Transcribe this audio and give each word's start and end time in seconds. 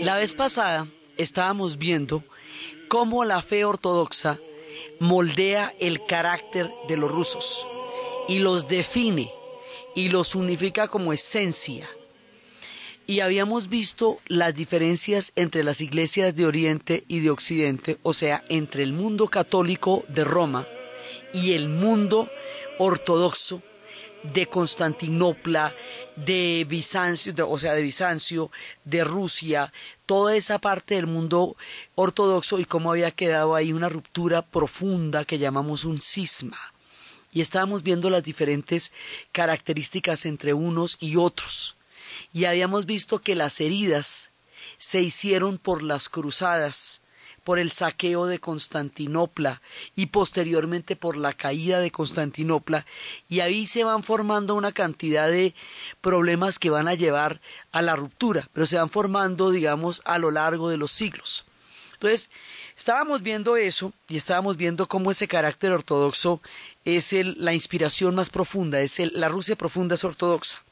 La 0.00 0.16
vez 0.16 0.34
pasada 0.34 0.88
estábamos 1.16 1.78
viendo 1.78 2.24
cómo 2.88 3.24
la 3.24 3.42
fe 3.42 3.64
ortodoxa 3.64 4.38
moldea 4.98 5.74
el 5.78 6.04
carácter 6.04 6.72
de 6.88 6.96
los 6.96 7.10
rusos 7.10 7.66
y 8.26 8.38
los 8.40 8.68
define 8.68 9.30
y 9.94 10.08
los 10.08 10.34
unifica 10.34 10.88
como 10.88 11.12
esencia. 11.12 11.88
Y 13.10 13.20
habíamos 13.20 13.70
visto 13.70 14.20
las 14.26 14.54
diferencias 14.54 15.32
entre 15.34 15.64
las 15.64 15.80
iglesias 15.80 16.36
de 16.36 16.44
Oriente 16.44 17.04
y 17.08 17.20
de 17.20 17.30
Occidente, 17.30 17.96
o 18.02 18.12
sea, 18.12 18.44
entre 18.50 18.82
el 18.82 18.92
mundo 18.92 19.28
católico 19.28 20.04
de 20.08 20.24
Roma 20.24 20.66
y 21.32 21.54
el 21.54 21.70
mundo 21.70 22.28
ortodoxo 22.78 23.62
de 24.34 24.44
Constantinopla, 24.44 25.74
de 26.16 26.66
Bizancio, 26.68 27.32
o 27.48 27.58
sea, 27.58 27.72
de 27.72 27.80
Bizancio, 27.80 28.50
de 28.84 29.02
Rusia, 29.04 29.72
toda 30.04 30.36
esa 30.36 30.58
parte 30.58 30.96
del 30.96 31.06
mundo 31.06 31.56
ortodoxo 31.94 32.58
y 32.58 32.66
cómo 32.66 32.90
había 32.90 33.12
quedado 33.12 33.54
ahí 33.54 33.72
una 33.72 33.88
ruptura 33.88 34.42
profunda 34.42 35.24
que 35.24 35.38
llamamos 35.38 35.86
un 35.86 36.02
cisma. 36.02 36.74
Y 37.32 37.40
estábamos 37.40 37.82
viendo 37.82 38.10
las 38.10 38.22
diferentes 38.22 38.92
características 39.32 40.26
entre 40.26 40.52
unos 40.52 40.98
y 41.00 41.16
otros. 41.16 41.77
Y 42.32 42.44
habíamos 42.44 42.86
visto 42.86 43.20
que 43.20 43.34
las 43.34 43.60
heridas 43.60 44.30
se 44.78 45.00
hicieron 45.00 45.58
por 45.58 45.82
las 45.82 46.08
cruzadas, 46.08 47.00
por 47.48 47.58
el 47.58 47.70
saqueo 47.70 48.26
de 48.26 48.40
Constantinopla 48.40 49.62
y 49.96 50.06
posteriormente 50.06 50.96
por 50.96 51.16
la 51.16 51.32
caída 51.32 51.80
de 51.80 51.90
Constantinopla 51.90 52.84
y 53.26 53.40
ahí 53.40 53.66
se 53.66 53.84
van 53.84 54.02
formando 54.02 54.54
una 54.54 54.72
cantidad 54.72 55.28
de 55.28 55.54
problemas 56.02 56.58
que 56.58 56.68
van 56.68 56.88
a 56.88 56.94
llevar 56.94 57.40
a 57.72 57.80
la 57.80 57.96
ruptura, 57.96 58.50
pero 58.52 58.66
se 58.66 58.76
van 58.76 58.90
formando, 58.90 59.50
digamos, 59.50 60.02
a 60.04 60.18
lo 60.18 60.30
largo 60.30 60.68
de 60.68 60.76
los 60.76 60.92
siglos. 60.92 61.46
Entonces, 61.94 62.28
estábamos 62.76 63.22
viendo 63.22 63.56
eso 63.56 63.94
y 64.08 64.18
estábamos 64.18 64.58
viendo 64.58 64.86
cómo 64.86 65.10
ese 65.10 65.26
carácter 65.26 65.72
ortodoxo 65.72 66.42
es 66.84 67.12
la 67.12 67.54
inspiración 67.54 68.14
más 68.14 68.28
profunda, 68.28 68.80
es 68.80 68.98
la 69.14 69.30
Rusia 69.30 69.56
profunda 69.56 69.94
es 69.94 70.04
ortodoxa. 70.04 70.62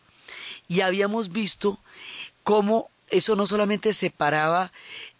Y 0.68 0.80
habíamos 0.80 1.32
visto 1.32 1.78
cómo 2.42 2.90
eso 3.10 3.36
no 3.36 3.46
solamente 3.46 3.92
separaba 3.92 4.72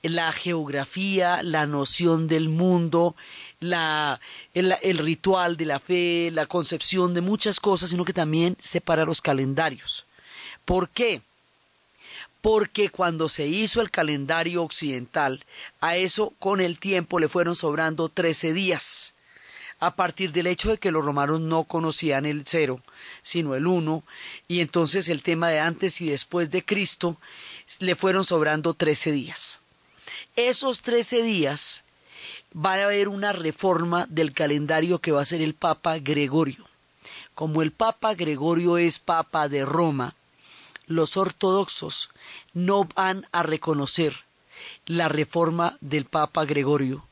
la 0.03 0.33
geografía, 0.33 1.43
la 1.43 1.67
noción 1.67 2.29
del 2.29 2.49
mundo, 2.49 3.17
la, 3.61 4.21
el, 4.55 4.75
el, 4.83 4.99
ritual 4.99 5.57
de 5.57 5.67
la 5.67 5.79
fe, 5.79 6.31
la 6.33 6.47
concepción 6.47 7.15
de 7.15 7.21
muchas 7.21 7.61
cosas, 7.61 7.91
sino 7.91 8.05
que 8.05 8.13
también 8.13 8.57
separa 8.61 9.05
los 9.05 9.23
calendarios. 9.23 10.05
¿Por 10.65 10.89
qué? 10.89 11.23
Porque 12.41 12.91
cuando 12.91 13.29
se 13.29 13.47
hizo 13.47 13.81
el 13.81 13.91
calendario 13.91 14.63
occidental, 14.63 15.45
a 15.81 15.97
eso 15.97 16.33
con 16.39 16.61
el 16.61 16.79
tiempo 16.79 17.19
le 17.19 17.29
fueron 17.29 17.57
sobrando 17.57 18.09
trece 18.09 18.53
días 18.53 19.15
a 19.79 19.95
partir 19.95 20.33
del 20.33 20.47
hecho 20.47 20.71
de 20.71 20.79
que 20.79 20.91
los 20.91 21.05
romanos 21.05 21.41
no 21.41 21.65
conocían 21.65 22.25
el 22.25 22.45
cero, 22.47 22.81
sino 23.23 23.55
el 23.55 23.67
uno, 23.67 24.05
y 24.49 24.61
entonces 24.61 25.09
el 25.09 25.23
tema 25.23 25.49
de 25.49 25.61
antes 25.61 26.01
y 26.01 26.09
después 26.09 26.51
de 26.51 26.65
Cristo 26.65 27.17
le 27.81 27.97
fueron 27.97 28.25
sobrando 28.25 28.75
trece 28.75 29.13
días. 29.13 29.61
Esos 30.37 30.83
trece 30.83 31.23
días 31.23 31.85
va 32.55 32.75
a 32.75 32.85
haber 32.85 33.09
una 33.09 33.33
reforma 33.33 34.07
del 34.09 34.33
calendario 34.33 34.99
que 34.99 35.13
va 35.13 35.23
a 35.23 35.27
ser 35.27 35.43
el 35.43 35.55
Papa 35.55 35.99
Gregorio. 35.99 36.65
Como 37.35 37.63
el 37.63 37.73
Papa 37.73 38.15
Gregorio 38.15 38.79
es 38.79 38.99
Papa 38.99 39.49
de 39.49 39.65
Roma, 39.65 40.15
los 40.87 41.17
ortodoxos 41.17 42.11
no 42.55 42.85
van 42.85 43.27
a 43.33 43.43
reconocer 43.43 44.25
la 44.87 45.09
reforma 45.09 45.77
del 45.81 46.05
Papa 46.05 46.45
Gregorio, 46.45 47.07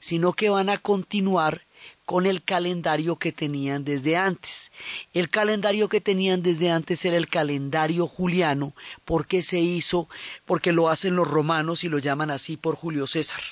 sino 0.00 0.32
que 0.32 0.50
van 0.50 0.70
a 0.70 0.78
continuar 0.78 1.62
con 2.08 2.24
el 2.24 2.42
calendario 2.42 3.16
que 3.16 3.32
tenían 3.32 3.84
desde 3.84 4.16
antes. 4.16 4.72
El 5.12 5.28
calendario 5.28 5.90
que 5.90 6.00
tenían 6.00 6.42
desde 6.42 6.70
antes 6.70 7.04
era 7.04 7.18
el 7.18 7.28
calendario 7.28 8.06
juliano, 8.06 8.72
porque 9.04 9.42
se 9.42 9.60
hizo, 9.60 10.08
porque 10.46 10.72
lo 10.72 10.88
hacen 10.88 11.16
los 11.16 11.28
romanos 11.28 11.84
y 11.84 11.90
lo 11.90 11.98
llaman 11.98 12.30
así 12.30 12.56
por 12.56 12.76
Julio 12.76 13.06
César. 13.06 13.42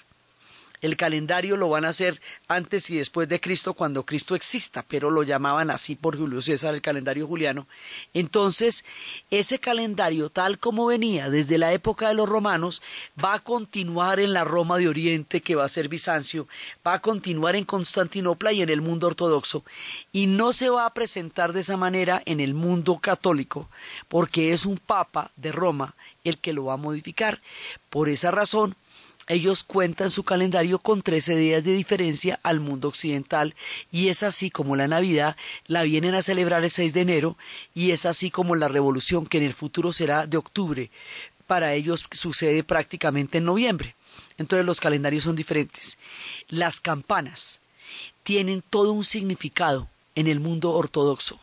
El 0.81 0.97
calendario 0.97 1.57
lo 1.57 1.69
van 1.69 1.85
a 1.85 1.89
hacer 1.89 2.21
antes 2.49 2.91
y 2.91 2.97
después 2.97 3.29
de 3.29 3.41
Cristo, 3.41 3.75
cuando 3.75 4.05
Cristo 4.05 4.35
exista, 4.35 4.85
pero 4.87 5.11
lo 5.11 5.23
llamaban 5.23 5.71
así 5.71 5.95
por 5.95 6.17
Julio 6.17 6.41
César, 6.41 6.75
el 6.75 6.83
calendario 6.83 7.27
juliano. 7.27 7.67
Entonces, 8.15 8.85
ese 9.31 9.59
calendario, 9.59 10.31
tal 10.31 10.59
como 10.59 10.87
venía 10.87 11.31
desde 11.31 11.59
la 11.59 11.73
época 11.73 12.09
de 12.09 12.15
los 12.15 12.29
romanos, 12.29 12.83
va 13.23 13.34
a 13.34 13.41
continuar 13.41 14.21
en 14.21 14.33
la 14.33 14.45
Roma 14.45 14.78
de 14.78 14.89
Oriente, 14.89 15.41
que 15.41 15.55
va 15.55 15.65
a 15.65 15.69
ser 15.69 15.89
Bizancio, 15.89 16.47
va 16.87 16.95
a 16.95 17.03
continuar 17.03 17.57
en 17.57 17.65
Constantinopla 17.65 18.53
y 18.53 18.63
en 18.63 18.69
el 18.69 18.81
mundo 18.81 19.07
ortodoxo, 19.07 19.65
y 20.13 20.27
no 20.27 20.53
se 20.53 20.69
va 20.69 20.87
a 20.87 20.95
presentar 20.95 21.53
de 21.53 21.61
esa 21.61 21.77
manera 21.77 22.22
en 22.27 22.41
el 22.41 22.55
mundo 22.55 22.99
católico, 22.99 23.69
porque 24.09 24.53
es 24.53 24.67
un 24.67 24.79
papa 24.79 25.31
de 25.37 25.53
Roma 25.53 25.95
el 26.25 26.39
que 26.39 26.53
lo 26.53 26.67
va 26.67 26.75
a 26.75 26.79
modificar. 26.79 27.41
Por 27.91 28.09
esa 28.09 28.31
razón, 28.31 28.77
ellos 29.28 29.65
cuentan 29.65 30.11
su 30.11 30.23
calendario 30.23 30.78
con 30.78 31.03
trece 31.03 31.34
días 31.37 31.65
de 31.65 31.73
diferencia 31.73 32.39
al 32.43 32.61
mundo 32.61 32.89
occidental 32.89 33.55
y 33.91 34.09
es 34.09 34.23
así 34.23 34.51
como 34.51 34.77
la 34.77 34.87
Navidad 34.87 35.37
la 35.67 35.83
vienen 35.83 36.15
a 36.15 36.23
celebrar 36.23 36.63
el 36.63 36.71
6 36.71 36.93
de 36.93 37.01
enero 37.01 37.37
y 37.75 37.91
es 37.91 38.07
así 38.07 38.31
como 38.31 38.55
la 38.55 38.69
revolución 38.69 39.27
que 39.27 39.39
en 39.39 39.45
el 39.45 39.55
futuro 39.55 39.93
será 39.93 40.27
de 40.27 40.37
octubre. 40.37 40.91
Para 41.47 41.75
ellos 41.75 42.05
sucede 42.13 42.63
prácticamente 42.63 43.39
en 43.39 43.45
noviembre. 43.45 43.97
Entonces 44.39 44.65
los 44.65 44.81
calendarios 44.81 45.25
son 45.25 45.37
diferentes. 45.37 45.99
Las 46.49 46.81
campanas 46.81 47.61
tienen 48.22 48.63
todo 48.63 48.93
un 48.93 49.05
significado 49.05 49.89
en 50.15 50.29
el 50.29 50.41
mundo 50.41 50.72
ortodoxo. 50.72 51.39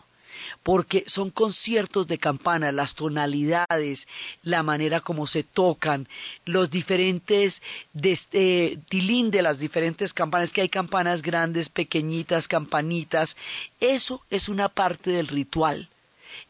Porque 0.63 1.03
son 1.07 1.29
conciertos 1.29 2.07
de 2.07 2.17
campana, 2.17 2.71
las 2.71 2.95
tonalidades, 2.95 4.07
la 4.41 4.63
manera 4.63 5.01
como 5.01 5.27
se 5.27 5.43
tocan, 5.43 6.07
los 6.45 6.69
diferentes 6.69 7.61
este, 8.01 8.79
tilín 8.89 9.31
de 9.31 9.41
las 9.41 9.59
diferentes 9.59 10.13
campanas, 10.13 10.51
que 10.51 10.61
hay 10.61 10.69
campanas 10.69 11.21
grandes, 11.21 11.69
pequeñitas, 11.69 12.47
campanitas, 12.47 13.37
eso 13.79 14.21
es 14.29 14.49
una 14.49 14.69
parte 14.69 15.11
del 15.11 15.27
ritual. 15.27 15.89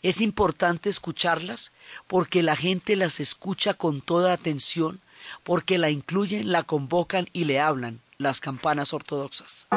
Es 0.01 0.21
importante 0.21 0.89
escucharlas 0.89 1.71
porque 2.07 2.43
la 2.43 2.55
gente 2.55 2.95
las 2.95 3.19
escucha 3.19 3.73
con 3.73 4.01
toda 4.01 4.33
atención, 4.33 5.01
porque 5.43 5.77
la 5.77 5.89
incluyen, 5.89 6.51
la 6.51 6.63
convocan 6.63 7.29
y 7.33 7.45
le 7.45 7.59
hablan 7.59 7.99
las 8.17 8.39
campanas 8.39 8.93
ortodoxas. 8.93 9.67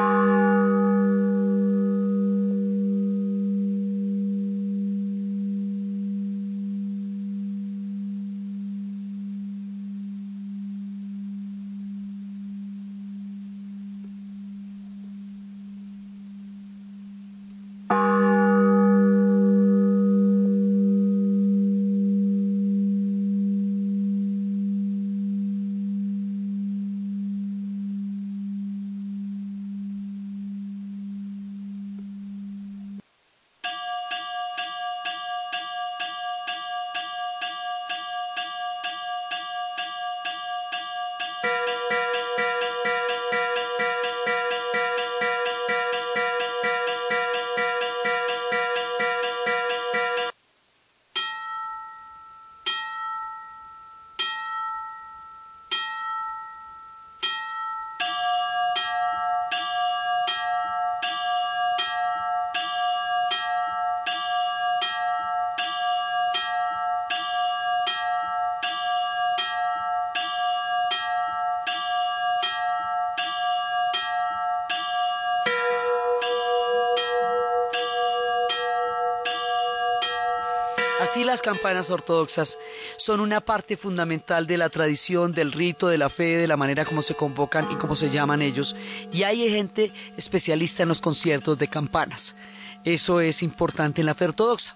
Las 81.37 81.43
campanas 81.43 81.91
ortodoxas 81.91 82.57
son 82.97 83.19
una 83.19 83.41
parte 83.41 83.77
fundamental 83.77 84.47
de 84.47 84.57
la 84.57 84.69
tradición, 84.69 85.33
del 85.33 85.51
rito, 85.51 85.87
de 85.87 85.99
la 85.99 86.09
fe, 86.09 86.35
de 86.35 86.47
la 86.47 86.57
manera 86.57 86.83
como 86.83 87.03
se 87.03 87.13
convocan 87.13 87.71
y 87.71 87.75
cómo 87.75 87.95
se 87.95 88.09
llaman 88.09 88.41
ellos. 88.41 88.75
Y 89.13 89.21
hay 89.21 89.47
gente 89.51 89.91
especialista 90.17 90.81
en 90.81 90.89
los 90.89 90.99
conciertos 90.99 91.59
de 91.59 91.67
campanas. 91.67 92.35
Eso 92.83 93.21
es 93.21 93.43
importante 93.43 94.01
en 94.01 94.07
la 94.07 94.15
fe 94.15 94.25
ortodoxa. 94.25 94.75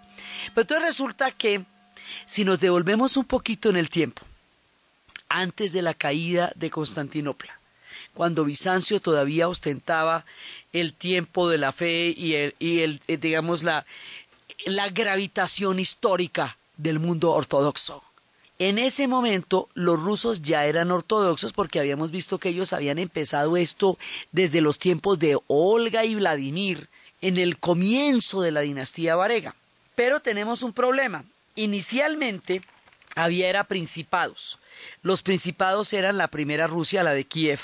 Pero 0.54 0.62
entonces 0.62 0.86
resulta 0.86 1.32
que 1.32 1.66
si 2.28 2.46
nos 2.46 2.60
devolvemos 2.60 3.18
un 3.18 3.26
poquito 3.26 3.72
en 3.72 3.78
el 3.78 3.90
tiempo, 3.90 4.22
antes 5.30 5.74
de 5.74 5.82
la 5.82 5.96
caída 5.96 6.52
de 6.54 6.70
Constantinopla, 6.70 7.60
cuando 8.14 8.46
Bizancio 8.46 9.00
todavía 9.00 9.48
ostentaba 9.48 10.26
el 10.74 10.94
tiempo 10.94 11.50
de 11.50 11.58
la 11.58 11.72
fe 11.72 12.14
y 12.16 12.36
el, 12.36 12.56
y 12.60 12.82
el 12.82 13.02
eh, 13.08 13.18
digamos 13.18 13.64
la, 13.64 13.86
la 14.66 14.90
gravitación 14.90 15.80
histórica 15.80 16.58
del 16.78 17.00
mundo 17.00 17.32
ortodoxo. 17.32 18.04
En 18.60 18.78
ese 18.78 19.08
momento 19.08 19.70
los 19.74 20.00
rusos 20.00 20.44
ya 20.44 20.66
eran 20.66 20.92
ortodoxos 20.92 21.52
porque 21.52 21.80
habíamos 21.80 22.12
visto 22.12 22.38
que 22.38 22.50
ellos 22.50 22.74
habían 22.74 23.00
empezado 23.00 23.58
esto 23.58 23.98
desde 24.32 24.62
los 24.62 24.78
tiempos 24.78 25.18
de 25.18 25.38
Olga 25.48 26.06
y 26.06 26.16
Vladimir, 26.16 26.88
en 27.22 27.38
el 27.38 27.58
comienzo 27.58 28.42
de 28.42 28.52
la 28.52 28.62
dinastía 28.62 29.16
varega. 29.16 29.56
Pero 29.96 30.20
tenemos 30.20 30.64
un 30.64 30.74
problema. 30.74 31.24
Inicialmente 31.56 32.62
había 33.16 33.50
era 33.50 33.64
principados. 33.64 34.60
Los 35.04 35.22
principados 35.22 35.94
eran 35.94 36.18
la 36.18 36.28
primera 36.28 36.68
Rusia, 36.68 37.04
la 37.04 37.14
de 37.14 37.26
Kiev, 37.26 37.60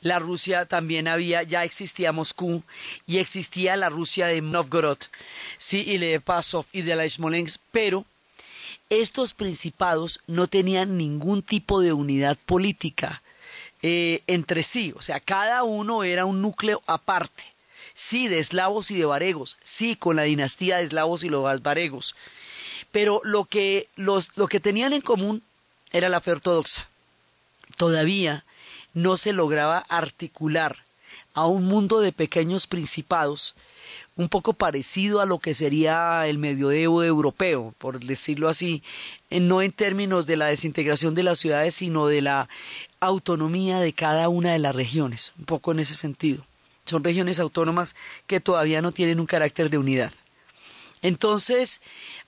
la 0.00 0.18
Rusia 0.18 0.66
también 0.66 1.08
había, 1.08 1.42
ya 1.42 1.64
existía 1.64 2.12
Moscú 2.12 2.62
y 3.06 3.18
existía 3.18 3.76
la 3.76 3.88
Rusia 3.88 4.26
de 4.26 4.40
Novgorod, 4.40 4.98
sí, 5.58 5.84
y 5.86 5.98
de 5.98 6.20
Pasov 6.20 6.66
y 6.72 6.82
de 6.82 6.96
la 6.96 7.08
Smolensk, 7.08 7.60
pero 7.70 8.04
estos 8.88 9.34
principados 9.34 10.20
no 10.26 10.48
tenían 10.48 10.96
ningún 10.96 11.42
tipo 11.42 11.80
de 11.80 11.92
unidad 11.92 12.36
política 12.46 13.22
eh, 13.82 14.22
entre 14.26 14.62
sí, 14.62 14.92
o 14.96 15.00
sea, 15.00 15.20
cada 15.20 15.62
uno 15.62 16.04
era 16.04 16.26
un 16.26 16.42
núcleo 16.42 16.82
aparte, 16.86 17.44
sí, 17.94 18.28
de 18.28 18.38
eslavos 18.38 18.90
y 18.90 18.96
de 18.96 19.06
varegos, 19.06 19.56
sí, 19.62 19.96
con 19.96 20.16
la 20.16 20.24
dinastía 20.24 20.76
de 20.76 20.82
eslavos 20.82 21.24
y 21.24 21.30
los 21.30 21.62
varegos, 21.62 22.14
pero 22.92 23.22
lo 23.24 23.46
que, 23.46 23.88
los, 23.96 24.36
lo 24.36 24.48
que 24.48 24.60
tenían 24.60 24.92
en 24.92 25.00
común 25.00 25.42
era 25.92 26.08
la 26.08 26.20
fe 26.20 26.32
ortodoxa. 26.32 26.88
Todavía 27.76 28.44
no 28.94 29.16
se 29.16 29.32
lograba 29.32 29.78
articular 29.88 30.76
a 31.34 31.46
un 31.46 31.64
mundo 31.64 32.00
de 32.00 32.12
pequeños 32.12 32.66
principados, 32.66 33.54
un 34.16 34.28
poco 34.28 34.52
parecido 34.52 35.20
a 35.20 35.26
lo 35.26 35.38
que 35.38 35.54
sería 35.54 36.26
el 36.26 36.38
medioevo 36.38 37.02
europeo, 37.02 37.74
por 37.78 38.00
decirlo 38.00 38.48
así, 38.48 38.82
no 39.30 39.62
en 39.62 39.72
términos 39.72 40.26
de 40.26 40.36
la 40.36 40.46
desintegración 40.46 41.14
de 41.14 41.22
las 41.22 41.38
ciudades, 41.38 41.76
sino 41.76 42.06
de 42.06 42.20
la 42.20 42.48
autonomía 42.98 43.80
de 43.80 43.92
cada 43.92 44.28
una 44.28 44.52
de 44.52 44.58
las 44.58 44.74
regiones, 44.74 45.32
un 45.38 45.44
poco 45.46 45.72
en 45.72 45.80
ese 45.80 45.94
sentido. 45.94 46.44
Son 46.84 47.04
regiones 47.04 47.38
autónomas 47.38 47.94
que 48.26 48.40
todavía 48.40 48.82
no 48.82 48.92
tienen 48.92 49.20
un 49.20 49.26
carácter 49.26 49.70
de 49.70 49.78
unidad. 49.78 50.12
Entonces, 51.02 51.80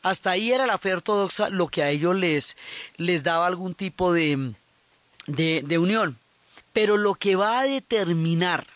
hasta 0.03 0.31
ahí 0.31 0.53
era 0.53 0.67
la 0.67 0.79
fe 0.79 0.95
ortodoxa 0.95 1.51
lo 1.51 1.69
que 1.69 1.83
a 1.83 1.91
ellos 1.91 2.17
les, 2.17 2.57
les 2.97 3.23
daba 3.23 3.47
algún 3.47 3.75
tipo 3.75 4.13
de, 4.13 4.55
de, 5.27 5.63
de 5.67 5.79
unión. 5.79 6.17
Pero 6.73 6.97
lo 6.97 7.15
que 7.15 7.37
va 7.37 7.61
a 7.61 7.65
determinar 7.65 8.67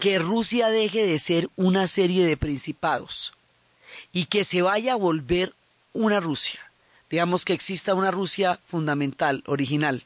que 0.00 0.18
Rusia 0.18 0.68
deje 0.68 1.04
de 1.04 1.18
ser 1.18 1.50
una 1.56 1.86
serie 1.86 2.24
de 2.24 2.36
principados 2.36 3.34
y 4.12 4.26
que 4.26 4.44
se 4.44 4.62
vaya 4.62 4.94
a 4.94 4.96
volver 4.96 5.54
una 5.92 6.20
Rusia, 6.20 6.60
digamos 7.10 7.44
que 7.44 7.52
exista 7.52 7.94
una 7.94 8.10
Rusia 8.10 8.58
fundamental, 8.64 9.42
original, 9.46 10.04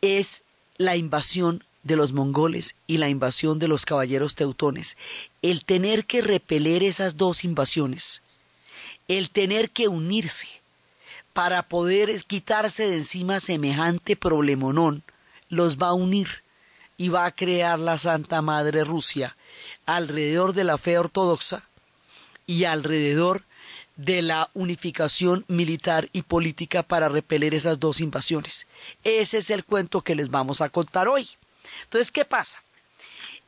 es 0.00 0.42
la 0.78 0.96
invasión 0.96 1.62
de 1.82 1.96
los 1.96 2.12
mongoles 2.12 2.74
y 2.86 2.96
la 2.96 3.08
invasión 3.08 3.58
de 3.58 3.68
los 3.68 3.86
caballeros 3.86 4.34
teutones. 4.34 4.96
El 5.42 5.64
tener 5.64 6.04
que 6.04 6.20
repeler 6.20 6.82
esas 6.82 7.16
dos 7.16 7.44
invasiones, 7.44 8.22
el 9.06 9.30
tener 9.30 9.70
que 9.70 9.88
unirse 9.88 10.48
para 11.32 11.62
poder 11.62 12.24
quitarse 12.24 12.88
de 12.88 12.96
encima 12.96 13.38
semejante 13.40 14.16
problemonón, 14.16 15.02
los 15.48 15.76
va 15.76 15.88
a 15.88 15.94
unir 15.94 16.42
y 16.96 17.08
va 17.08 17.26
a 17.26 17.32
crear 17.32 17.78
la 17.78 17.98
Santa 17.98 18.42
Madre 18.42 18.84
Rusia 18.84 19.36
alrededor 19.86 20.52
de 20.52 20.64
la 20.64 20.78
fe 20.78 20.98
ortodoxa 20.98 21.62
y 22.46 22.64
alrededor 22.64 23.44
de 23.96 24.20
la 24.22 24.50
unificación 24.52 25.44
militar 25.48 26.08
y 26.12 26.22
política 26.22 26.82
para 26.82 27.08
repeler 27.08 27.54
esas 27.54 27.80
dos 27.80 28.00
invasiones. 28.00 28.66
Ese 29.04 29.38
es 29.38 29.50
el 29.50 29.64
cuento 29.64 30.02
que 30.02 30.14
les 30.14 30.30
vamos 30.30 30.60
a 30.60 30.68
contar 30.68 31.08
hoy. 31.08 31.28
Entonces, 31.84 32.12
¿qué 32.12 32.24
pasa? 32.24 32.62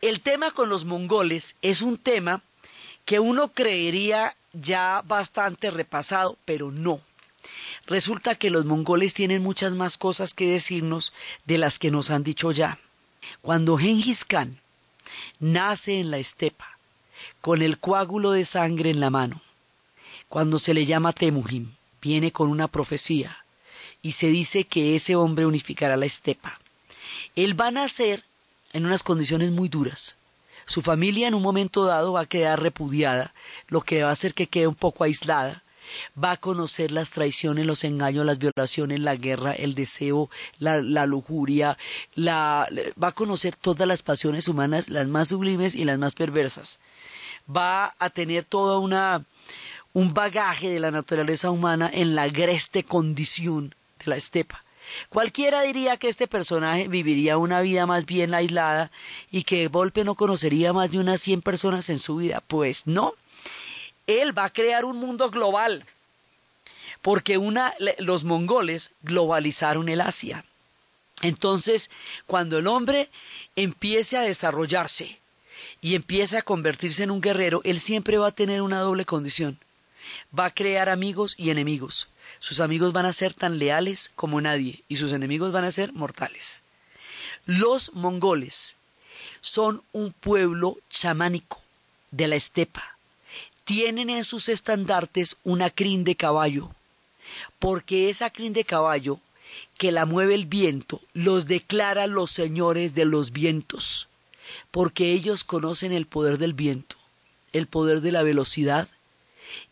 El 0.00 0.20
tema 0.20 0.52
con 0.52 0.68
los 0.68 0.84
mongoles 0.84 1.56
es 1.60 1.82
un 1.82 1.98
tema 1.98 2.42
que 3.04 3.20
uno 3.20 3.52
creería 3.52 4.36
ya 4.52 5.02
bastante 5.04 5.70
repasado, 5.70 6.38
pero 6.44 6.70
no. 6.70 7.00
Resulta 7.86 8.34
que 8.34 8.50
los 8.50 8.64
mongoles 8.64 9.14
tienen 9.14 9.42
muchas 9.42 9.74
más 9.74 9.98
cosas 9.98 10.34
que 10.34 10.50
decirnos 10.50 11.12
de 11.44 11.58
las 11.58 11.78
que 11.78 11.90
nos 11.90 12.10
han 12.10 12.22
dicho 12.22 12.52
ya. 12.52 12.78
Cuando 13.42 13.76
Genghis 13.76 14.24
Khan 14.24 14.58
nace 15.40 16.00
en 16.00 16.10
la 16.10 16.18
estepa, 16.18 16.78
con 17.40 17.62
el 17.62 17.78
coágulo 17.78 18.32
de 18.32 18.44
sangre 18.44 18.90
en 18.90 19.00
la 19.00 19.10
mano, 19.10 19.40
cuando 20.28 20.58
se 20.58 20.74
le 20.74 20.86
llama 20.86 21.12
Temujin, 21.12 21.76
viene 22.02 22.32
con 22.32 22.50
una 22.50 22.68
profecía 22.68 23.44
y 24.02 24.12
se 24.12 24.28
dice 24.28 24.64
que 24.64 24.94
ese 24.94 25.16
hombre 25.16 25.46
unificará 25.46 25.96
la 25.96 26.06
estepa. 26.06 26.60
Él 27.34 27.58
va 27.58 27.68
a 27.68 27.72
nacer 27.72 28.24
en 28.72 28.86
unas 28.86 29.02
condiciones 29.02 29.50
muy 29.50 29.68
duras, 29.68 30.16
Su 30.66 30.82
familia 30.82 31.28
en 31.28 31.34
un 31.34 31.42
momento 31.42 31.86
dado 31.86 32.12
va 32.12 32.20
a 32.20 32.26
quedar 32.26 32.60
repudiada, 32.60 33.32
lo 33.68 33.80
que 33.80 34.02
va 34.02 34.10
a 34.10 34.12
hacer 34.12 34.34
que 34.34 34.48
quede 34.48 34.66
un 34.66 34.74
poco 34.74 35.02
aislada. 35.02 35.62
Va 36.22 36.32
a 36.32 36.36
conocer 36.36 36.90
las 36.90 37.10
traiciones, 37.10 37.66
los 37.66 37.84
engaños, 37.84 38.24
las 38.24 38.38
violaciones, 38.38 39.00
la 39.00 39.16
guerra, 39.16 39.52
el 39.52 39.74
deseo, 39.74 40.30
la, 40.58 41.06
lujuria, 41.06 41.78
la, 42.14 42.68
va 43.02 43.08
a 43.08 43.12
conocer 43.12 43.56
todas 43.56 43.86
las 43.86 44.02
pasiones 44.02 44.48
humanas, 44.48 44.88
las 44.88 45.06
más 45.08 45.28
sublimes 45.28 45.74
y 45.74 45.84
las 45.84 45.98
más 45.98 46.14
perversas. 46.14 46.78
Va 47.48 47.94
a 47.98 48.10
tener 48.10 48.44
toda 48.44 48.78
una, 48.78 49.24
un 49.92 50.14
bagaje 50.14 50.68
de 50.68 50.80
la 50.80 50.90
naturaleza 50.90 51.50
humana 51.50 51.90
en 51.92 52.14
la 52.14 52.24
agreste 52.24 52.84
condición 52.84 53.74
de 53.98 54.10
la 54.10 54.16
estepa. 54.16 54.64
Cualquiera 55.08 55.62
diría 55.62 55.96
que 55.96 56.08
este 56.08 56.26
personaje 56.26 56.88
viviría 56.88 57.38
una 57.38 57.60
vida 57.60 57.86
más 57.86 58.06
bien 58.06 58.34
aislada 58.34 58.90
y 59.30 59.44
que 59.44 59.68
Volpe 59.68 60.04
no 60.04 60.14
conocería 60.14 60.72
más 60.72 60.90
de 60.90 60.98
unas 60.98 61.20
100 61.20 61.42
personas 61.42 61.88
en 61.90 61.98
su 61.98 62.16
vida. 62.16 62.42
Pues 62.46 62.86
no. 62.86 63.14
Él 64.08 64.36
va 64.36 64.46
a 64.46 64.52
crear 64.52 64.84
un 64.84 64.96
mundo 64.96 65.30
global. 65.30 65.84
Porque 67.00 67.38
una, 67.38 67.72
los 67.98 68.24
mongoles 68.24 68.90
globalizaron 69.02 69.88
el 69.88 70.00
Asia. 70.00 70.44
Entonces, 71.22 71.90
cuando 72.26 72.58
el 72.58 72.66
hombre 72.66 73.08
empiece 73.54 74.16
a 74.16 74.22
desarrollarse 74.22 75.20
y 75.80 75.94
empiece 75.94 76.36
a 76.36 76.42
convertirse 76.42 77.04
en 77.04 77.12
un 77.12 77.20
guerrero, 77.20 77.60
él 77.62 77.78
siempre 77.78 78.18
va 78.18 78.28
a 78.28 78.32
tener 78.32 78.62
una 78.62 78.80
doble 78.80 79.04
condición. 79.04 79.60
Va 80.36 80.46
a 80.46 80.54
crear 80.54 80.88
amigos 80.88 81.36
y 81.38 81.50
enemigos 81.50 82.08
sus 82.40 82.60
amigos 82.60 82.92
van 82.92 83.06
a 83.06 83.12
ser 83.12 83.34
tan 83.34 83.58
leales 83.58 84.10
como 84.14 84.40
nadie 84.40 84.82
y 84.88 84.96
sus 84.96 85.12
enemigos 85.12 85.52
van 85.52 85.64
a 85.64 85.72
ser 85.72 85.92
mortales. 85.92 86.62
Los 87.46 87.92
mongoles 87.94 88.76
son 89.40 89.82
un 89.92 90.12
pueblo 90.12 90.78
chamánico 90.90 91.60
de 92.10 92.28
la 92.28 92.36
estepa. 92.36 92.97
Tienen 93.68 94.08
en 94.08 94.24
sus 94.24 94.48
estandartes 94.48 95.36
una 95.44 95.68
crin 95.68 96.02
de 96.02 96.16
caballo, 96.16 96.70
porque 97.58 98.08
esa 98.08 98.30
crin 98.30 98.54
de 98.54 98.64
caballo 98.64 99.20
que 99.76 99.92
la 99.92 100.06
mueve 100.06 100.34
el 100.34 100.46
viento 100.46 101.02
los 101.12 101.46
declara 101.46 102.06
los 102.06 102.30
señores 102.30 102.94
de 102.94 103.04
los 103.04 103.30
vientos, 103.30 104.08
porque 104.70 105.12
ellos 105.12 105.44
conocen 105.44 105.92
el 105.92 106.06
poder 106.06 106.38
del 106.38 106.54
viento, 106.54 106.96
el 107.52 107.66
poder 107.66 108.00
de 108.00 108.10
la 108.10 108.22
velocidad, 108.22 108.88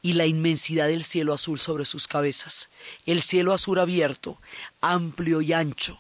y 0.02 0.12
la 0.12 0.26
inmensidad 0.26 0.88
del 0.88 1.02
cielo 1.02 1.32
azul 1.32 1.58
sobre 1.58 1.86
sus 1.86 2.06
cabezas. 2.06 2.68
El 3.06 3.22
cielo 3.22 3.54
azul 3.54 3.78
abierto, 3.78 4.38
amplio 4.82 5.40
y 5.40 5.54
ancho, 5.54 5.98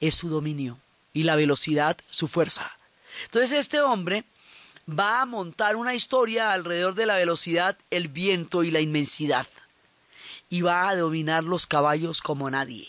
es 0.00 0.14
su 0.14 0.30
dominio 0.30 0.78
y 1.12 1.24
la 1.24 1.36
velocidad 1.36 1.98
su 2.08 2.26
fuerza. 2.26 2.72
Entonces 3.26 3.52
este 3.52 3.82
hombre 3.82 4.24
va 4.88 5.22
a 5.22 5.26
montar 5.26 5.76
una 5.76 5.94
historia 5.94 6.52
alrededor 6.52 6.94
de 6.94 7.06
la 7.06 7.16
velocidad, 7.16 7.76
el 7.90 8.08
viento 8.08 8.64
y 8.64 8.70
la 8.70 8.80
inmensidad. 8.80 9.46
Y 10.50 10.62
va 10.62 10.88
a 10.88 10.96
dominar 10.96 11.44
los 11.44 11.66
caballos 11.66 12.22
como 12.22 12.50
nadie. 12.50 12.86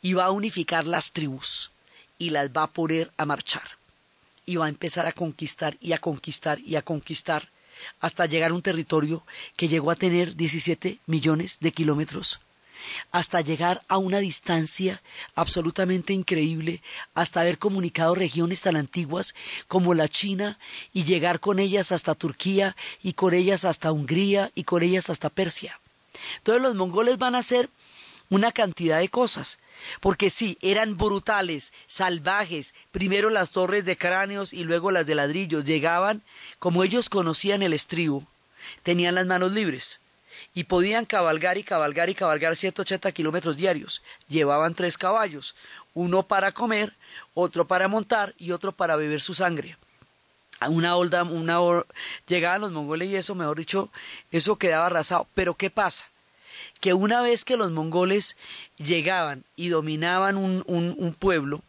Y 0.00 0.14
va 0.14 0.26
a 0.26 0.30
unificar 0.30 0.86
las 0.86 1.12
tribus 1.12 1.70
y 2.18 2.30
las 2.30 2.50
va 2.50 2.64
a 2.64 2.70
poner 2.70 3.12
a 3.16 3.26
marchar. 3.26 3.68
Y 4.46 4.56
va 4.56 4.66
a 4.66 4.70
empezar 4.70 5.06
a 5.06 5.12
conquistar 5.12 5.76
y 5.80 5.92
a 5.92 5.98
conquistar 5.98 6.58
y 6.60 6.76
a 6.76 6.82
conquistar 6.82 7.48
hasta 8.00 8.26
llegar 8.26 8.50
a 8.50 8.54
un 8.54 8.62
territorio 8.62 9.24
que 9.56 9.68
llegó 9.68 9.90
a 9.90 9.96
tener 9.96 10.36
17 10.36 10.98
millones 11.06 11.58
de 11.60 11.72
kilómetros, 11.72 12.38
hasta 13.10 13.40
llegar 13.40 13.82
a 13.88 13.98
una 13.98 14.18
distancia 14.18 15.02
absolutamente 15.34 16.12
increíble, 16.12 16.82
hasta 17.14 17.40
haber 17.40 17.58
comunicado 17.58 18.14
regiones 18.14 18.62
tan 18.62 18.76
antiguas 18.76 19.34
como 19.68 19.94
la 19.94 20.08
China 20.08 20.58
y 20.92 21.04
llegar 21.04 21.40
con 21.40 21.58
ellas 21.58 21.92
hasta 21.92 22.14
Turquía 22.14 22.76
y 23.02 23.14
con 23.14 23.34
ellas 23.34 23.64
hasta 23.64 23.92
Hungría 23.92 24.50
y 24.54 24.64
con 24.64 24.82
ellas 24.82 25.10
hasta 25.10 25.30
Persia. 25.30 25.80
Entonces 26.38 26.62
los 26.62 26.74
mongoles 26.74 27.18
van 27.18 27.34
a 27.34 27.38
hacer 27.38 27.70
una 28.30 28.52
cantidad 28.52 28.98
de 28.98 29.08
cosas. 29.08 29.58
Porque 30.00 30.30
sí, 30.30 30.58
eran 30.62 30.96
brutales, 30.96 31.72
salvajes, 31.86 32.72
primero 32.92 33.30
las 33.30 33.50
torres 33.50 33.84
de 33.84 33.98
cráneos 33.98 34.52
y 34.52 34.64
luego 34.64 34.90
las 34.90 35.06
de 35.06 35.16
ladrillos. 35.16 35.64
Llegaban, 35.64 36.22
como 36.58 36.84
ellos 36.84 37.08
conocían 37.08 37.62
el 37.62 37.72
estribo, 37.72 38.24
tenían 38.84 39.16
las 39.16 39.26
manos 39.26 39.52
libres 39.52 40.01
y 40.54 40.64
podían 40.64 41.04
cabalgar 41.04 41.58
y 41.58 41.64
cabalgar 41.64 42.10
y 42.10 42.14
cabalgar 42.14 42.56
180 42.56 43.10
kilómetros 43.12 43.56
diarios. 43.56 44.02
Llevaban 44.28 44.74
tres 44.74 44.98
caballos, 44.98 45.54
uno 45.94 46.22
para 46.22 46.52
comer, 46.52 46.94
otro 47.34 47.66
para 47.66 47.88
montar 47.88 48.34
y 48.38 48.52
otro 48.52 48.72
para 48.72 48.96
beber 48.96 49.20
su 49.20 49.34
sangre. 49.34 49.76
Una 50.68 50.96
olda, 50.96 51.24
una 51.24 51.58
llegaban 52.26 52.60
los 52.60 52.72
mongoles 52.72 53.08
y 53.08 53.16
eso, 53.16 53.34
mejor 53.34 53.58
dicho, 53.58 53.90
eso 54.30 54.56
quedaba 54.56 54.86
arrasado. 54.86 55.26
Pero 55.34 55.54
¿qué 55.54 55.70
pasa? 55.70 56.12
que 56.80 56.94
una 56.94 57.22
vez 57.22 57.44
que 57.44 57.56
los 57.56 57.70
mongoles 57.70 58.36
llegaban 58.76 59.44
y 59.56 59.68
dominaban 59.68 60.36
un, 60.36 60.64
un, 60.66 61.14
pueblo, 61.14 61.62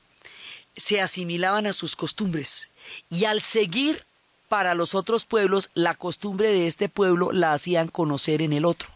se 0.75 1.01
asimilaban 1.01 1.67
a 1.67 1.73
sus 1.73 1.95
costumbres 1.95 2.69
y 3.09 3.25
al 3.25 3.41
seguir 3.41 4.05
para 4.53 4.75
los 4.75 4.93
otros 4.93 5.25
pueblos 5.25 5.71
la 5.73 5.95
costumbre 5.95 6.49
de 6.49 6.67
este 6.67 6.87
pueblo 6.87 7.31
la 7.31 7.53
hacían 7.53 7.87
conocer 7.87 8.43
en 8.43 8.53
el 8.53 8.65
otro. 8.65 8.87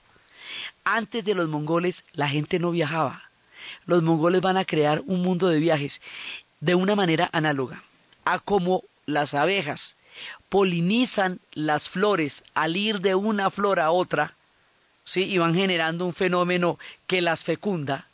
Antes 0.84 1.26
de 1.26 1.34
los 1.34 1.50
mongoles 1.50 2.06
la 2.14 2.30
gente 2.30 2.60
no 2.60 2.70
viajaba. 2.70 3.24
Los 3.88 4.04
mongoles 4.04 4.42
van 4.42 4.58
a 4.58 4.66
crear 4.66 5.02
un 5.08 5.24
mundo 5.24 5.48
de 5.48 5.60
viajes 5.60 6.00
de 6.60 6.76
una 6.76 6.96
manera 6.96 7.28
análoga 7.34 7.82
a 8.24 8.38
como 8.38 8.84
las 9.08 9.34
abejas 9.34 9.98
polinizan 10.50 11.40
las 11.54 11.90
flores 11.90 12.44
al 12.54 12.78
ir 12.78 13.02
de 13.02 13.16
una 13.16 13.50
flor 13.50 13.80
a 13.80 13.90
otra, 13.90 14.36
¿sí? 15.06 15.24
y 15.24 15.40
van 15.40 15.56
generando 15.56 16.06
un 16.06 16.14
fenómeno 16.14 16.78
que 17.08 17.20
las 17.20 17.44
fecunda, 17.44 18.10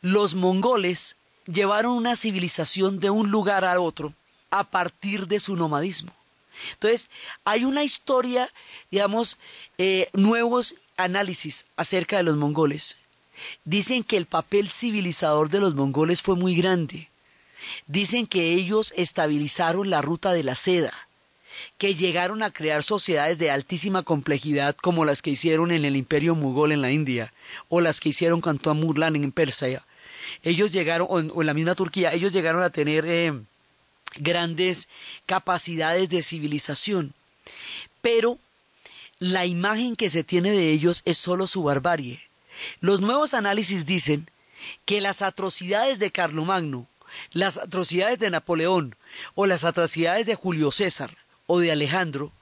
los 0.00 0.34
mongoles 0.34 1.16
llevaron 1.44 1.92
una 1.92 2.16
civilización 2.16 2.98
de 2.98 3.10
un 3.10 3.30
lugar 3.30 3.66
a 3.66 3.78
otro 3.78 4.14
a 4.50 4.64
partir 4.64 5.26
de 5.26 5.38
su 5.38 5.54
nomadismo. 5.54 6.17
Entonces, 6.72 7.08
hay 7.44 7.64
una 7.64 7.84
historia, 7.84 8.52
digamos, 8.90 9.36
eh, 9.78 10.08
nuevos 10.12 10.74
análisis 10.96 11.66
acerca 11.76 12.16
de 12.18 12.24
los 12.24 12.36
mongoles. 12.36 12.98
Dicen 13.64 14.02
que 14.02 14.16
el 14.16 14.26
papel 14.26 14.68
civilizador 14.68 15.48
de 15.50 15.60
los 15.60 15.74
mongoles 15.74 16.22
fue 16.22 16.34
muy 16.34 16.56
grande. 16.56 17.08
Dicen 17.86 18.26
que 18.26 18.54
ellos 18.54 18.92
estabilizaron 18.96 19.90
la 19.90 20.02
ruta 20.02 20.32
de 20.32 20.44
la 20.44 20.54
seda 20.54 21.08
que 21.76 21.94
llegaron 21.94 22.42
a 22.42 22.50
crear 22.50 22.82
sociedades 22.82 23.38
de 23.38 23.50
altísima 23.50 24.02
complejidad 24.02 24.76
como 24.76 25.04
las 25.04 25.22
que 25.22 25.30
hicieron 25.30 25.70
en 25.70 25.84
el 25.84 25.96
imperio 25.96 26.34
mugol 26.34 26.72
en 26.72 26.82
la 26.82 26.92
India 26.92 27.32
o 27.68 27.80
las 27.80 28.00
que 28.00 28.10
hicieron 28.10 28.40
con 28.40 28.60
Murlan 28.78 29.16
en 29.16 29.32
Persia. 29.32 29.84
Ellos 30.42 30.72
llegaron, 30.72 31.06
o 31.10 31.18
en, 31.20 31.46
la 31.46 31.54
misma 31.54 31.74
Turquía, 31.74 32.12
ellos 32.12 32.32
llegaron 32.32 32.62
a 32.62 32.70
tener 32.70 33.04
eh, 33.06 33.32
grandes 34.18 34.88
capacidades 35.26 36.08
de 36.08 36.22
civilización. 36.22 37.14
Pero 38.02 38.38
la 39.18 39.46
imagen 39.46 39.96
que 39.96 40.10
se 40.10 40.24
tiene 40.24 40.52
de 40.52 40.70
ellos 40.70 41.02
es 41.04 41.18
solo 41.18 41.46
su 41.46 41.62
barbarie. 41.62 42.22
Los 42.80 43.00
nuevos 43.00 43.34
análisis 43.34 43.86
dicen 43.86 44.28
que 44.84 45.00
las 45.00 45.22
atrocidades 45.22 45.98
de 45.98 46.10
Carlomagno, 46.10 46.86
las 47.32 47.56
atrocidades 47.56 48.18
de 48.18 48.30
Napoleón 48.30 48.96
o 49.34 49.46
las 49.46 49.64
atrocidades 49.64 50.26
de 50.26 50.34
Julio 50.34 50.70
César 50.70 51.16
o 51.46 51.58
de 51.60 51.72
Alejandro 51.72 52.32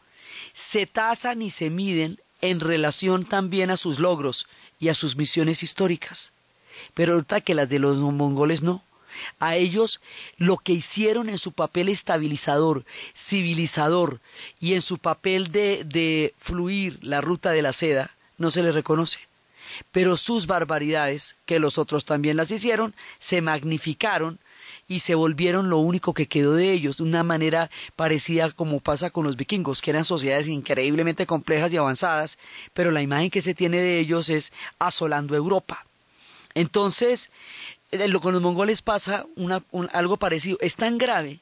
se 0.52 0.86
tasan 0.86 1.42
y 1.42 1.50
se 1.50 1.70
miden 1.70 2.18
en 2.40 2.60
relación 2.60 3.24
también 3.24 3.70
a 3.70 3.76
sus 3.76 3.98
logros 3.98 4.46
y 4.78 4.88
a 4.88 4.94
sus 4.94 5.16
misiones 5.16 5.62
históricas. 5.62 6.32
Pero 6.94 7.14
ahorita 7.14 7.40
que 7.40 7.54
las 7.54 7.68
de 7.68 7.78
los 7.78 7.98
mongoles 7.98 8.62
no. 8.62 8.82
A 9.38 9.56
ellos 9.56 10.00
lo 10.36 10.58
que 10.58 10.72
hicieron 10.72 11.28
en 11.28 11.38
su 11.38 11.52
papel 11.52 11.88
estabilizador, 11.88 12.84
civilizador 13.14 14.20
y 14.60 14.74
en 14.74 14.82
su 14.82 14.98
papel 14.98 15.52
de, 15.52 15.84
de 15.84 16.34
fluir 16.38 16.98
la 17.02 17.20
ruta 17.20 17.50
de 17.50 17.62
la 17.62 17.72
seda, 17.72 18.10
no 18.38 18.50
se 18.50 18.62
les 18.62 18.74
reconoce. 18.74 19.20
Pero 19.92 20.16
sus 20.16 20.46
barbaridades, 20.46 21.36
que 21.44 21.58
los 21.58 21.78
otros 21.78 22.04
también 22.04 22.36
las 22.36 22.50
hicieron, 22.50 22.94
se 23.18 23.40
magnificaron 23.40 24.38
y 24.88 25.00
se 25.00 25.14
volvieron 25.14 25.68
lo 25.68 25.78
único 25.78 26.14
que 26.14 26.28
quedó 26.28 26.54
de 26.54 26.72
ellos, 26.72 26.98
de 26.98 27.02
una 27.02 27.22
manera 27.22 27.70
parecida 27.96 28.50
como 28.52 28.80
pasa 28.80 29.10
con 29.10 29.24
los 29.24 29.36
vikingos, 29.36 29.82
que 29.82 29.90
eran 29.90 30.04
sociedades 30.04 30.48
increíblemente 30.48 31.26
complejas 31.26 31.72
y 31.72 31.76
avanzadas, 31.76 32.38
pero 32.72 32.90
la 32.90 33.02
imagen 33.02 33.30
que 33.30 33.42
se 33.42 33.54
tiene 33.54 33.78
de 33.78 33.98
ellos 33.98 34.28
es 34.28 34.52
asolando 34.78 35.34
Europa. 35.34 35.84
Entonces, 36.54 37.30
con 38.20 38.32
los 38.32 38.42
mongoles 38.42 38.82
pasa 38.82 39.26
algo 39.92 40.16
parecido. 40.16 40.58
Es 40.60 40.76
tan 40.76 40.98
grave 40.98 41.40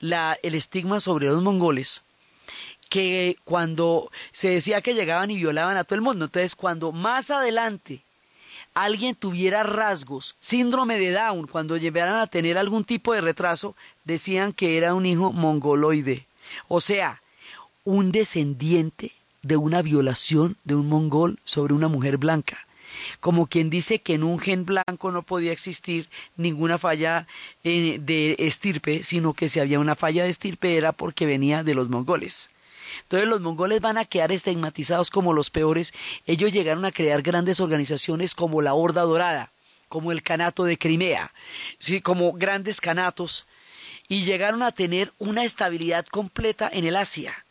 la, 0.00 0.38
el 0.42 0.54
estigma 0.54 1.00
sobre 1.00 1.26
los 1.26 1.42
mongoles 1.42 2.02
que 2.88 3.36
cuando 3.44 4.10
se 4.32 4.50
decía 4.50 4.82
que 4.82 4.94
llegaban 4.94 5.30
y 5.30 5.36
violaban 5.36 5.78
a 5.78 5.84
todo 5.84 5.94
el 5.94 6.02
mundo, 6.02 6.26
entonces 6.26 6.54
cuando 6.54 6.92
más 6.92 7.30
adelante 7.30 8.02
alguien 8.74 9.14
tuviera 9.14 9.62
rasgos, 9.62 10.36
síndrome 10.40 10.98
de 10.98 11.12
Down, 11.12 11.46
cuando 11.46 11.76
llegaran 11.76 12.16
a 12.16 12.26
tener 12.26 12.58
algún 12.58 12.84
tipo 12.84 13.14
de 13.14 13.22
retraso, 13.22 13.74
decían 14.04 14.52
que 14.52 14.76
era 14.76 14.94
un 14.94 15.06
hijo 15.06 15.32
mongoloide. 15.32 16.26
O 16.68 16.80
sea, 16.80 17.22
un 17.84 18.12
descendiente 18.12 19.12
de 19.42 19.56
una 19.56 19.82
violación 19.82 20.56
de 20.64 20.74
un 20.74 20.88
mongol 20.88 21.38
sobre 21.44 21.74
una 21.74 21.88
mujer 21.88 22.16
blanca. 22.16 22.66
Como 23.20 23.46
quien 23.46 23.70
dice 23.70 24.00
que 24.00 24.14
en 24.14 24.24
un 24.24 24.38
gen 24.38 24.64
blanco 24.64 25.10
no 25.10 25.22
podía 25.22 25.52
existir 25.52 26.08
ninguna 26.36 26.78
falla 26.78 27.26
eh, 27.64 27.98
de 28.00 28.36
estirpe, 28.38 29.02
sino 29.02 29.34
que 29.34 29.48
si 29.48 29.60
había 29.60 29.78
una 29.78 29.96
falla 29.96 30.24
de 30.24 30.30
estirpe 30.30 30.76
era 30.76 30.92
porque 30.92 31.26
venía 31.26 31.62
de 31.62 31.74
los 31.74 31.88
mongoles. 31.88 32.50
Entonces 33.02 33.28
los 33.28 33.40
mongoles 33.40 33.80
van 33.80 33.98
a 33.98 34.04
quedar 34.04 34.32
estigmatizados 34.32 35.10
como 35.10 35.32
los 35.32 35.50
peores. 35.50 35.92
Ellos 36.26 36.52
llegaron 36.52 36.84
a 36.84 36.92
crear 36.92 37.22
grandes 37.22 37.60
organizaciones 37.60 38.34
como 38.34 38.62
la 38.62 38.74
Horda 38.74 39.02
Dorada, 39.02 39.50
como 39.88 40.12
el 40.12 40.22
Canato 40.22 40.64
de 40.64 40.78
Crimea, 40.78 41.32
¿sí? 41.78 42.00
como 42.00 42.32
grandes 42.32 42.80
canatos, 42.80 43.46
y 44.08 44.22
llegaron 44.22 44.62
a 44.62 44.72
tener 44.72 45.12
una 45.18 45.44
estabilidad 45.44 46.06
completa 46.06 46.68
en 46.72 46.84
el 46.84 46.96
Asia 46.96 47.44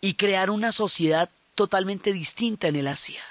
y 0.00 0.14
crear 0.14 0.50
una 0.50 0.72
sociedad 0.72 1.30
totalmente 1.54 2.12
distinta 2.12 2.68
en 2.68 2.76
el 2.76 2.88
Asia. 2.88 3.22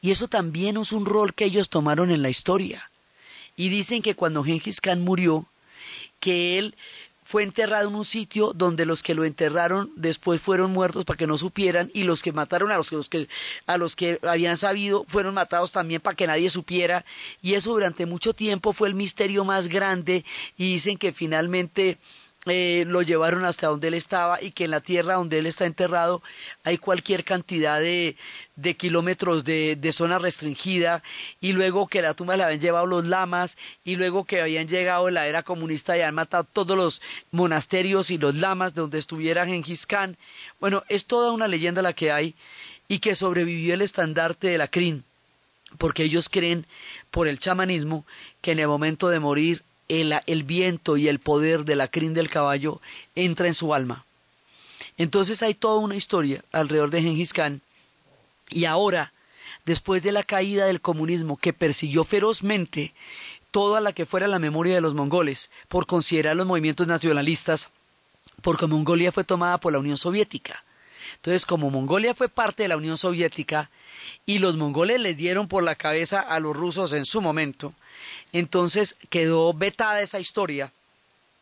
Y 0.00 0.10
eso 0.10 0.28
también 0.28 0.76
es 0.76 0.92
un 0.92 1.06
rol 1.06 1.34
que 1.34 1.44
ellos 1.44 1.68
tomaron 1.68 2.10
en 2.10 2.22
la 2.22 2.30
historia. 2.30 2.90
Y 3.56 3.68
dicen 3.68 4.02
que 4.02 4.14
cuando 4.14 4.44
Genghis 4.44 4.80
Khan 4.80 5.02
murió, 5.02 5.46
que 6.20 6.58
él 6.58 6.74
fue 7.30 7.44
enterrado 7.44 7.88
en 7.88 7.94
un 7.94 8.04
sitio 8.04 8.52
donde 8.54 8.84
los 8.84 9.04
que 9.04 9.14
lo 9.14 9.24
enterraron 9.24 9.92
después 9.94 10.40
fueron 10.40 10.72
muertos 10.72 11.04
para 11.04 11.16
que 11.16 11.28
no 11.28 11.38
supieran 11.38 11.88
y 11.94 12.02
los 12.02 12.22
que 12.22 12.32
mataron 12.32 12.72
a 12.72 12.76
los, 12.76 12.90
que, 13.08 13.28
a 13.66 13.76
los 13.78 13.94
que 13.94 14.18
habían 14.22 14.56
sabido 14.56 15.04
fueron 15.06 15.34
matados 15.34 15.70
también 15.70 16.00
para 16.00 16.16
que 16.16 16.26
nadie 16.26 16.50
supiera 16.50 17.04
y 17.40 17.54
eso 17.54 17.70
durante 17.70 18.04
mucho 18.04 18.34
tiempo 18.34 18.72
fue 18.72 18.88
el 18.88 18.96
misterio 18.96 19.44
más 19.44 19.68
grande 19.68 20.24
y 20.58 20.72
dicen 20.72 20.98
que 20.98 21.12
finalmente 21.12 21.98
eh, 22.46 22.84
lo 22.86 23.02
llevaron 23.02 23.44
hasta 23.44 23.66
donde 23.66 23.88
él 23.88 23.94
estaba 23.94 24.42
y 24.42 24.52
que 24.52 24.64
en 24.64 24.70
la 24.70 24.80
tierra 24.80 25.16
donde 25.16 25.38
él 25.38 25.46
está 25.46 25.66
enterrado 25.66 26.22
hay 26.64 26.78
cualquier 26.78 27.22
cantidad 27.22 27.78
de, 27.78 28.16
de 28.56 28.76
kilómetros 28.76 29.44
de, 29.44 29.76
de, 29.76 29.92
zona 29.92 30.18
restringida 30.18 31.02
y 31.42 31.52
luego 31.52 31.86
que 31.86 32.00
la 32.00 32.14
tumba 32.14 32.38
la 32.38 32.46
habían 32.46 32.60
llevado 32.60 32.86
los 32.86 33.06
lamas 33.06 33.58
y 33.84 33.96
luego 33.96 34.24
que 34.24 34.40
habían 34.40 34.68
llegado 34.68 35.08
en 35.08 35.14
la 35.14 35.26
era 35.26 35.42
comunista 35.42 35.98
y 35.98 36.00
han 36.00 36.14
matado 36.14 36.44
todos 36.44 36.78
los 36.78 37.02
monasterios 37.30 38.10
y 38.10 38.16
los 38.16 38.34
lamas 38.34 38.74
de 38.74 38.80
donde 38.80 38.98
estuviera 38.98 39.44
Genghis 39.44 39.86
Khan. 39.86 40.16
Bueno, 40.60 40.82
es 40.88 41.04
toda 41.04 41.32
una 41.32 41.46
leyenda 41.46 41.82
la 41.82 41.92
que 41.92 42.10
hay 42.10 42.34
y 42.88 43.00
que 43.00 43.16
sobrevivió 43.16 43.74
el 43.74 43.82
estandarte 43.82 44.48
de 44.48 44.56
la 44.56 44.68
crin 44.68 45.04
porque 45.78 46.04
ellos 46.04 46.28
creen 46.28 46.66
por 47.10 47.28
el 47.28 47.38
chamanismo 47.38 48.04
que 48.40 48.52
en 48.52 48.60
el 48.60 48.68
momento 48.68 49.08
de 49.08 49.20
morir 49.20 49.62
el, 49.90 50.44
viento 50.44 50.96
y 50.96 51.08
el 51.08 51.18
poder 51.18 51.64
de 51.64 51.74
la 51.74 51.88
crin 51.88 52.14
del 52.14 52.30
caballo 52.30 52.80
entra 53.16 53.48
en 53.48 53.54
su 53.54 53.74
alma. 53.74 54.04
Entonces 54.96 55.42
hay 55.42 55.54
toda 55.54 55.80
una 55.80 55.96
historia 55.96 56.44
alrededor 56.52 56.90
de 56.90 57.02
Genghis 57.02 57.32
Khan 57.32 57.60
y 58.48 58.66
ahora, 58.66 59.12
después 59.64 60.02
de 60.02 60.12
la 60.12 60.22
caída 60.22 60.66
del 60.66 60.80
comunismo 60.80 61.36
que 61.36 61.52
persiguió 61.52 62.04
ferozmente 62.04 62.92
toda 63.50 63.80
la 63.80 63.92
que 63.92 64.06
fuera 64.06 64.28
la 64.28 64.38
memoria 64.38 64.74
de 64.74 64.80
los 64.80 64.94
mongoles 64.94 65.50
por 65.68 65.86
considerar 65.86 66.36
los 66.36 66.46
movimientos 66.46 66.86
nacionalistas, 66.86 67.70
porque 68.42 68.66
Mongolia 68.66 69.12
fue 69.12 69.24
tomada 69.24 69.58
por 69.58 69.72
la 69.72 69.80
Unión 69.80 69.96
Soviética. 69.96 70.62
Entonces, 71.16 71.44
como 71.44 71.70
Mongolia 71.70 72.14
fue 72.14 72.28
parte 72.28 72.62
de 72.62 72.68
la 72.68 72.76
Unión 72.76 72.96
Soviética 72.96 73.70
y 74.24 74.38
los 74.38 74.56
mongoles 74.56 75.00
les 75.00 75.16
dieron 75.16 75.48
por 75.48 75.62
la 75.62 75.74
cabeza 75.74 76.20
a 76.20 76.38
los 76.40 76.56
rusos 76.56 76.92
en 76.92 77.04
su 77.04 77.20
momento, 77.20 77.74
entonces 78.32 78.96
quedó 79.08 79.52
vetada 79.52 80.00
esa 80.00 80.20
historia, 80.20 80.72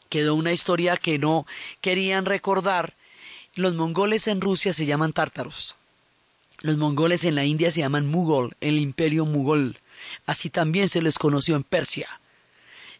quedó 0.08 0.34
una 0.34 0.52
historia 0.52 0.96
que 0.96 1.18
no 1.18 1.46
querían 1.80 2.24
recordar. 2.24 2.94
Los 3.54 3.74
mongoles 3.74 4.28
en 4.28 4.40
Rusia 4.40 4.72
se 4.72 4.86
llaman 4.86 5.12
tártaros. 5.12 5.76
Los 6.60 6.76
mongoles 6.76 7.24
en 7.24 7.34
la 7.34 7.44
India 7.44 7.70
se 7.70 7.80
llaman 7.80 8.06
Mughal, 8.06 8.56
el 8.60 8.78
imperio 8.78 9.24
Mughal. 9.24 9.78
Así 10.26 10.50
también 10.50 10.88
se 10.88 11.02
les 11.02 11.18
conoció 11.18 11.56
en 11.56 11.64
Persia. 11.64 12.08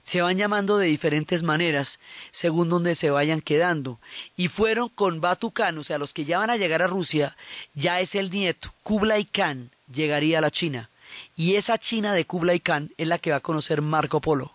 Se 0.04 0.22
van 0.22 0.38
llamando 0.38 0.78
de 0.78 0.86
diferentes 0.86 1.42
maneras 1.42 2.00
según 2.30 2.68
donde 2.68 2.94
se 2.94 3.10
vayan 3.10 3.40
quedando. 3.40 3.98
Y 4.36 4.48
fueron 4.48 4.88
con 4.88 5.20
Batu 5.20 5.50
Khan, 5.50 5.76
o 5.78 5.84
sea, 5.84 5.98
los 5.98 6.14
que 6.14 6.24
ya 6.24 6.38
van 6.38 6.50
a 6.50 6.56
llegar 6.56 6.82
a 6.82 6.86
Rusia, 6.86 7.36
ya 7.74 8.00
es 8.00 8.14
el 8.14 8.30
nieto. 8.30 8.72
Kublai 8.84 9.24
Khan 9.24 9.70
llegaría 9.92 10.38
a 10.38 10.40
la 10.40 10.50
China. 10.50 10.88
Y 11.36 11.56
esa 11.56 11.78
China 11.78 12.14
de 12.14 12.24
Kublai 12.24 12.60
Khan 12.60 12.90
es 12.96 13.08
la 13.08 13.18
que 13.18 13.30
va 13.30 13.36
a 13.36 13.40
conocer 13.40 13.82
Marco 13.82 14.20
Polo. 14.20 14.52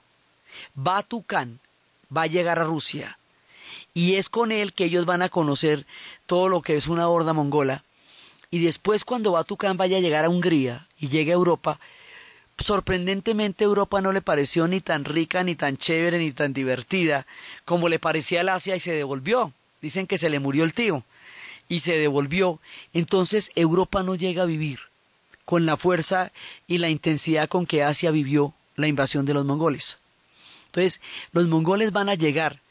Batu 0.75 1.23
Khan 1.23 1.59
va 2.15 2.23
a 2.23 2.27
llegar 2.27 2.59
a 2.59 2.65
Rusia 2.65 3.17
y 3.93 4.15
es 4.15 4.29
con 4.29 4.51
él 4.51 4.73
que 4.73 4.85
ellos 4.85 5.05
van 5.05 5.21
a 5.21 5.29
conocer 5.29 5.85
todo 6.25 6.49
lo 6.49 6.61
que 6.61 6.75
es 6.75 6.87
una 6.87 7.07
horda 7.07 7.33
mongola. 7.33 7.83
Y 8.49 8.63
después 8.63 9.05
cuando 9.05 9.31
Batu 9.31 9.57
Khan 9.57 9.77
vaya 9.77 9.97
a 9.97 10.01
llegar 10.01 10.25
a 10.25 10.29
Hungría 10.29 10.87
y 10.99 11.09
llegue 11.09 11.31
a 11.31 11.35
Europa, 11.35 11.79
sorprendentemente 12.57 13.63
Europa 13.63 14.01
no 14.01 14.11
le 14.11 14.21
pareció 14.21 14.67
ni 14.67 14.81
tan 14.81 15.05
rica, 15.05 15.43
ni 15.43 15.55
tan 15.55 15.77
chévere, 15.77 16.19
ni 16.19 16.31
tan 16.31 16.53
divertida 16.53 17.25
como 17.65 17.89
le 17.89 17.99
parecía 17.99 18.41
al 18.41 18.49
Asia 18.49 18.75
y 18.75 18.79
se 18.79 18.93
devolvió. 18.93 19.53
Dicen 19.81 20.07
que 20.07 20.17
se 20.17 20.29
le 20.29 20.39
murió 20.39 20.63
el 20.63 20.73
tío 20.73 21.03
y 21.67 21.79
se 21.81 21.97
devolvió. 21.97 22.59
Entonces 22.93 23.51
Europa 23.55 24.03
no 24.03 24.15
llega 24.15 24.43
a 24.43 24.47
vivir 24.47 24.79
con 25.45 25.65
la 25.65 25.77
fuerza 25.77 26.31
y 26.67 26.77
la 26.77 26.89
intensidad 26.89 27.49
con 27.49 27.65
que 27.65 27.83
Asia 27.83 28.11
vivió 28.11 28.53
la 28.75 28.87
invasión 28.87 29.25
de 29.25 29.33
los 29.33 29.45
mongoles. 29.45 29.99
Entonces, 30.67 31.01
los 31.31 31.47
mongoles 31.47 31.91
van 31.91 32.09
a 32.09 32.15
llegar 32.15 32.61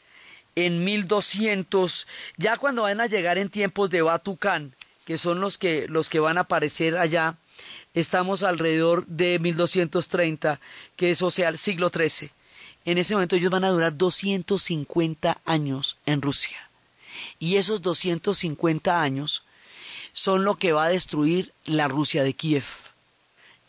en 0.55 0.83
1200, 0.83 2.07
ya 2.37 2.57
cuando 2.57 2.83
van 2.83 3.01
a 3.01 3.07
llegar 3.07 3.37
en 3.37 3.49
tiempos 3.49 3.89
de 3.89 4.01
Batu 4.01 4.37
Khan, 4.37 4.73
que 5.05 5.17
son 5.17 5.39
los 5.39 5.57
que, 5.57 5.87
los 5.87 6.09
que 6.09 6.19
van 6.19 6.37
a 6.37 6.41
aparecer 6.41 6.97
allá, 6.97 7.37
estamos 7.93 8.43
alrededor 8.43 9.05
de 9.07 9.39
1230, 9.39 10.59
que 10.95 11.11
es 11.11 11.21
o 11.21 11.31
sea 11.31 11.49
el 11.49 11.57
siglo 11.57 11.89
XIII. 11.89 12.31
En 12.85 12.97
ese 12.97 13.13
momento 13.13 13.35
ellos 13.35 13.51
van 13.51 13.63
a 13.63 13.69
durar 13.69 13.97
250 13.97 15.39
años 15.45 15.97
en 16.05 16.21
Rusia. 16.21 16.69
Y 17.39 17.55
esos 17.55 17.81
250 17.81 19.01
años 19.01 19.43
son 20.13 20.45
lo 20.45 20.55
que 20.55 20.71
va 20.71 20.85
a 20.85 20.89
destruir 20.89 21.51
la 21.65 21.87
Rusia 21.87 22.23
de 22.23 22.33
Kiev. 22.33 22.65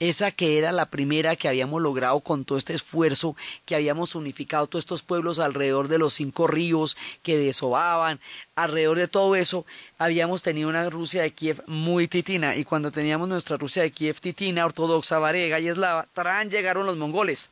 Esa 0.00 0.32
que 0.32 0.58
era 0.58 0.72
la 0.72 0.86
primera 0.86 1.36
que 1.36 1.48
habíamos 1.48 1.80
logrado 1.80 2.20
con 2.20 2.44
todo 2.44 2.58
este 2.58 2.74
esfuerzo, 2.74 3.36
que 3.64 3.76
habíamos 3.76 4.14
unificado 4.14 4.66
todos 4.66 4.84
estos 4.84 5.02
pueblos 5.02 5.38
alrededor 5.38 5.88
de 5.88 5.98
los 5.98 6.14
cinco 6.14 6.46
ríos 6.46 6.96
que 7.22 7.38
desobaban, 7.38 8.20
alrededor 8.56 8.98
de 8.98 9.08
todo 9.08 9.36
eso, 9.36 9.64
habíamos 9.96 10.42
tenido 10.42 10.68
una 10.68 10.90
Rusia 10.90 11.22
de 11.22 11.30
Kiev 11.30 11.62
muy 11.66 12.08
titina, 12.08 12.56
y 12.56 12.64
cuando 12.64 12.90
teníamos 12.90 13.28
nuestra 13.28 13.56
Rusia 13.56 13.82
de 13.82 13.92
Kiev 13.92 14.20
titina, 14.20 14.66
ortodoxa, 14.66 15.18
varega 15.20 15.60
y 15.60 15.68
eslava, 15.68 16.06
llegaron 16.50 16.86
los 16.86 16.96
mongoles. 16.96 17.50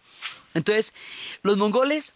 Entonces, 0.52 0.92
los 1.42 1.56
mongoles 1.56 2.12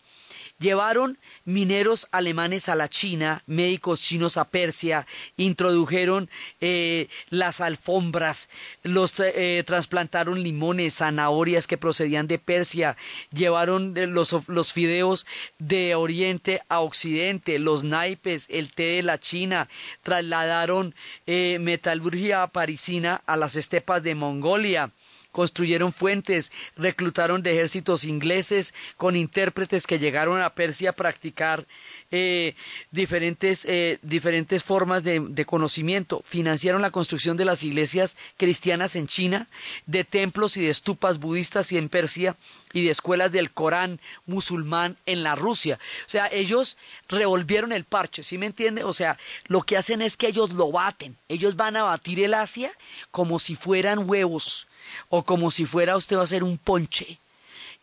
Llevaron 0.58 1.18
mineros 1.44 2.08
alemanes 2.12 2.70
a 2.70 2.76
la 2.76 2.88
China, 2.88 3.42
médicos 3.46 4.00
chinos 4.00 4.38
a 4.38 4.46
Persia, 4.46 5.06
introdujeron 5.36 6.30
eh, 6.62 7.08
las 7.28 7.60
alfombras, 7.60 8.48
los 8.82 9.12
eh, 9.20 9.62
trasplantaron 9.66 10.42
limones, 10.42 10.94
zanahorias 10.94 11.66
que 11.66 11.76
procedían 11.76 12.26
de 12.26 12.38
Persia, 12.38 12.96
llevaron 13.32 13.94
eh, 13.98 14.06
los, 14.06 14.34
los 14.48 14.72
fideos 14.72 15.26
de 15.58 15.94
Oriente 15.94 16.62
a 16.70 16.80
Occidente, 16.80 17.58
los 17.58 17.84
naipes, 17.84 18.46
el 18.48 18.72
té 18.72 18.96
de 18.96 19.02
la 19.02 19.20
China, 19.20 19.68
trasladaron 20.02 20.94
metalurgia 21.26 22.46
parisina 22.46 23.22
a 23.26 23.36
las 23.36 23.56
estepas 23.56 24.02
de 24.02 24.14
Mongolia 24.14 24.90
construyeron 25.36 25.92
fuentes, 25.92 26.50
reclutaron 26.78 27.42
de 27.42 27.52
ejércitos 27.52 28.06
ingleses 28.06 28.72
con 28.96 29.16
intérpretes 29.16 29.86
que 29.86 29.98
llegaron 29.98 30.40
a 30.40 30.54
Persia 30.54 30.88
a 30.88 30.92
practicar 30.94 31.66
eh, 32.10 32.54
diferentes, 32.90 33.66
eh, 33.66 33.98
diferentes 34.00 34.64
formas 34.64 35.04
de, 35.04 35.20
de, 35.20 35.44
conocimiento, 35.44 36.22
financiaron 36.24 36.80
la 36.80 36.90
construcción 36.90 37.36
de 37.36 37.44
las 37.44 37.64
iglesias 37.64 38.16
cristianas 38.38 38.96
en 38.96 39.08
China, 39.08 39.46
de 39.84 40.04
templos 40.04 40.56
y 40.56 40.62
de 40.62 40.70
estupas 40.70 41.18
budistas 41.18 41.70
y 41.70 41.76
en 41.76 41.90
Persia, 41.90 42.34
y 42.72 42.84
de 42.84 42.90
escuelas 42.90 43.30
del 43.30 43.50
Corán 43.50 44.00
musulmán 44.24 44.96
en 45.04 45.22
la 45.22 45.34
Rusia. 45.34 45.78
O 46.06 46.10
sea, 46.10 46.30
ellos 46.32 46.78
revolvieron 47.10 47.72
el 47.72 47.84
parche, 47.84 48.22
¿sí 48.22 48.38
me 48.38 48.46
entiende? 48.46 48.84
O 48.84 48.94
sea, 48.94 49.18
lo 49.48 49.60
que 49.64 49.76
hacen 49.76 50.00
es 50.00 50.16
que 50.16 50.28
ellos 50.28 50.54
lo 50.54 50.72
baten, 50.72 51.14
ellos 51.28 51.56
van 51.56 51.76
a 51.76 51.82
batir 51.82 52.20
el 52.20 52.32
Asia 52.32 52.72
como 53.10 53.38
si 53.38 53.54
fueran 53.54 54.08
huevos 54.08 54.66
o 55.08 55.24
como 55.24 55.50
si 55.50 55.66
fuera 55.66 55.96
usted 55.96 56.16
va 56.16 56.22
a 56.22 56.24
hacer 56.24 56.42
un 56.44 56.58
ponche. 56.58 57.18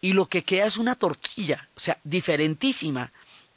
Y 0.01 0.13
lo 0.13 0.25
que 0.27 0.43
queda 0.43 0.65
es 0.65 0.77
una 0.77 0.95
tortilla, 0.95 1.69
o 1.75 1.79
sea, 1.79 1.97
diferentísima 2.03 3.11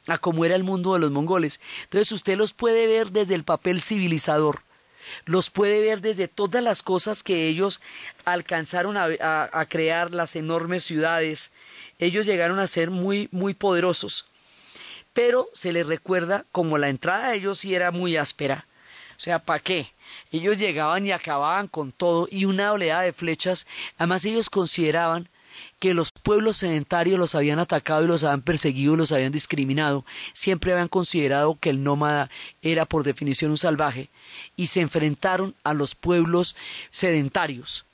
a 0.07 0.19
como 0.19 0.45
era 0.45 0.55
el 0.55 0.65
mundo 0.65 0.95
de 0.95 1.01
los 1.01 1.11
mongoles. 1.11 1.61
Entonces 1.85 2.13
usted 2.13 2.37
los 2.37 2.53
puede 2.53 2.87
ver 2.87 3.11
desde 3.11 3.35
el 3.35 3.45
papel 3.45 3.81
civilizador, 3.81 4.63
los 5.25 5.51
puede 5.51 5.81
ver 5.81 6.01
desde 6.01 6.29
todas 6.29 6.63
las 6.63 6.83
cosas 6.83 7.23
que 7.23 7.49
ellos 7.49 7.81
alcanzaron 8.25 8.97
a, 8.97 9.67
crear, 9.69 10.13
las 10.13 10.37
enormes 10.37 10.85
ciudades. 10.85 11.53
Ellos 11.99 12.27
llegaron 12.27 12.59
a 12.59 12.67
ser 12.67 12.91
muy, 12.91 13.29
muy 13.33 13.55
poderosos. 13.55 14.29
pero 15.13 15.49
se 15.55 15.73
les 15.73 15.87
recuerda 15.87 16.45
como 16.53 16.77
la 16.77 16.91
entrada 16.91 17.31
de 17.31 17.39
ellos 17.39 17.59
sí 17.59 17.75
era 17.75 17.91
muy 17.91 18.17
áspera. 18.17 18.67
O 19.17 19.21
sea, 19.21 19.39
¿para 19.39 19.61
qué? 19.61 19.89
Ellos 20.31 20.59
llegaban 20.59 21.07
y 21.07 21.13
acababan 21.13 21.69
con 21.69 21.93
todo 21.93 22.29
y 22.31 22.45
una 22.45 22.73
oleada 22.73 23.03
de 23.03 23.13
flechas. 23.13 23.67
Además 23.97 24.25
ellos 24.25 24.51
consideraban 24.51 25.29
que 25.79 25.95
los 25.95 26.13
pueblos 26.13 26.59
sedentarios 26.59 27.19
los 27.19 27.35
habían 27.35 27.59
atacado 27.59 28.05
y 28.05 28.09
los 28.09 28.25
habían 28.25 28.43
perseguido 28.43 28.95
y 28.95 28.99
los 28.99 29.13
habían 29.13 29.33
discriminado, 29.33 30.05
siempre 30.35 30.73
habían 30.73 30.89
considerado 30.89 31.59
que 31.59 31.71
el 31.71 31.83
nómada 31.83 32.31
era 32.61 32.85
por 32.85 33.05
definición 33.05 33.53
un 33.53 33.57
salvaje, 33.57 34.11
y 34.55 34.67
se 34.67 34.83
enfrentaron 34.83 35.55
a 35.65 35.73
los 35.73 35.95
pueblos 35.95 36.57
sedentarios 36.91 37.86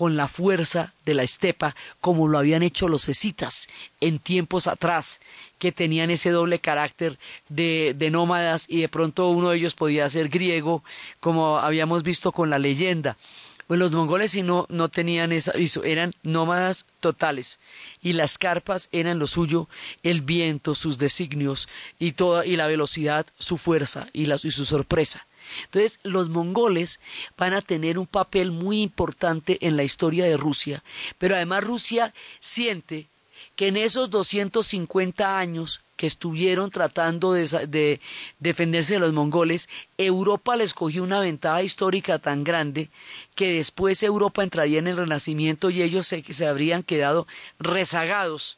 con 0.00 0.16
la 0.16 0.28
fuerza 0.28 0.94
de 1.04 1.12
la 1.12 1.24
estepa, 1.24 1.76
como 2.00 2.26
lo 2.26 2.38
habían 2.38 2.62
hecho 2.62 2.88
los 2.88 3.10
escitas 3.10 3.68
en 4.00 4.18
tiempos 4.18 4.66
atrás, 4.66 5.20
que 5.58 5.72
tenían 5.72 6.10
ese 6.10 6.30
doble 6.30 6.58
carácter 6.58 7.18
de, 7.50 7.94
de 7.94 8.08
nómadas 8.08 8.64
y 8.66 8.80
de 8.80 8.88
pronto 8.88 9.28
uno 9.28 9.50
de 9.50 9.58
ellos 9.58 9.74
podía 9.74 10.08
ser 10.08 10.30
griego, 10.30 10.82
como 11.20 11.58
habíamos 11.58 12.02
visto 12.02 12.32
con 12.32 12.48
la 12.48 12.58
leyenda. 12.58 13.18
Pues 13.66 13.78
los 13.78 13.92
mongoles 13.92 14.32
si 14.32 14.40
no, 14.42 14.64
no 14.70 14.88
tenían 14.88 15.32
esa 15.32 15.52
eran 15.84 16.14
nómadas 16.22 16.86
totales 17.00 17.58
y 18.00 18.14
las 18.14 18.38
carpas 18.38 18.88
eran 18.92 19.18
lo 19.18 19.26
suyo, 19.26 19.68
el 20.02 20.22
viento, 20.22 20.74
sus 20.74 20.96
designios 20.96 21.68
y 21.98 22.12
toda 22.12 22.46
y 22.46 22.56
la 22.56 22.68
velocidad, 22.68 23.26
su 23.38 23.58
fuerza 23.58 24.08
y, 24.14 24.24
la, 24.24 24.36
y 24.42 24.50
su 24.50 24.64
sorpresa. 24.64 25.26
Entonces, 25.64 25.98
los 26.02 26.28
mongoles 26.28 27.00
van 27.36 27.54
a 27.54 27.62
tener 27.62 27.98
un 27.98 28.06
papel 28.06 28.50
muy 28.50 28.82
importante 28.82 29.58
en 29.60 29.76
la 29.76 29.84
historia 29.84 30.24
de 30.24 30.36
Rusia, 30.36 30.82
pero 31.18 31.34
además 31.34 31.64
Rusia 31.64 32.14
siente 32.40 33.08
que 33.56 33.68
en 33.68 33.76
esos 33.76 34.10
250 34.10 35.38
años 35.38 35.80
que 36.00 36.06
estuvieron 36.06 36.70
tratando 36.70 37.34
de, 37.34 38.00
defenderse 38.38 38.94
de 38.94 39.00
los 39.00 39.12
mongoles, 39.12 39.68
Europa 39.98 40.56
les 40.56 40.72
cogió 40.72 41.02
una 41.02 41.20
ventaja 41.20 41.62
histórica 41.62 42.18
tan 42.18 42.42
grande 42.42 42.88
que 43.34 43.52
después 43.52 44.02
Europa 44.02 44.42
entraría 44.42 44.78
en 44.78 44.86
el 44.86 44.96
Renacimiento 44.96 45.68
y 45.68 45.82
ellos 45.82 46.06
se, 46.06 46.22
se 46.32 46.46
habrían 46.46 46.82
quedado 46.82 47.26
rezagados 47.58 48.56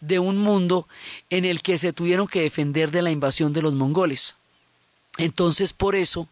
de 0.00 0.18
un 0.18 0.38
mundo 0.38 0.88
en 1.28 1.44
el 1.44 1.60
que 1.60 1.76
se 1.76 1.92
tuvieron 1.92 2.26
que 2.26 2.40
defender 2.40 2.90
de 2.90 3.02
la 3.02 3.10
invasión 3.10 3.52
de 3.52 3.60
los 3.60 3.74
mongoles. 3.74 4.37
Entonces, 5.18 5.72
por 5.72 5.96
eso 5.96 6.28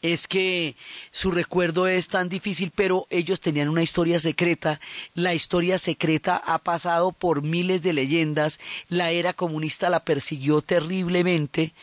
es 0.00 0.26
que 0.26 0.74
su 1.12 1.30
recuerdo 1.30 1.86
es 1.86 2.08
tan 2.08 2.30
difícil, 2.30 2.72
pero 2.74 3.06
ellos 3.10 3.40
tenían 3.40 3.68
una 3.68 3.82
historia 3.82 4.18
secreta. 4.18 4.80
La 5.14 5.34
historia 5.34 5.76
secreta 5.76 6.36
ha 6.36 6.58
pasado 6.58 7.12
por 7.12 7.42
miles 7.42 7.82
de 7.82 7.92
leyendas. 7.92 8.58
La 8.88 9.10
era 9.10 9.34
comunista 9.34 9.90
la 9.90 10.04
persiguió 10.04 10.62
terriblemente 10.62 11.74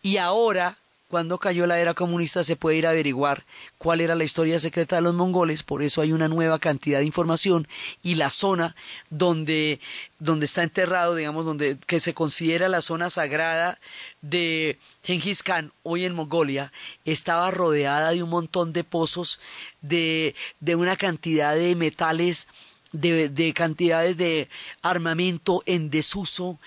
y 0.00 0.16
ahora 0.16 0.78
cuando 1.08 1.38
cayó 1.38 1.66
la 1.66 1.80
era 1.80 1.94
comunista 1.94 2.42
se 2.42 2.56
puede 2.56 2.76
ir 2.76 2.86
a 2.86 2.90
averiguar 2.90 3.44
cuál 3.78 4.00
era 4.00 4.14
la 4.14 4.24
historia 4.24 4.58
secreta 4.58 4.96
de 4.96 5.02
los 5.02 5.14
mongoles, 5.14 5.62
por 5.62 5.82
eso 5.82 6.02
hay 6.02 6.12
una 6.12 6.28
nueva 6.28 6.58
cantidad 6.58 6.98
de 6.98 7.06
información 7.06 7.66
y 8.02 8.14
la 8.14 8.28
zona 8.30 8.76
donde, 9.08 9.80
donde 10.18 10.44
está 10.44 10.62
enterrado, 10.62 11.14
digamos, 11.14 11.46
donde 11.46 11.78
que 11.86 12.00
se 12.00 12.12
considera 12.12 12.68
la 12.68 12.82
zona 12.82 13.08
sagrada 13.08 13.78
de 14.20 14.78
Genghis 15.02 15.42
Khan 15.42 15.72
hoy 15.82 16.04
en 16.04 16.14
Mongolia, 16.14 16.72
estaba 17.06 17.50
rodeada 17.50 18.10
de 18.10 18.22
un 18.22 18.30
montón 18.30 18.74
de 18.74 18.84
pozos 18.84 19.40
de, 19.80 20.34
de 20.60 20.76
una 20.76 20.96
cantidad 20.96 21.54
de 21.54 21.74
metales 21.74 22.48
de, 22.92 23.28
de, 23.28 23.52
cantidades 23.52 24.16
de 24.16 24.48
armamento 24.82 25.62
en 25.66 25.90
desuso, 25.90 26.58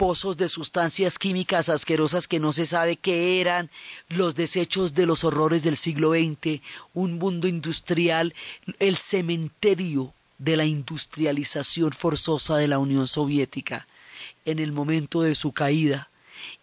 pozos 0.00 0.38
de 0.38 0.48
sustancias 0.48 1.18
químicas 1.18 1.68
asquerosas 1.68 2.26
que 2.26 2.40
no 2.40 2.54
se 2.54 2.64
sabe 2.64 2.96
qué 2.96 3.38
eran, 3.38 3.68
los 4.08 4.34
desechos 4.34 4.94
de 4.94 5.04
los 5.04 5.24
horrores 5.24 5.62
del 5.62 5.76
siglo 5.76 6.12
XX, 6.12 6.62
un 6.94 7.18
mundo 7.18 7.46
industrial, 7.46 8.34
el 8.78 8.96
cementerio 8.96 10.14
de 10.38 10.56
la 10.56 10.64
industrialización 10.64 11.92
forzosa 11.92 12.56
de 12.56 12.66
la 12.66 12.78
Unión 12.78 13.08
Soviética 13.08 13.86
en 14.46 14.58
el 14.58 14.72
momento 14.72 15.20
de 15.20 15.34
su 15.34 15.52
caída, 15.52 16.08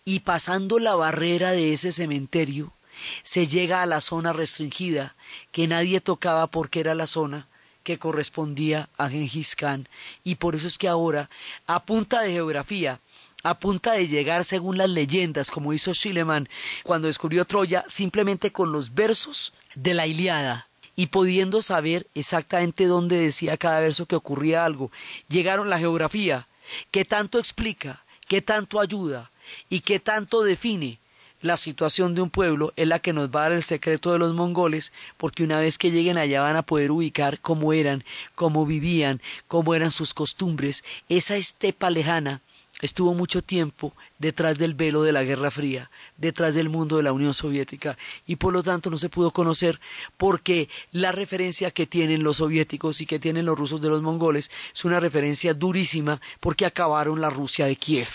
y 0.04 0.22
pasando 0.22 0.80
la 0.80 0.96
barrera 0.96 1.52
de 1.52 1.74
ese 1.74 1.92
cementerio, 1.92 2.74
se 3.22 3.46
llega 3.46 3.84
a 3.84 3.86
la 3.86 4.02
zona 4.02 4.34
restringida 4.34 5.16
que 5.52 5.68
nadie 5.68 6.02
tocaba 6.02 6.48
porque 6.48 6.80
era 6.80 6.96
la 6.96 7.06
zona 7.06 7.48
que 7.88 8.00
correspondía 8.00 8.90
a 8.98 9.08
Genghis 9.08 9.56
Khan. 9.56 9.88
Y 10.26 10.36
por 10.36 10.56
eso 10.56 10.68
es 10.68 10.78
que 10.78 10.90
ahora 10.90 11.30
a 11.68 11.86
punta 11.86 12.20
de 12.20 12.34
geografía 12.34 13.00
a 13.44 13.60
punta 13.60 13.94
de 13.94 14.08
llegar 14.08 14.44
según 14.46 14.78
las 14.78 14.90
leyendas, 14.90 15.52
como 15.52 15.74
hizo 15.74 15.94
Schliemann 15.94 16.50
cuando 16.84 17.08
descubrió 17.08 17.46
Troya, 17.46 17.84
simplemente 17.88 18.52
con 18.52 18.72
los 18.72 18.94
versos 18.94 19.54
de 19.76 19.94
la 19.94 20.08
Iliada 20.08 20.68
y 20.96 21.08
pudiendo 21.08 21.62
saber 21.62 22.08
exactamente 22.16 22.86
dónde 22.86 23.18
decía 23.18 23.58
cada 23.58 23.80
verso 23.80 24.08
que 24.08 24.16
ocurría 24.16 24.66
algo. 24.66 24.92
Llegaron 25.30 25.70
la 25.70 25.80
geografía, 25.80 26.48
que 26.92 27.06
tanto 27.06 27.38
explica, 27.40 28.04
que 28.28 28.42
tanto 28.42 28.80
ayuda 28.80 29.32
y 29.70 29.82
que 29.82 30.00
tanto 30.00 30.44
define 30.44 31.00
la 31.42 31.56
situación 31.56 32.16
de 32.16 32.22
un 32.22 32.32
pueblo 32.32 32.74
es 32.76 32.88
la 32.88 32.98
que 32.98 33.14
nos 33.14 33.30
va 33.30 33.42
a 33.42 33.44
dar 33.44 33.52
el 33.52 33.64
secreto 33.64 34.12
de 34.12 34.18
los 34.18 34.34
mongoles, 34.34 34.92
porque 35.18 35.44
una 35.44 35.60
vez 35.60 35.78
que 35.78 35.92
lleguen 35.92 36.18
allá 36.18 36.42
van 36.42 36.56
a 36.56 36.64
poder 36.64 36.90
ubicar 36.90 37.40
cómo 37.40 37.74
eran, 37.74 38.04
cómo 38.34 38.66
vivían, 38.66 39.22
cómo 39.48 39.76
eran 39.76 39.92
sus 39.92 40.16
costumbres, 40.16 40.84
esa 41.10 41.36
estepa 41.36 41.92
lejana 41.92 42.42
estuvo 42.82 43.14
mucho 43.14 43.42
tiempo 43.42 43.94
detrás 44.20 44.58
del 44.58 44.76
velo 44.76 45.02
de 45.02 45.12
la 45.12 45.24
Guerra 45.24 45.50
Fría, 45.50 45.90
detrás 46.18 46.54
del 46.54 46.70
mundo 46.70 46.98
de 46.98 47.04
la 47.04 47.12
Unión 47.12 47.34
Soviética, 47.34 47.98
y 48.28 48.36
por 48.36 48.54
lo 48.54 48.62
tanto 48.64 48.90
no 48.90 48.98
se 48.98 49.10
pudo 49.10 49.32
conocer 49.32 49.80
porque 50.18 50.70
la 50.92 51.12
referencia 51.12 51.72
que 51.72 51.88
tienen 51.88 52.24
los 52.24 52.38
soviéticos 52.38 53.02
y 53.02 53.06
que 53.06 53.20
tienen 53.20 53.46
los 53.46 53.58
rusos 53.58 53.82
de 53.82 53.90
los 53.90 54.02
mongoles 54.02 54.52
es 54.74 54.86
una 54.86 55.00
referencia 55.00 55.54
durísima 55.54 56.22
porque 56.40 56.66
acabaron 56.66 57.20
la 57.20 57.30
Rusia 57.30 57.66
de 57.66 57.76
Kiev, 57.76 58.08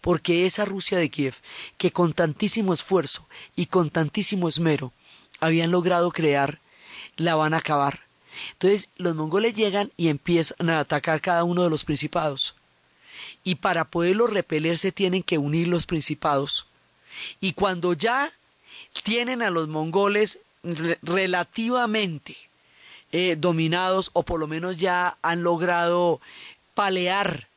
porque 0.00 0.46
esa 0.46 0.64
Rusia 0.64 0.98
de 0.98 1.10
Kiev, 1.10 1.36
que 1.76 1.92
con 1.92 2.12
tantísimo 2.12 2.74
esfuerzo 2.74 3.28
y 3.54 3.66
con 3.66 3.90
tantísimo 3.90 4.48
esmero 4.48 4.92
habían 5.40 5.70
logrado 5.70 6.10
crear, 6.10 6.60
la 7.16 7.36
van 7.36 7.54
a 7.54 7.58
acabar. 7.58 8.00
Entonces 8.52 8.88
los 8.96 9.14
mongoles 9.14 9.54
llegan 9.54 9.92
y 9.96 10.08
empiezan 10.08 10.70
a 10.70 10.80
atacar 10.80 11.20
cada 11.20 11.44
uno 11.44 11.62
de 11.62 11.70
los 11.70 11.84
principados 11.84 12.57
y 13.48 13.54
para 13.54 13.86
poderlo 13.86 14.26
repeler 14.26 14.76
se 14.76 14.92
tienen 14.92 15.22
que 15.22 15.38
unir 15.38 15.68
los 15.68 15.86
principados. 15.86 16.66
Y 17.40 17.54
cuando 17.54 17.94
ya 17.94 18.30
tienen 19.04 19.40
a 19.40 19.48
los 19.48 19.68
mongoles 19.68 20.40
relativamente 21.00 22.36
eh, 23.10 23.36
dominados 23.38 24.10
o 24.12 24.22
por 24.22 24.38
lo 24.38 24.48
menos 24.48 24.76
ya 24.76 25.16
han 25.22 25.44
logrado 25.44 26.20
palear 26.74 27.47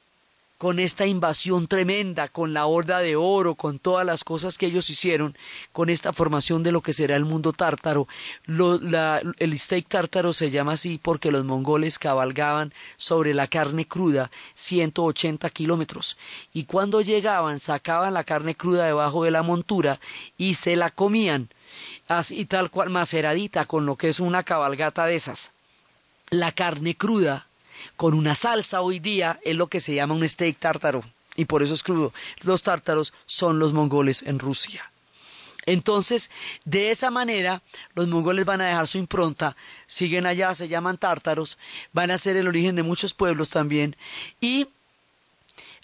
con 0.62 0.78
esta 0.78 1.08
invasión 1.08 1.66
tremenda, 1.66 2.28
con 2.28 2.54
la 2.54 2.68
horda 2.68 3.00
de 3.00 3.16
oro, 3.16 3.56
con 3.56 3.80
todas 3.80 4.06
las 4.06 4.24
cosas 4.24 4.60
que 4.60 4.68
ellos 4.68 4.92
hicieron, 4.92 5.36
con 5.72 5.90
esta 5.90 6.14
formación 6.14 6.62
de 6.62 6.72
lo 6.72 6.82
que 6.82 6.94
será 6.94 7.16
el 7.16 7.26
mundo 7.26 7.52
tártaro. 7.52 8.08
el 8.46 9.60
steak 9.60 9.88
tártaro 9.88 10.34
se 10.34 10.52
llama 10.52 10.74
así 10.74 11.00
porque 11.02 11.32
los 11.32 11.46
mongoles 11.46 11.98
cabalgaban 11.98 12.76
sobre 12.98 13.34
la 13.34 13.48
carne 13.48 13.88
cruda 13.88 14.30
180 14.54 15.50
kilómetros 15.50 16.16
y 16.54 16.66
cuando 16.66 17.02
llegaban 17.02 17.60
sacaban 17.60 18.14
la 18.14 18.24
carne 18.24 18.54
cruda 18.54 18.86
debajo 18.86 19.24
de 19.24 19.32
la 19.32 19.42
montura 19.42 20.00
y 20.38 20.54
se 20.54 20.76
la 20.76 20.92
comían 20.92 21.50
así 22.08 22.46
tal 22.46 22.70
cual 22.70 22.92
maceradita 22.92 23.66
con 23.66 23.88
lo 23.88 23.96
que 23.96 24.10
es 24.10 24.20
una 24.20 24.44
cabalgata 24.44 25.08
de 25.08 25.16
esas. 25.16 25.54
La 26.30 26.52
carne 26.52 26.96
cruda 26.96 27.48
con 27.96 28.14
una 28.14 28.36
salsa 28.36 28.82
hoy 28.82 29.00
día 29.00 29.40
es 29.44 29.56
lo 29.56 29.68
que 29.68 29.80
se 29.80 29.94
llama 29.94 30.14
un 30.14 30.28
steak 30.28 30.58
tártaro 30.58 31.04
y 31.36 31.46
por 31.46 31.64
eso 31.64 31.74
es 31.74 31.84
crudo. 31.84 32.14
Los 32.42 32.64
tártaros 32.64 33.14
son 33.26 33.60
los 33.60 33.74
mongoles 33.74 34.24
en 34.24 34.40
Rusia. 34.40 34.92
Entonces, 35.66 36.32
de 36.66 36.90
esa 36.90 37.12
manera, 37.12 37.62
los 37.94 38.08
mongoles 38.08 38.46
van 38.46 38.62
a 38.62 38.68
dejar 38.68 38.88
su 38.88 38.98
impronta, 38.98 39.56
siguen 39.86 40.26
allá, 40.26 40.56
se 40.56 40.68
llaman 40.68 40.98
tártaros, 40.98 41.58
van 41.94 42.10
a 42.10 42.18
ser 42.18 42.36
el 42.36 42.48
origen 42.48 42.76
de 42.76 42.84
muchos 42.84 43.14
pueblos 43.14 43.52
también, 43.52 43.96
y 44.40 44.68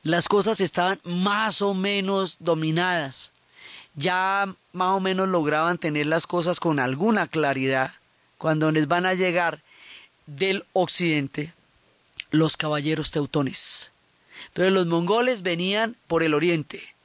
las 0.02 0.28
cosas 0.28 0.62
estaban 0.62 1.00
más 1.04 1.62
o 1.62 1.74
menos 1.74 2.38
dominadas. 2.40 3.32
Ya 3.94 4.54
más 4.74 4.96
o 4.96 5.00
menos 5.00 5.28
lograban 5.28 5.78
tener 5.78 6.06
las 6.06 6.26
cosas 6.28 6.60
con 6.60 6.80
alguna 6.80 7.28
claridad 7.28 7.94
cuando 8.38 8.72
les 8.72 8.88
van 8.88 9.06
a 9.06 9.16
llegar 9.16 9.62
del 10.28 10.66
occidente 10.74 11.54
los 12.32 12.58
caballeros 12.58 13.12
teutones. 13.12 13.92
Entonces 14.48 14.74
los 14.74 14.88
mongoles 14.88 15.42
venían 15.42 15.96
por 16.08 16.24
el 16.24 16.34
oriente, 16.34 16.96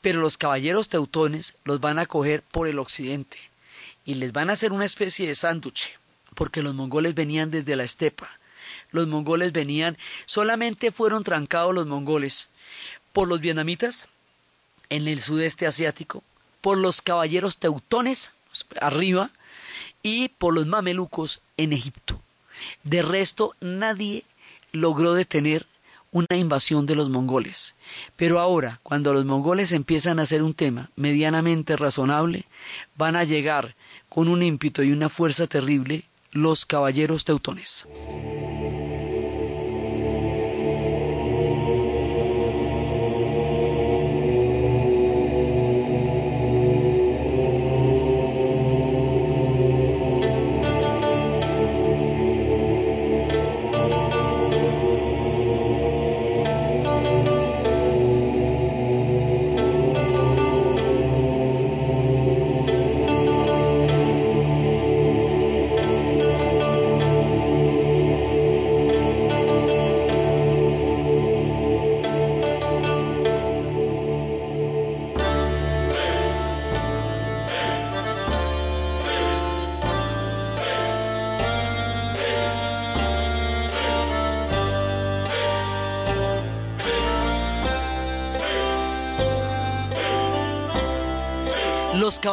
pero 0.00 0.20
los 0.20 0.36
caballeros 0.36 0.88
teutones 0.88 1.56
los 1.64 1.80
van 1.80 1.98
a 1.98 2.06
coger 2.06 2.42
por 2.42 2.68
el 2.68 2.78
occidente 2.78 3.38
y 4.04 4.14
les 4.14 4.32
van 4.32 4.50
a 4.50 4.54
hacer 4.54 4.72
una 4.72 4.84
especie 4.84 5.26
de 5.26 5.34
sándwich, 5.34 5.98
porque 6.34 6.62
los 6.62 6.74
mongoles 6.74 7.14
venían 7.14 7.50
desde 7.50 7.76
la 7.76 7.84
estepa. 7.84 8.30
Los 8.92 9.08
mongoles 9.08 9.52
venían, 9.52 9.98
solamente 10.26 10.92
fueron 10.92 11.24
trancados 11.24 11.74
los 11.74 11.86
mongoles 11.86 12.48
por 13.12 13.28
los 13.28 13.40
vietnamitas, 13.40 14.08
en 14.88 15.08
el 15.08 15.20
sudeste 15.20 15.66
asiático, 15.66 16.22
por 16.60 16.78
los 16.78 17.02
caballeros 17.02 17.58
teutones 17.58 18.30
arriba 18.80 19.30
y 20.02 20.28
por 20.28 20.54
los 20.54 20.66
mamelucos 20.66 21.40
en 21.56 21.72
Egipto. 21.72 22.20
De 22.84 23.02
resto, 23.02 23.54
nadie 23.60 24.24
logró 24.80 25.14
detener 25.14 25.66
una 26.12 26.36
invasión 26.36 26.86
de 26.86 26.94
los 26.94 27.10
mongoles. 27.10 27.74
Pero 28.16 28.38
ahora, 28.38 28.80
cuando 28.82 29.12
los 29.12 29.24
mongoles 29.24 29.72
empiezan 29.72 30.18
a 30.18 30.22
hacer 30.22 30.42
un 30.42 30.54
tema 30.54 30.90
medianamente 30.96 31.76
razonable, 31.76 32.46
van 32.96 33.16
a 33.16 33.24
llegar 33.24 33.74
con 34.08 34.28
un 34.28 34.42
ímpetu 34.42 34.82
y 34.82 34.92
una 34.92 35.08
fuerza 35.08 35.46
terrible 35.46 36.04
los 36.32 36.64
caballeros 36.64 37.24
teutones. 37.24 37.86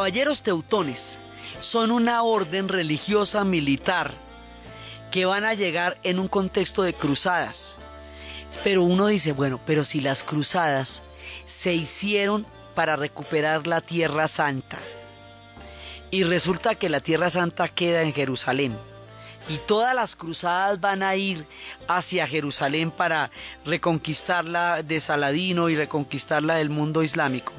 Caballeros 0.04 0.42
teutones 0.42 1.18
son 1.60 1.90
una 1.90 2.22
orden 2.24 2.68
religiosa 2.68 3.42
militar 3.42 4.12
que 5.10 5.24
van 5.24 5.46
a 5.46 5.54
llegar 5.54 5.96
en 6.02 6.18
un 6.18 6.28
contexto 6.28 6.82
de 6.82 6.92
cruzadas. 6.92 7.78
Pero 8.62 8.82
uno 8.82 9.06
dice, 9.06 9.32
bueno, 9.32 9.58
pero 9.64 9.82
si 9.82 10.02
las 10.02 10.22
cruzadas 10.22 11.02
se 11.46 11.72
hicieron 11.72 12.44
para 12.74 12.96
recuperar 12.96 13.66
la 13.66 13.80
Tierra 13.80 14.28
Santa 14.28 14.76
y 16.10 16.24
resulta 16.24 16.74
que 16.74 16.90
la 16.90 17.00
Tierra 17.00 17.30
Santa 17.30 17.68
queda 17.68 18.02
en 18.02 18.12
Jerusalén 18.12 18.76
y 19.48 19.56
todas 19.56 19.94
las 19.94 20.16
cruzadas 20.16 20.82
van 20.82 21.02
a 21.02 21.16
ir 21.16 21.46
hacia 21.88 22.26
Jerusalén 22.26 22.90
para 22.90 23.30
reconquistarla 23.64 24.82
de 24.82 25.00
Saladino 25.00 25.70
y 25.70 25.76
reconquistarla 25.76 26.56
del 26.56 26.68
mundo 26.68 27.02
islámico 27.02 27.54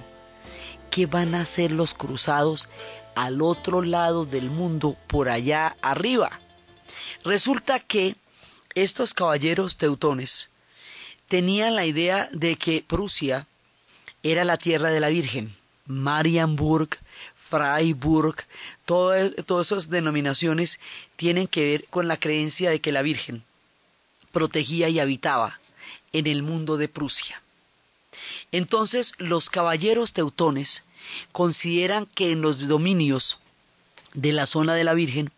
qué 0.95 1.07
van 1.07 1.35
a 1.35 1.41
hacer 1.41 1.73
los 1.73 1.93
cruzados 1.93 2.69
al 3.15 3.41
otro 3.41 3.81
lado 3.81 4.23
del 4.23 4.49
mundo, 4.49 4.95
por 5.07 5.27
allá 5.27 5.75
arriba. 5.81 6.39
Resulta 7.25 7.81
que 7.81 8.15
estos 8.75 9.13
caballeros 9.13 9.75
teutones 9.75 10.47
tenían 11.27 11.75
la 11.75 11.85
idea 11.85 12.29
de 12.31 12.55
que 12.55 12.81
Prusia 12.81 13.45
era 14.23 14.45
la 14.45 14.55
tierra 14.55 14.87
de 14.87 15.01
la 15.01 15.09
Virgen. 15.09 15.57
Marienburg, 15.85 16.97
Freiburg, 17.35 18.45
todas 18.85 19.33
esas 19.49 19.89
denominaciones 19.89 20.79
tienen 21.17 21.47
que 21.47 21.65
ver 21.65 21.85
con 21.89 22.07
la 22.07 22.15
creencia 22.15 22.69
de 22.69 22.79
que 22.79 22.93
la 22.93 23.01
Virgen 23.01 23.43
protegía 24.31 24.87
y 24.87 25.01
habitaba 25.01 25.59
en 26.13 26.27
el 26.27 26.41
mundo 26.41 26.77
de 26.77 26.87
Prusia. 26.87 27.41
Entonces 28.53 29.11
los 29.17 29.49
caballeros 29.49 30.13
teutones 30.13 30.84
consideran 31.31 32.05
que 32.05 32.31
en 32.31 32.41
los 32.41 32.67
dominios 32.67 33.39
de 34.13 34.31
la 34.31 34.45
zona 34.45 34.75
de 34.75 34.83
la 34.83 34.93
Virgen 34.93 35.31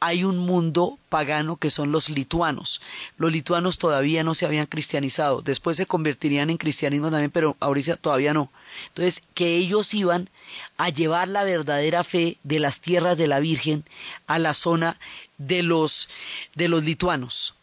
hay 0.00 0.24
un 0.24 0.38
mundo 0.38 0.98
pagano 1.08 1.56
que 1.56 1.70
son 1.70 1.90
los 1.90 2.10
lituanos. 2.10 2.82
Los 3.16 3.32
lituanos 3.32 3.78
todavía 3.78 4.22
no 4.22 4.34
se 4.34 4.46
habían 4.46 4.66
cristianizado, 4.66 5.42
después 5.42 5.76
se 5.76 5.86
convertirían 5.86 6.50
en 6.50 6.58
cristianismo 6.58 7.10
también, 7.10 7.30
pero 7.30 7.56
ahorita 7.60 7.96
todavía 7.96 8.34
no. 8.34 8.50
Entonces, 8.88 9.22
que 9.34 9.56
ellos 9.56 9.94
iban 9.94 10.28
a 10.76 10.90
llevar 10.90 11.28
la 11.28 11.44
verdadera 11.44 12.04
fe 12.04 12.36
de 12.42 12.60
las 12.60 12.80
tierras 12.80 13.16
de 13.16 13.26
la 13.26 13.40
Virgen 13.40 13.84
a 14.26 14.38
la 14.38 14.54
zona 14.54 14.98
de 15.38 15.62
los 15.62 16.08
de 16.54 16.68
los 16.68 16.84
lituanos. 16.84 17.54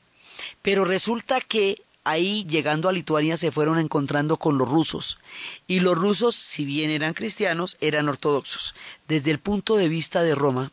Pero 0.61 0.85
resulta 0.85 1.39
que 1.41 1.82
ahí 2.03 2.45
llegando 2.45 2.89
a 2.89 2.93
Lituania 2.93 3.37
se 3.37 3.51
fueron 3.51 3.79
encontrando 3.79 4.37
con 4.37 4.57
los 4.57 4.67
rusos. 4.67 5.19
Y 5.67 5.79
los 5.79 5.97
rusos, 5.97 6.35
si 6.35 6.65
bien 6.65 6.89
eran 6.89 7.13
cristianos, 7.13 7.77
eran 7.81 8.09
ortodoxos. 8.09 8.75
Desde 9.07 9.31
el 9.31 9.39
punto 9.39 9.75
de 9.75 9.89
vista 9.89 10.21
de 10.23 10.35
Roma, 10.35 10.71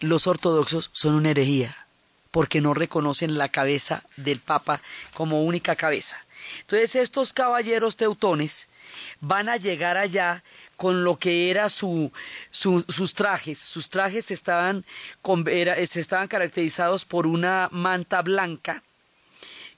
los 0.00 0.26
ortodoxos 0.26 0.90
son 0.92 1.14
una 1.14 1.30
herejía, 1.30 1.86
porque 2.30 2.60
no 2.60 2.74
reconocen 2.74 3.38
la 3.38 3.48
cabeza 3.48 4.02
del 4.16 4.40
Papa 4.40 4.82
como 5.14 5.42
única 5.44 5.76
cabeza. 5.76 6.18
Entonces 6.60 6.96
estos 6.96 7.32
caballeros 7.32 7.96
teutones 7.96 8.68
van 9.20 9.48
a 9.48 9.56
llegar 9.56 9.96
allá 9.96 10.44
con 10.76 11.02
lo 11.02 11.18
que 11.18 11.50
era 11.50 11.70
su, 11.70 12.12
sus 12.50 13.14
trajes. 13.14 13.58
Sus 13.58 13.88
trajes 13.88 14.30
estaban, 14.30 14.84
estaban 15.76 16.28
caracterizados 16.28 17.06
por 17.06 17.26
una 17.26 17.68
manta 17.72 18.20
blanca 18.20 18.82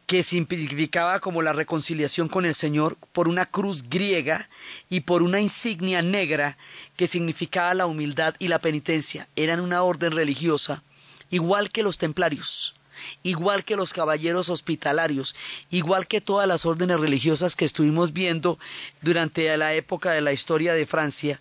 que 0.09 0.23
significaba 0.23 1.21
como 1.21 1.43
la 1.43 1.53
reconciliación 1.53 2.29
con 2.29 2.47
el 2.47 2.55
Señor, 2.55 2.97
por 3.13 3.29
una 3.29 3.45
cruz 3.45 3.91
griega 3.91 4.49
y 4.89 5.01
por 5.01 5.23
una 5.23 5.39
insignia 5.39 6.01
negra 6.01 6.57
que 6.97 7.07
significaba 7.07 7.75
la 7.75 7.85
humildad 7.85 8.35
y 8.39 8.49
la 8.49 8.59
penitencia. 8.59 9.29
Eran 9.37 9.61
una 9.61 9.83
orden 9.83 10.13
religiosa, 10.13 10.83
igual 11.29 11.71
que 11.71 11.83
los 11.83 11.99
templarios, 11.99 12.75
igual 13.23 13.67
que 13.67 13.77
los 13.77 13.93
caballeros 13.93 14.49
hospitalarios, 14.49 15.37
igual 15.71 16.07
que 16.07 16.23
todas 16.23 16.49
las 16.49 16.65
órdenes 16.65 16.99
religiosas 16.99 17.55
que 17.55 17.67
estuvimos 17.67 18.15
viendo 18.15 18.59
durante 19.03 19.55
la 19.59 19.75
época 19.75 20.13
de 20.13 20.23
la 20.23 20.33
historia 20.33 20.73
de 20.73 20.87
Francia, 20.87 21.39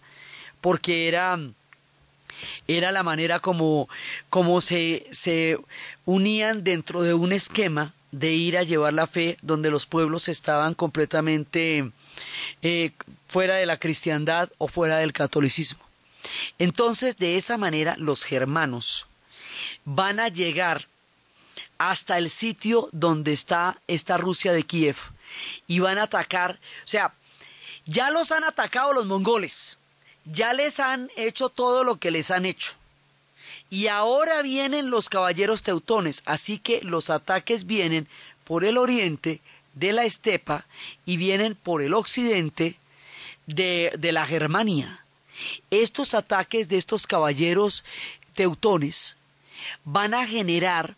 porque 0.59 1.07
era 1.07 1.39
era 2.67 2.91
la 2.91 3.01
manera 3.01 3.39
como, 3.39 3.87
como 4.29 4.59
se, 4.59 5.07
se 5.11 5.57
unían 6.03 6.65
dentro 6.65 7.01
de 7.01 7.13
un 7.13 7.31
esquema 7.31 7.93
de 8.11 8.31
ir 8.31 8.57
a 8.57 8.63
llevar 8.63 8.93
la 8.93 9.07
fe 9.07 9.37
donde 9.41 9.69
los 9.69 9.85
pueblos 9.85 10.29
estaban 10.29 10.73
completamente 10.73 11.91
eh, 12.61 12.91
fuera 13.27 13.55
de 13.55 13.65
la 13.65 13.77
cristiandad 13.77 14.49
o 14.57 14.67
fuera 14.67 14.97
del 14.97 15.13
catolicismo. 15.13 15.83
Entonces, 16.57 17.17
de 17.17 17.37
esa 17.37 17.57
manera, 17.57 17.95
los 17.97 18.23
germanos 18.23 19.07
van 19.85 20.19
a 20.19 20.29
llegar 20.29 20.87
hasta 21.77 22.17
el 22.17 22.29
sitio 22.29 22.89
donde 22.91 23.33
está 23.33 23.79
esta 23.87 24.17
Rusia 24.17 24.51
de 24.51 24.63
Kiev 24.63 24.97
y 25.67 25.79
van 25.79 25.97
a 25.97 26.03
atacar, 26.03 26.59
o 26.83 26.87
sea, 26.87 27.13
ya 27.85 28.09
los 28.09 28.31
han 28.31 28.43
atacado 28.43 28.93
los 28.93 29.05
mongoles, 29.05 29.77
ya 30.25 30.53
les 30.53 30.79
han 30.79 31.09
hecho 31.15 31.49
todo 31.49 31.83
lo 31.83 31.97
que 31.97 32.11
les 32.11 32.31
han 32.31 32.45
hecho. 32.45 32.73
Y 33.69 33.87
ahora 33.87 34.41
vienen 34.41 34.89
los 34.89 35.09
caballeros 35.09 35.63
teutones, 35.63 36.23
así 36.25 36.57
que 36.57 36.81
los 36.81 37.09
ataques 37.09 37.65
vienen 37.65 38.07
por 38.43 38.63
el 38.63 38.77
oriente 38.77 39.41
de 39.73 39.91
la 39.91 40.05
estepa 40.05 40.65
y 41.05 41.17
vienen 41.17 41.55
por 41.55 41.81
el 41.81 41.93
occidente 41.93 42.77
de, 43.45 43.91
de 43.97 44.11
la 44.11 44.25
Germania. 44.25 45.03
Estos 45.69 46.13
ataques 46.13 46.69
de 46.69 46.77
estos 46.77 47.05
caballeros 47.05 47.83
teutones 48.33 49.17
van 49.83 50.13
a 50.13 50.25
generar 50.27 50.95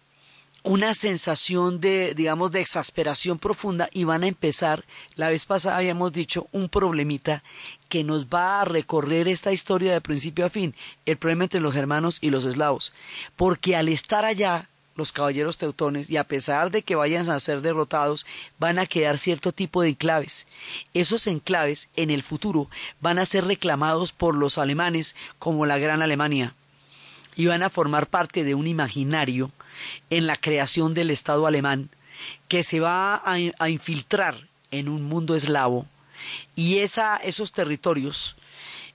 una 0.63 0.93
sensación 0.93 1.79
de, 1.79 2.13
digamos, 2.13 2.51
de 2.51 2.61
exasperación 2.61 3.39
profunda 3.39 3.89
y 3.91 4.03
van 4.03 4.23
a 4.23 4.27
empezar, 4.27 4.83
la 5.15 5.29
vez 5.29 5.45
pasada 5.45 5.77
habíamos 5.77 6.11
dicho, 6.11 6.47
un 6.51 6.69
problemita 6.69 7.43
que 7.89 8.03
nos 8.03 8.27
va 8.27 8.61
a 8.61 8.65
recorrer 8.65 9.27
esta 9.27 9.51
historia 9.51 9.91
de 9.91 10.01
principio 10.01 10.45
a 10.45 10.49
fin, 10.49 10.75
el 11.05 11.17
problema 11.17 11.43
entre 11.43 11.59
los 11.59 11.73
germanos 11.73 12.19
y 12.21 12.29
los 12.29 12.45
eslavos, 12.45 12.93
porque 13.35 13.75
al 13.75 13.89
estar 13.89 14.25
allá 14.25 14.69
los 14.95 15.11
caballeros 15.11 15.57
teutones 15.57 16.09
y 16.09 16.17
a 16.17 16.25
pesar 16.25 16.71
de 16.71 16.83
que 16.83 16.95
vayan 16.95 17.29
a 17.29 17.39
ser 17.39 17.61
derrotados, 17.61 18.27
van 18.59 18.79
a 18.79 18.85
quedar 18.85 19.17
cierto 19.17 19.51
tipo 19.51 19.81
de 19.81 19.89
enclaves. 19.89 20.45
Esos 20.93 21.25
enclaves 21.25 21.87
en 21.95 22.09
el 22.09 22.21
futuro 22.21 22.69
van 22.99 23.17
a 23.17 23.25
ser 23.25 23.45
reclamados 23.45 24.11
por 24.11 24.35
los 24.35 24.57
alemanes 24.57 25.15
como 25.39 25.65
la 25.65 25.77
Gran 25.77 26.01
Alemania 26.01 26.53
y 27.35 27.45
van 27.45 27.63
a 27.63 27.69
formar 27.69 28.07
parte 28.07 28.43
de 28.43 28.53
un 28.53 28.67
imaginario 28.67 29.51
en 30.09 30.27
la 30.27 30.35
creación 30.35 30.93
del 30.93 31.09
Estado 31.09 31.47
alemán 31.47 31.89
que 32.49 32.63
se 32.63 32.81
va 32.81 33.21
a, 33.23 33.69
infiltrar 33.69 34.35
en 34.71 34.89
un 34.89 35.03
mundo 35.03 35.35
eslavo 35.35 35.87
Y 36.55 36.79
esa, 36.79 37.17
esos 37.17 37.51
territorios 37.51 38.35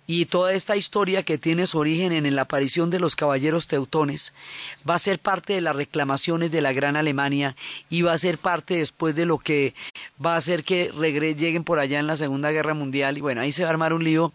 y 0.07 0.27
toda 0.27 0.53
esta 0.53 0.77
historia 0.77 1.23
que 1.23 1.39
tiene 1.39 1.67
su 1.67 1.79
origen 1.79 2.13
en 2.13 2.37
la 2.37 2.43
aparición 2.43 2.91
de 2.91 3.01
los 3.01 3.17
caballeros 3.17 3.69
teutones 3.69 4.35
va 4.89 4.97
a 4.97 4.99
ser 4.99 5.19
parte 5.19 5.55
de 5.55 5.63
las 5.63 5.75
reclamaciones 5.75 6.51
de 6.51 6.61
la 6.61 6.73
Gran 6.75 6.97
Alemania 6.97 7.57
y 7.89 8.03
va 8.03 8.13
a 8.13 8.19
ser 8.19 8.37
parte 8.37 8.75
después 8.75 9.15
de 9.15 9.25
lo 9.25 9.39
que 9.39 9.75
va 10.25 10.35
a 10.35 10.39
hacer 10.39 10.65
que 10.65 10.93
lleguen 11.39 11.65
por 11.65 11.79
allá 11.79 11.99
en 11.99 12.07
la 12.07 12.17
Segunda 12.17 12.53
Guerra 12.53 12.75
Mundial. 12.75 13.17
Y 13.17 13.23
bueno, 13.23 13.41
ahí 13.41 13.53
se 13.53 13.63
va 13.63 13.71
a 13.71 13.73
armar 13.73 13.95
un 13.95 14.05
lío 14.05 14.33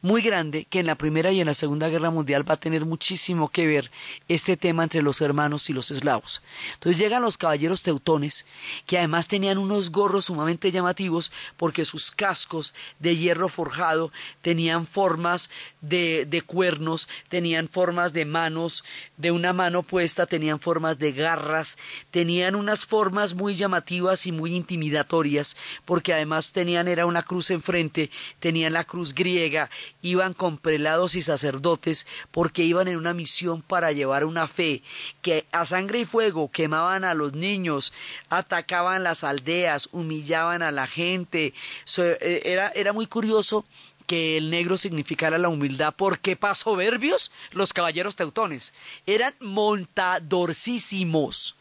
muy 0.00 0.22
grande 0.22 0.66
que 0.68 0.80
en 0.80 0.86
la 0.86 0.96
Primera 0.96 1.32
y 1.32 1.40
en 1.40 1.46
la 1.46 1.54
Segunda 1.54 1.88
Guerra 1.88 2.10
Mundial 2.10 2.48
va 2.48 2.54
a 2.54 2.60
tener 2.60 2.84
muchísimo 2.84 3.48
que 3.48 3.66
ver 3.66 3.90
este 4.28 4.56
tema 4.56 4.82
entre 4.82 5.02
los 5.02 5.20
hermanos 5.20 5.68
y 5.70 5.72
los 5.72 5.90
eslavos. 5.90 6.42
Entonces 6.74 7.00
llegan 7.00 7.22
los 7.22 7.38
caballeros 7.38 7.82
teutones, 7.82 8.46
que 8.86 8.98
además 8.98 9.28
tenían 9.28 9.58
unos 9.58 9.90
gorros 9.90 10.26
sumamente 10.26 10.70
llamativos 10.70 11.32
porque 11.56 11.84
sus 11.84 12.10
cascos 12.10 12.74
de 12.98 13.16
hierro 13.16 13.48
forjado 13.48 14.12
tenían 14.40 14.86
formas 14.86 15.50
de, 15.80 16.26
de 16.26 16.42
cuernos, 16.42 17.08
tenían 17.28 17.68
formas 17.68 18.12
de 18.12 18.24
manos, 18.24 18.84
de 19.16 19.30
una 19.30 19.52
mano 19.52 19.82
puesta, 19.82 20.26
tenían 20.26 20.60
formas 20.60 20.98
de 20.98 21.12
garras, 21.12 21.78
tenían 22.10 22.54
unas 22.54 22.84
formas 22.84 23.34
muy 23.34 23.54
llamativas 23.54 24.26
y 24.26 24.32
muy 24.32 24.54
intimidatorias, 24.54 25.56
porque 25.84 26.12
además 26.12 26.52
tenían 26.52 26.88
era 26.88 27.06
una 27.06 27.22
cruz 27.22 27.50
enfrente, 27.50 28.10
tenían 28.40 28.72
la 28.72 28.84
cruz 28.84 29.14
griega 29.14 29.70
iban 30.02 30.32
con 30.32 30.58
prelados 30.58 31.14
y 31.14 31.22
sacerdotes 31.22 32.06
porque 32.30 32.64
iban 32.64 32.88
en 32.88 32.96
una 32.96 33.14
misión 33.14 33.62
para 33.62 33.92
llevar 33.92 34.24
una 34.24 34.48
fe 34.48 34.82
que 35.22 35.46
a 35.52 35.64
sangre 35.66 36.00
y 36.00 36.04
fuego 36.04 36.50
quemaban 36.50 37.04
a 37.04 37.14
los 37.14 37.34
niños, 37.34 37.92
atacaban 38.28 39.02
las 39.02 39.24
aldeas, 39.24 39.88
humillaban 39.92 40.62
a 40.62 40.70
la 40.70 40.86
gente. 40.86 41.54
Eh, 41.98 42.42
era, 42.44 42.70
era 42.74 42.92
muy 42.92 43.06
curioso 43.06 43.64
que 44.06 44.36
el 44.36 44.50
negro 44.50 44.76
significara 44.76 45.38
la 45.38 45.48
humildad, 45.48 45.94
porque 45.96 46.36
para 46.36 46.54
soberbios 46.54 47.32
los 47.52 47.72
caballeros 47.72 48.16
teutones 48.16 48.74
eran 49.06 49.34
montadorcísimos 49.40 51.56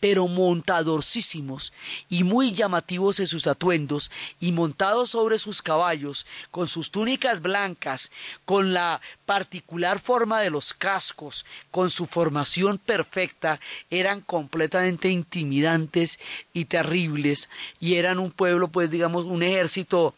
pero 0.00 0.28
montadorcísimos 0.28 1.72
y 2.08 2.24
muy 2.24 2.52
llamativos 2.52 3.20
en 3.20 3.26
sus 3.26 3.46
atuendos, 3.46 4.10
y 4.40 4.52
montados 4.52 5.10
sobre 5.10 5.38
sus 5.38 5.62
caballos, 5.62 6.26
con 6.50 6.68
sus 6.68 6.90
túnicas 6.90 7.40
blancas, 7.40 8.12
con 8.44 8.72
la 8.72 9.00
particular 9.24 9.98
forma 9.98 10.40
de 10.40 10.50
los 10.50 10.74
cascos, 10.74 11.44
con 11.70 11.90
su 11.90 12.06
formación 12.06 12.78
perfecta, 12.78 13.60
eran 13.90 14.20
completamente 14.20 15.08
intimidantes 15.08 16.18
y 16.52 16.66
terribles, 16.66 17.48
y 17.80 17.94
eran 17.94 18.18
un 18.18 18.30
pueblo, 18.30 18.68
pues 18.68 18.90
digamos, 18.90 19.24
un 19.24 19.42
ejército 19.42 20.14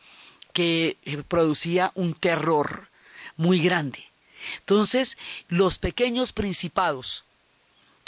que 0.52 0.96
eh, 1.04 1.22
producía 1.26 1.92
un 1.94 2.14
terror 2.14 2.88
muy 3.36 3.60
grande. 3.60 4.04
Entonces, 4.60 5.18
los 5.48 5.78
pequeños 5.78 6.32
principados, 6.32 7.24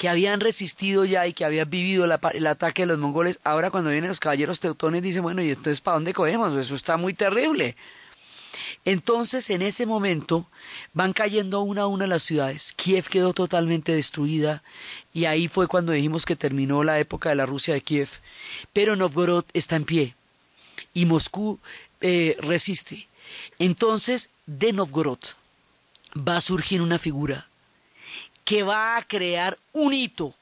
que 0.01 0.09
habían 0.09 0.41
resistido 0.41 1.05
ya 1.05 1.27
y 1.27 1.35
que 1.35 1.45
habían 1.45 1.69
vivido 1.69 2.07
el 2.07 2.47
ataque 2.47 2.83
de 2.83 2.87
los 2.87 2.99
mongoles, 2.99 3.39
ahora 3.45 3.71
cuando 3.71 3.91
vienen 3.91 4.09
los 4.09 4.19
caballeros 4.19 4.59
teutones 4.59 5.03
dicen, 5.03 5.23
bueno, 5.23 5.43
¿y 5.43 5.51
entonces 5.51 5.83
para 5.83 5.97
dónde 5.97 6.15
cogemos? 6.15 6.57
Eso 6.57 6.75
está 6.75 6.97
muy 6.97 7.13
terrible. 7.13 7.77
Entonces, 8.87 9.51
en 9.51 9.61
ese 9.61 9.85
momento, 9.85 10.47
van 10.95 11.13
cayendo 11.13 11.61
una 11.61 11.83
a 11.83 11.87
una 11.87 12.07
las 12.07 12.23
ciudades. 12.23 12.73
Kiev 12.79 13.11
quedó 13.11 13.35
totalmente 13.35 13.93
destruida 13.93 14.63
y 15.13 15.27
ahí 15.27 15.49
fue 15.49 15.69
cuando 15.69 15.93
dijimos 15.93 16.25
que 16.25 16.35
terminó 16.35 16.83
la 16.83 16.99
época 16.99 17.29
de 17.29 17.35
la 17.35 17.45
Rusia 17.45 17.75
de 17.75 17.83
Kiev. 17.83 18.09
Pero 18.73 18.97
Novgorod 18.97 19.45
está 19.53 19.77
en 19.77 19.85
pie 19.85 20.15
y 20.95 21.05
Moscú 21.05 21.59
eh, 22.01 22.39
resiste. 22.41 23.07
Entonces, 23.59 24.31
de 24.47 24.73
Novgorod 24.73 25.21
va 26.17 26.39
a 26.39 26.41
surgir 26.41 26.81
una 26.81 26.99
figura 26.99 27.50
que 28.51 28.65
va 28.65 28.97
a 28.97 29.03
crear 29.03 29.59
un 29.73 29.95
hito 29.95 30.35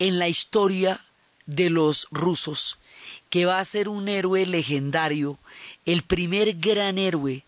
en 0.00 0.18
la 0.18 0.28
historia 0.28 1.04
de 1.46 1.70
los 1.70 2.08
rusos, 2.10 2.78
que 3.30 3.46
va 3.46 3.60
a 3.60 3.64
ser 3.64 3.88
un 3.88 4.08
héroe 4.08 4.44
legendario, 4.44 5.38
el 5.86 6.02
primer 6.02 6.54
gran 6.54 6.98
héroe, 6.98 7.44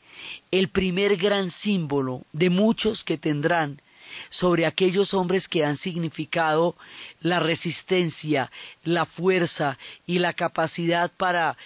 el 0.53 0.69
primer 0.69 1.17
gran 1.17 1.51
símbolo 1.51 2.23
de 2.33 2.51
muchos 2.51 3.03
que 3.03 3.19
tendrán 3.19 3.83
sobre 4.31 4.65
aquellos 4.65 5.13
hombres 5.13 5.49
que 5.49 5.65
han 5.65 5.77
significado 5.77 6.77
la 7.21 7.41
resistencia, 7.41 8.53
la 8.85 9.05
fuerza 9.05 9.77
y 10.07 10.21
la 10.21 10.35
capacidad 10.35 11.11
para 11.11 11.57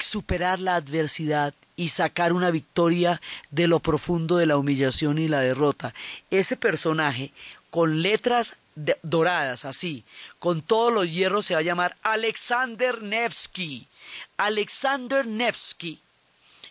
superar 0.00 0.58
la 0.58 0.74
adversidad 0.74 1.54
y 1.82 1.88
sacar 1.88 2.32
una 2.32 2.52
victoria 2.52 3.20
de 3.50 3.66
lo 3.66 3.80
profundo 3.80 4.36
de 4.36 4.46
la 4.46 4.56
humillación 4.56 5.18
y 5.18 5.26
la 5.26 5.40
derrota. 5.40 5.94
Ese 6.30 6.56
personaje, 6.56 7.32
con 7.70 8.02
letras 8.02 8.54
doradas, 9.02 9.64
así, 9.64 10.04
con 10.38 10.62
todos 10.62 10.92
los 10.92 11.10
hierros, 11.12 11.44
se 11.44 11.54
va 11.54 11.60
a 11.60 11.64
llamar 11.64 11.96
Alexander 12.04 13.02
Nevsky. 13.02 13.88
Alexander 14.36 15.26
Nevsky 15.26 15.98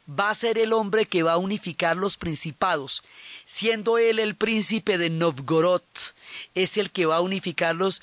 va 0.07 0.29
a 0.29 0.35
ser 0.35 0.57
el 0.57 0.71
hombre 0.71 1.05
que 1.05 1.23
va 1.23 1.33
a 1.33 1.37
unificar 1.37 1.97
los 1.97 2.15
principados, 2.15 3.03
siendo 3.45 3.97
él 3.97 4.17
el 4.17 4.35
príncipe 4.35 4.97
de 4.97 5.09
Novgorod, 5.09 5.81
es 6.55 6.77
el 6.77 6.91
que 6.91 7.05
va 7.05 7.17
a 7.17 7.21
unificar 7.21 7.75
los 7.75 8.01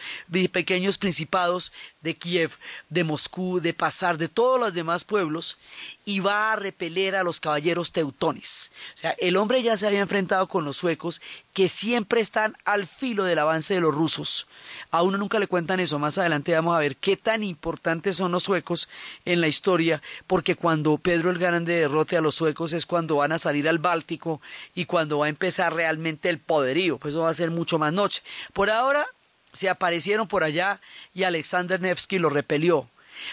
pequeños 0.52 0.98
principados 0.98 1.72
de 2.00 2.14
Kiev, 2.14 2.52
de 2.88 3.04
Moscú, 3.04 3.60
de 3.60 3.74
Pasar, 3.74 4.18
de 4.18 4.28
todos 4.28 4.60
los 4.60 4.72
demás 4.72 5.04
pueblos, 5.04 5.58
y 6.04 6.20
va 6.20 6.52
a 6.52 6.56
repeler 6.56 7.16
a 7.16 7.22
los 7.22 7.40
caballeros 7.40 7.92
teutones. 7.92 8.70
O 8.94 8.98
sea, 8.98 9.10
el 9.18 9.36
hombre 9.36 9.62
ya 9.62 9.76
se 9.76 9.86
había 9.86 10.00
enfrentado 10.00 10.46
con 10.46 10.64
los 10.64 10.76
suecos, 10.76 11.20
que 11.52 11.68
siempre 11.68 12.20
están 12.20 12.56
al 12.64 12.86
filo 12.86 13.24
del 13.24 13.38
avance 13.38 13.74
de 13.74 13.80
los 13.80 13.94
rusos. 13.94 14.46
A 14.90 15.02
uno 15.02 15.18
nunca 15.18 15.38
le 15.38 15.48
cuentan 15.48 15.80
eso, 15.80 15.98
más 15.98 16.16
adelante 16.16 16.54
vamos 16.54 16.76
a 16.76 16.80
ver 16.80 16.96
qué 16.96 17.16
tan 17.16 17.42
importantes 17.42 18.16
son 18.16 18.32
los 18.32 18.44
suecos 18.44 18.88
en 19.24 19.40
la 19.40 19.48
historia, 19.48 20.00
porque 20.26 20.54
cuando 20.54 20.96
Pedro 20.98 21.30
el 21.30 21.38
Grande 21.38 21.74
derrote 21.74 22.16
a 22.16 22.20
los 22.20 22.36
suecos 22.36 22.72
es 22.72 22.86
cuando 22.86 23.16
van 23.16 23.32
a 23.32 23.38
salir 23.38 23.68
al 23.68 23.78
Báltico 23.78 24.40
y 24.74 24.84
cuando 24.84 25.18
va 25.18 25.26
a 25.26 25.30
empezar 25.30 25.74
realmente 25.74 26.28
el 26.28 26.38
poderío, 26.38 26.98
pues 26.98 27.14
eso 27.14 27.24
va 27.24 27.30
a 27.30 27.34
ser 27.34 27.50
mucho 27.50 27.78
más 27.78 27.92
noche. 27.92 28.17
Por 28.52 28.70
ahora 28.70 29.06
se 29.52 29.68
aparecieron 29.68 30.28
por 30.28 30.44
allá 30.44 30.80
y 31.14 31.24
Alexander 31.24 31.80
Nevsky 31.80 32.18
lo 32.18 32.30
repelió. 32.30 32.88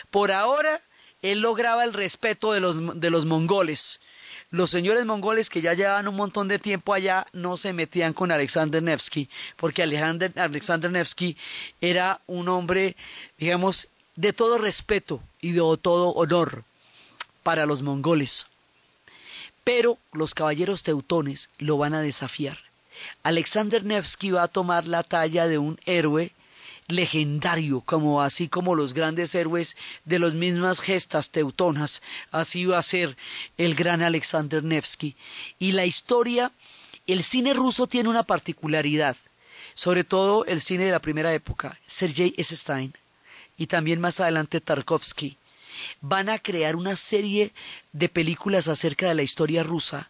Por 0.10 0.32
ahora 0.32 0.82
él 1.22 1.40
lograba 1.40 1.84
el 1.84 1.94
respeto 1.94 2.54
de 2.54 2.60
los, 2.60 3.00
de 3.00 3.10
los 3.10 3.26
mongoles. 3.26 4.00
Los 4.52 4.70
señores 4.70 5.06
mongoles 5.06 5.50
que 5.50 5.62
ya 5.62 5.74
llevaban 5.74 6.08
un 6.08 6.16
montón 6.16 6.48
de 6.48 6.60
tiempo 6.60 6.94
allá 6.94 7.26
no 7.34 7.58
se 7.58 7.74
metían 7.74 8.14
con 8.14 8.32
Alexander 8.32 8.82
Nevsky, 8.82 9.30
porque 9.58 9.84
Alexander, 9.84 10.32
Alexander 10.38 10.92
Nevsky 10.92 11.36
era 11.82 12.22
un 12.28 12.48
hombre, 12.48 12.96
digamos, 13.38 13.88
de 14.16 14.34
todo 14.34 14.58
respeto 14.58 15.22
y 15.42 15.52
de 15.52 15.62
todo 15.82 16.10
honor 16.10 16.64
para 17.44 17.66
los 17.66 17.82
mongoles. 17.82 18.48
Pero 19.64 19.98
los 20.14 20.34
caballeros 20.34 20.84
teutones 20.84 21.50
lo 21.58 21.78
van 21.78 21.96
a 21.96 22.02
desafiar. 22.02 22.65
Alexander 23.24 23.84
Nevsky 23.84 24.32
va 24.32 24.44
a 24.44 24.48
tomar 24.48 24.86
la 24.88 25.04
talla 25.04 25.48
de 25.48 25.58
un 25.58 25.80
héroe 25.86 26.32
legendario, 26.88 27.84
así 28.22 28.48
como 28.48 28.76
los 28.76 28.94
grandes 28.94 29.34
héroes 29.34 29.76
de 30.04 30.20
las 30.20 30.34
mismas 30.34 30.82
gestas 30.82 31.32
teutonas, 31.32 32.02
así 32.32 32.66
va 32.66 32.78
a 32.78 32.84
ser 32.84 33.18
el 33.58 33.76
gran 33.76 34.02
Alexander 34.02 34.64
Nevsky. 34.64 35.16
Y 35.58 35.72
la 35.72 35.86
historia, 35.86 36.52
el 37.08 37.24
cine 37.24 37.54
ruso 37.54 37.88
tiene 37.88 38.10
una 38.10 38.24
particularidad, 38.24 39.18
sobre 39.74 40.04
todo 40.04 40.46
el 40.46 40.62
cine 40.62 40.86
de 40.86 40.92
la 40.92 41.00
primera 41.00 41.34
época, 41.34 41.80
Sergei 41.88 42.34
Eisenstein 42.38 42.94
y 43.58 43.68
también 43.68 44.00
más 44.00 44.20
adelante 44.20 44.62
Tarkovsky, 44.62 45.38
van 46.02 46.30
a 46.30 46.40
crear 46.40 46.76
una 46.76 46.96
serie 46.96 47.52
de 47.94 48.10
películas 48.10 48.68
acerca 48.68 49.08
de 49.08 49.16
la 49.16 49.24
historia 49.24 49.64
rusa 49.64 50.10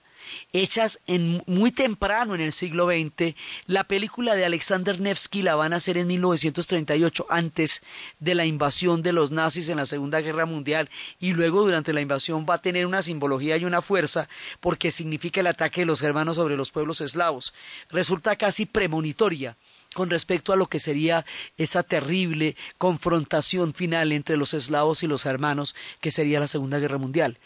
hechas 0.53 0.99
muy 1.45 1.71
temprano 1.71 2.35
en 2.35 2.41
el 2.41 2.51
siglo 2.51 2.87
XX. 2.87 3.35
La 3.67 3.83
película 3.83 4.35
de 4.35 4.45
Alexander 4.45 4.99
Nevsky 4.99 5.41
la 5.41 5.55
van 5.55 5.73
a 5.73 5.77
hacer 5.77 5.97
en 5.97 6.07
1938, 6.07 7.25
antes 7.29 7.81
de 8.19 8.35
la 8.35 8.45
invasión 8.45 9.01
de 9.01 9.13
los 9.13 9.31
nazis 9.31 9.69
en 9.69 9.77
la 9.77 9.85
Segunda 9.85 10.21
Guerra 10.21 10.45
Mundial, 10.45 10.89
y 11.19 11.33
luego 11.33 11.63
durante 11.63 11.93
la 11.93 12.01
invasión 12.01 12.45
va 12.49 12.55
a 12.55 12.61
tener 12.61 12.85
una 12.85 13.01
simbología 13.01 13.57
y 13.57 13.65
una 13.65 13.81
fuerza 13.81 14.27
porque 14.59 14.91
significa 14.91 15.39
el 15.39 15.47
ataque 15.47 15.81
de 15.81 15.85
los 15.85 16.01
germanos 16.01 16.37
sobre 16.37 16.57
los 16.57 16.71
pueblos 16.71 17.01
eslavos. 17.01 17.53
Resulta 17.89 18.35
casi 18.35 18.65
premonitoria 18.65 19.57
con 19.95 20.09
respecto 20.09 20.51
a 20.51 20.57
lo 20.57 20.67
que 20.67 20.79
sería 20.79 21.25
esa 21.57 21.81
terrible 21.81 22.57
confrontación 22.77 23.73
final 23.73 24.11
entre 24.11 24.35
los 24.35 24.53
eslavos 24.53 25.03
y 25.03 25.07
los 25.07 25.23
germanos 25.23 25.73
que 26.01 26.11
sería 26.11 26.41
la 26.41 26.47
Segunda 26.47 26.79
Guerra 26.79 26.97
Mundial. 26.97 27.37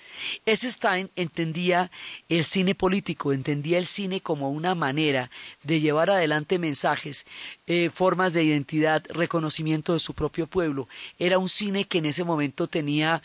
Stein 0.48 1.12
entendía 1.16 1.92
el 2.28 2.44
cine 2.44 2.74
político, 2.74 3.34
entendía 3.34 3.78
el 3.78 3.86
cine 3.86 4.22
como 4.22 4.50
una 4.50 4.74
manera 4.74 5.30
de 5.62 5.80
llevar 5.80 6.10
adelante 6.10 6.58
mensajes, 6.58 7.28
eh, 7.68 7.92
formas 7.94 8.34
de 8.34 8.44
identidad, 8.44 9.04
reconocimiento 9.10 9.94
de 9.94 10.00
su 10.00 10.16
propio 10.16 10.48
pueblo. 10.48 10.88
Era 11.20 11.38
un 11.38 11.50
cine 11.50 11.86
que 11.86 12.00
en 12.00 12.08
ese 12.08 12.24
momento 12.24 12.66
tenía, 12.66 13.22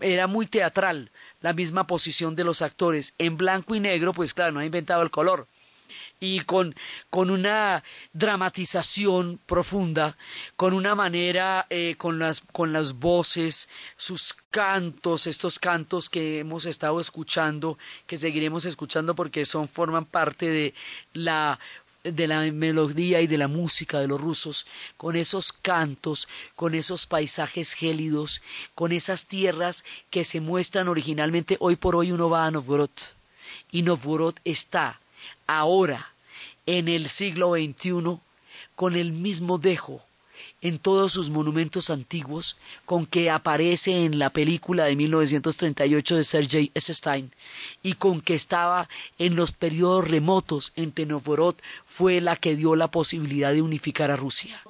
era 0.00 0.26
muy 0.26 0.46
teatral, 0.46 1.10
la 1.40 1.54
misma 1.54 1.86
posición 1.86 2.36
de 2.36 2.44
los 2.44 2.60
actores. 2.60 3.14
En 3.16 3.38
blanco 3.38 3.74
y 3.74 3.80
negro, 3.80 4.12
pues 4.12 4.34
claro, 4.34 4.52
no 4.52 4.60
ha 4.60 4.66
inventado 4.66 5.02
el 5.02 5.10
color 5.10 5.48
y 6.20 6.40
con, 6.40 6.74
con 7.10 7.30
una 7.30 7.84
dramatización 8.12 9.38
profunda, 9.46 10.16
con 10.56 10.72
una 10.72 10.94
manera, 10.94 11.66
eh, 11.70 11.96
con, 11.98 12.18
las, 12.18 12.40
con 12.40 12.72
las 12.72 12.94
voces, 12.94 13.68
sus 13.96 14.34
cantos, 14.50 15.26
estos 15.26 15.58
cantos 15.58 16.08
que 16.08 16.40
hemos 16.40 16.64
estado 16.66 17.00
escuchando, 17.00 17.78
que 18.06 18.16
seguiremos 18.16 18.64
escuchando 18.64 19.14
porque 19.14 19.44
son, 19.44 19.68
forman 19.68 20.06
parte 20.06 20.48
de 20.48 20.74
la 21.12 21.58
de 22.12 22.28
la 22.28 22.40
melodía 22.52 23.20
y 23.20 23.26
de 23.26 23.36
la 23.36 23.48
música 23.48 23.98
de 23.98 24.06
los 24.06 24.20
rusos, 24.20 24.64
con 24.96 25.16
esos 25.16 25.52
cantos, 25.52 26.28
con 26.54 26.76
esos 26.76 27.04
paisajes 27.04 27.72
gélidos, 27.72 28.42
con 28.76 28.92
esas 28.92 29.26
tierras 29.26 29.84
que 30.08 30.22
se 30.22 30.40
muestran 30.40 30.86
originalmente. 30.86 31.56
Hoy 31.58 31.74
por 31.74 31.96
hoy 31.96 32.12
uno 32.12 32.30
va 32.30 32.46
a 32.46 32.50
Novgorod 32.52 32.90
y 33.72 33.82
Novgorod 33.82 34.36
está 34.44 35.00
ahora, 35.46 36.12
en 36.66 36.88
el 36.88 37.08
siglo 37.08 37.54
XXI, 37.54 38.18
con 38.74 38.96
el 38.96 39.12
mismo 39.12 39.58
dejo 39.58 40.02
en 40.60 40.78
todos 40.78 41.12
sus 41.12 41.30
monumentos 41.30 41.90
antiguos 41.90 42.56
con 42.84 43.06
que 43.06 43.30
aparece 43.30 44.04
en 44.04 44.18
la 44.18 44.30
película 44.30 44.84
de 44.84 44.96
1938 44.96 46.16
de 46.16 46.24
Sergei 46.24 46.72
Stein 46.76 47.30
y 47.82 47.94
con 47.94 48.20
que 48.20 48.34
estaba 48.34 48.88
en 49.18 49.36
los 49.36 49.52
periodos 49.52 50.08
remotos 50.08 50.72
en 50.76 50.92
Novgorod 51.08 51.56
fue 51.84 52.20
la 52.20 52.36
que 52.36 52.56
dio 52.56 52.74
la 52.74 52.90
posibilidad 52.90 53.52
de 53.52 53.62
unificar 53.62 54.10
a 54.10 54.16
Rusia. 54.16 54.60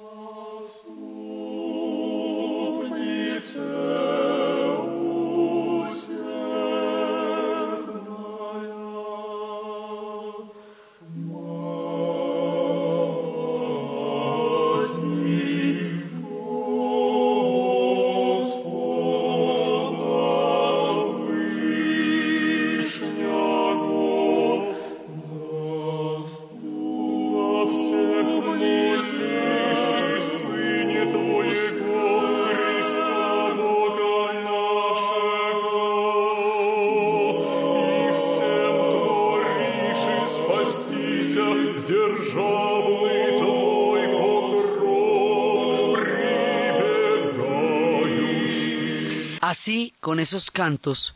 Así, 49.47 49.93
con 50.01 50.19
esos 50.19 50.51
cantos, 50.51 51.15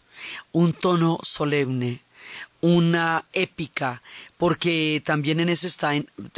un 0.54 0.72
tono 0.72 1.20
solemne, 1.22 2.00
una 2.62 3.26
épica, 3.34 4.02
porque 4.38 5.04
también 5.06 5.42
en 5.42 5.50
ese 5.50 5.68
está, 5.68 5.92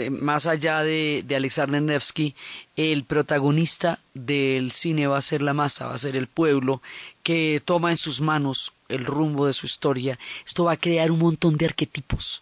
más 0.10 0.48
allá 0.48 0.82
de, 0.82 1.24
de, 1.24 1.36
Alexander 1.36 1.80
Nevsky, 1.80 2.34
el 2.76 3.04
protagonista 3.04 4.00
del 4.16 4.72
cine 4.72 5.06
va 5.06 5.20
a 5.20 5.22
ser 5.22 5.44
la 5.44 5.54
masa, 5.54 5.86
va 5.86 5.94
a 5.94 6.00
ser 6.00 6.16
el 6.16 6.26
pueblo 6.26 6.82
que 7.22 7.62
toma 7.64 7.92
en 7.92 7.98
sus 7.98 8.22
manos 8.22 8.74
el 8.90 9.06
rumbo 9.06 9.46
de 9.46 9.54
su 9.54 9.68
historia. 9.68 10.18
Esto 10.48 10.64
va 10.64 10.72
a 10.72 10.78
crear 10.78 11.12
un 11.12 11.20
montón 11.20 11.58
de 11.58 11.68
arquetipos 11.68 12.42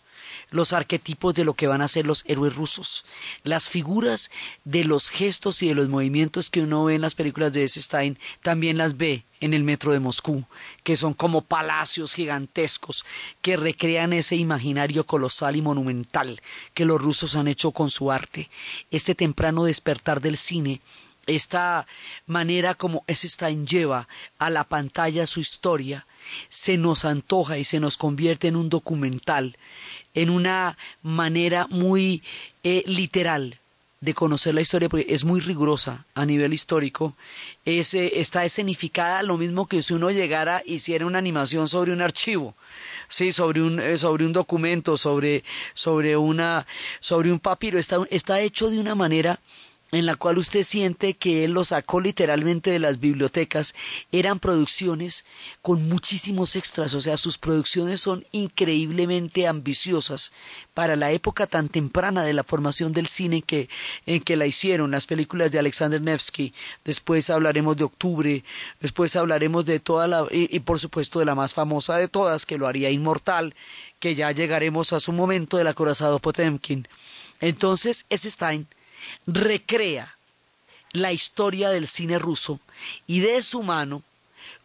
los 0.50 0.74
arquetipos 0.74 1.34
de 1.34 1.46
lo 1.46 1.54
que 1.54 1.68
van 1.68 1.82
a 1.82 1.88
ser 1.88 2.06
los 2.06 2.24
héroes 2.28 2.56
rusos, 2.56 3.06
las 3.44 3.70
figuras 3.70 4.32
de 4.64 4.84
los 4.84 5.10
gestos 5.10 5.62
y 5.64 5.68
de 5.68 5.76
los 5.76 5.90
movimientos 5.90 6.50
que 6.50 6.62
uno 6.62 6.86
ve 6.86 6.96
en 6.96 7.02
las 7.02 7.16
películas 7.16 7.54
de 7.54 7.68
Stein, 7.68 8.18
también 8.42 8.78
las 8.78 8.98
ve 8.98 9.24
en 9.40 9.54
el 9.54 9.64
metro 9.64 9.92
de 9.92 10.00
Moscú, 10.00 10.46
que 10.84 10.98
son 10.98 11.14
como 11.14 11.42
palacios 11.42 12.14
gigantescos 12.14 13.06
que 13.42 13.58
recrean 13.58 14.14
ese 14.14 14.36
imaginario 14.36 15.06
colosal 15.06 15.56
y 15.56 15.62
monumental 15.62 16.42
que 16.74 16.86
los 16.86 17.02
rusos 17.02 17.36
han 17.36 17.48
hecho 17.48 17.72
con 17.72 17.90
su 17.90 18.12
arte. 18.12 18.50
Este 18.92 19.16
temprano 19.16 19.66
despertar 19.66 20.22
del 20.22 20.38
cine 20.38 20.82
esta 21.28 21.86
manera 22.26 22.74
como 22.74 23.04
Stein 23.08 23.68
lleva 23.68 24.08
a 24.40 24.50
la 24.50 24.64
pantalla 24.64 25.28
su 25.28 25.40
historia 25.40 26.08
se 26.50 26.78
nos 26.78 27.06
antoja 27.06 27.58
y 27.58 27.64
se 27.64 27.80
nos 27.80 27.98
convierte 27.98 28.48
en 28.48 28.56
un 28.56 28.70
documental 28.70 29.58
en 30.14 30.30
una 30.30 30.78
manera 31.01 31.68
muy 31.70 32.24
eh, 32.64 32.84
literal 32.88 33.59
de 34.01 34.16
conocer 34.16 34.55
la 34.55 34.62
historia, 34.62 34.89
porque 34.89 35.05
es 35.09 35.24
muy 35.24 35.41
rigurosa 35.41 36.05
a 36.16 36.26
nivel 36.26 36.53
histórico, 36.53 37.16
es, 37.66 37.93
eh, 37.93 38.20
está 38.20 38.43
escenificada 38.43 39.22
lo 39.22 39.38
mismo 39.38 39.68
que 39.68 39.84
si 39.84 39.93
uno 39.93 40.09
llegara 40.09 40.64
hiciera 40.66 41.05
una 41.05 41.20
animación 41.20 41.68
sobre 41.68 41.93
un 41.93 42.01
archivo, 42.01 42.55
sí, 43.09 43.32
sobre 43.32 43.62
un, 43.62 43.80
eh, 43.80 43.99
sobre 43.99 44.26
un 44.26 44.34
documento, 44.34 44.97
sobre, 44.97 45.43
sobre, 45.76 46.18
una, 46.18 46.66
sobre 46.99 47.32
un 47.32 47.39
papiro, 47.39 47.78
está, 47.78 47.97
está 48.09 48.41
hecho 48.41 48.72
de 48.72 48.80
una 48.80 48.95
manera 48.95 49.39
en 49.92 50.06
la 50.06 50.16
cual 50.16 50.38
usted 50.38 50.64
siente 50.64 51.16
que 51.16 51.44
él 51.44 51.52
lo 51.52 51.64
sacó 51.64 52.00
literalmente 52.00 52.72
de 52.72 52.80
las 52.80 53.00
bibliotecas, 53.00 53.76
eran 54.12 54.39
producciones 54.39 55.26
con 55.62 55.88
muchísimos 55.89 56.56
extras, 56.56 56.94
o 56.94 57.02
sea, 57.02 57.18
sus 57.18 57.38
producciones 57.38 58.00
son 58.00 58.26
increíblemente 58.32 59.48
ambiciosas 59.48 60.32
para 60.74 60.96
la 60.96 61.12
época 61.12 61.46
tan 61.46 61.68
temprana 61.68 62.24
de 62.24 62.34
la 62.34 62.44
formación 62.44 62.94
del 62.94 63.08
cine 63.08 63.42
que, 63.42 63.68
en 64.06 64.22
que 64.22 64.38
la 64.38 64.48
hicieron, 64.48 64.92
las 64.92 65.08
películas 65.08 65.52
de 65.52 65.60
Alexander 65.60 66.02
Nevsky, 66.02 66.54
después 66.86 67.30
hablaremos 67.30 67.76
de 67.76 67.84
Octubre, 67.84 68.44
después 68.80 69.16
hablaremos 69.18 69.66
de 69.66 69.82
toda 69.82 70.08
la, 70.08 70.26
y, 70.32 70.56
y 70.56 70.62
por 70.62 70.80
supuesto 70.80 71.20
de 71.20 71.26
la 71.26 71.36
más 71.36 71.54
famosa 71.54 71.98
de 71.98 72.08
todas, 72.08 72.46
que 72.46 72.58
lo 72.58 72.68
haría 72.68 72.89
inmortal, 72.89 73.56
que 74.00 74.16
ya 74.16 74.32
llegaremos 74.32 74.94
a 74.94 75.02
su 75.02 75.12
momento 75.12 75.58
del 75.58 75.68
acorazado 75.68 76.20
Potemkin. 76.20 76.88
Entonces, 77.42 78.06
ese 78.10 78.32
Stein 78.32 78.68
recrea 79.28 80.16
la 80.93 81.12
historia 81.12 81.70
del 81.70 81.88
cine 81.88 82.20
ruso 82.20 82.60
y 83.08 83.22
de 83.22 83.41
su 83.41 83.64
mano 83.64 84.04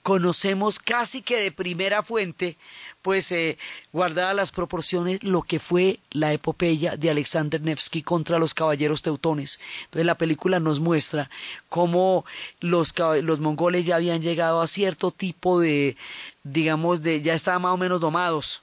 conocemos 0.07 0.79
casi 0.79 1.21
que 1.21 1.37
de 1.37 1.51
primera 1.51 2.01
fuente, 2.01 2.57
pues 3.03 3.33
eh, 3.33 3.59
guardadas 3.93 4.37
las 4.37 4.53
proporciones, 4.53 5.25
lo 5.25 5.43
que 5.43 5.59
fue 5.59 5.99
la 6.13 6.33
epopeya 6.33 6.97
de 6.97 7.11
Alexander 7.11 7.61
Nevsky 7.61 8.03
contra 8.03 8.39
los 8.39 8.55
caballeros 8.55 9.03
teutones. 9.03 9.59
Entonces 9.87 10.07
la 10.07 10.15
película 10.15 10.61
nos 10.61 10.79
muestra 10.79 11.29
cómo 11.69 12.25
los, 12.61 12.95
los 13.23 13.41
mongoles 13.41 13.85
ya 13.85 13.97
habían 13.97 14.23
llegado 14.23 14.63
a 14.63 14.69
cierto 14.69 15.11
tipo 15.11 15.59
de, 15.59 15.97
digamos, 16.45 17.03
de, 17.03 17.21
ya 17.21 17.35
estaban 17.35 17.63
más 17.63 17.75
o 17.75 17.77
menos 17.77 18.01
domados 18.01 18.63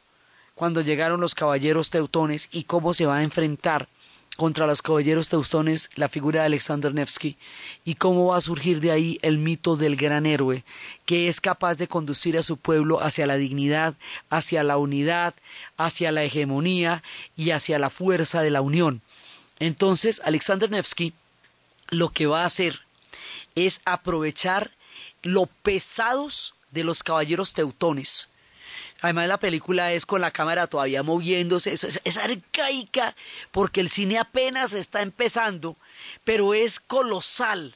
cuando 0.56 0.80
llegaron 0.80 1.20
los 1.20 1.36
caballeros 1.36 1.90
teutones 1.90 2.48
y 2.54 2.64
cómo 2.64 2.94
se 2.94 3.06
va 3.06 3.18
a 3.18 3.24
enfrentar 3.24 3.90
contra 4.38 4.66
los 4.66 4.82
caballeros 4.82 5.30
teustones 5.30 5.90
la 5.96 6.10
figura 6.10 6.42
de 6.42 6.48
Alexander 6.48 6.94
Nevsky 6.94 7.38
y 7.86 7.96
cómo 7.96 8.28
va 8.28 8.38
a 8.38 8.42
surgir 8.42 8.80
de 8.80 8.92
ahí 8.92 9.20
el 9.22 9.38
mito 9.38 9.76
del 9.76 9.96
gran 9.96 10.26
héroe 10.26 10.64
que 11.06 11.28
es 11.28 11.40
capaz 11.40 11.76
de 11.76 11.88
conducir 11.88 12.38
a 12.38 12.44
su 12.44 12.58
pueblo 12.58 13.02
hacia 13.02 13.28
la 13.28 13.36
dignidad, 13.36 13.94
hacia 14.30 14.64
la 14.64 14.78
unidad, 14.78 15.36
hacia 15.78 16.12
la 16.12 16.24
hegemonía 16.24 17.04
y 17.38 17.52
hacia 17.52 17.78
la 17.78 17.90
fuerza 17.90 18.42
de 18.42 18.50
la 18.50 18.62
unión. 18.62 19.02
Entonces, 19.60 20.22
Alexander 20.24 20.70
Nevsky 20.70 21.14
lo 21.90 22.10
que 22.10 22.26
va 22.26 22.42
a 22.42 22.46
hacer 22.48 22.82
es 23.56 23.82
aprovechar 23.86 24.72
lo 25.22 25.46
pesados 25.46 26.56
de 26.72 26.84
los 26.84 27.04
caballeros 27.04 27.54
teutones 27.54 28.30
Además 29.02 29.28
la 29.28 29.40
película 29.40 29.92
es 29.92 30.06
con 30.06 30.22
la 30.22 30.32
cámara 30.32 30.68
todavía 30.68 31.04
moviéndose, 31.04 31.74
es, 31.74 32.18
arcaica 32.18 33.16
porque 33.52 33.82
el 33.82 33.90
cine 33.90 34.18
apenas 34.18 34.74
está 34.74 35.02
empezando, 35.02 35.76
pero 36.24 36.54
es 36.54 36.80
colosal 36.80 37.76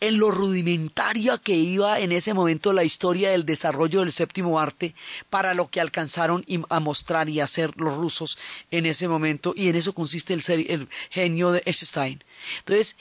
en 0.00 0.18
lo 0.18 0.30
rudimentaria 0.30 1.38
que 1.38 1.54
iba 1.54 1.98
en 2.00 2.12
ese 2.12 2.34
momento 2.34 2.72
la 2.72 2.84
historia 2.84 3.30
del 3.30 3.46
desarrollo 3.46 4.00
del 4.00 4.12
séptimo 4.12 4.60
arte 4.60 4.94
para 5.30 5.54
lo 5.54 5.70
que 5.70 5.80
alcanzaron 5.80 6.44
a 6.68 6.80
mostrar 6.80 7.28
y 7.28 7.40
hacer 7.40 7.72
los 7.76 7.94
rusos 7.94 8.38
en 8.70 8.86
ese 8.86 9.08
momento 9.08 9.54
y 9.56 9.68
en 9.68 9.76
eso 9.76 9.94
consiste 9.94 10.34
el, 10.34 10.42
el 10.68 10.88
genio 11.10 11.50
de 11.50 11.62
Einstein. 11.64 12.22
Entonces, 12.58 12.96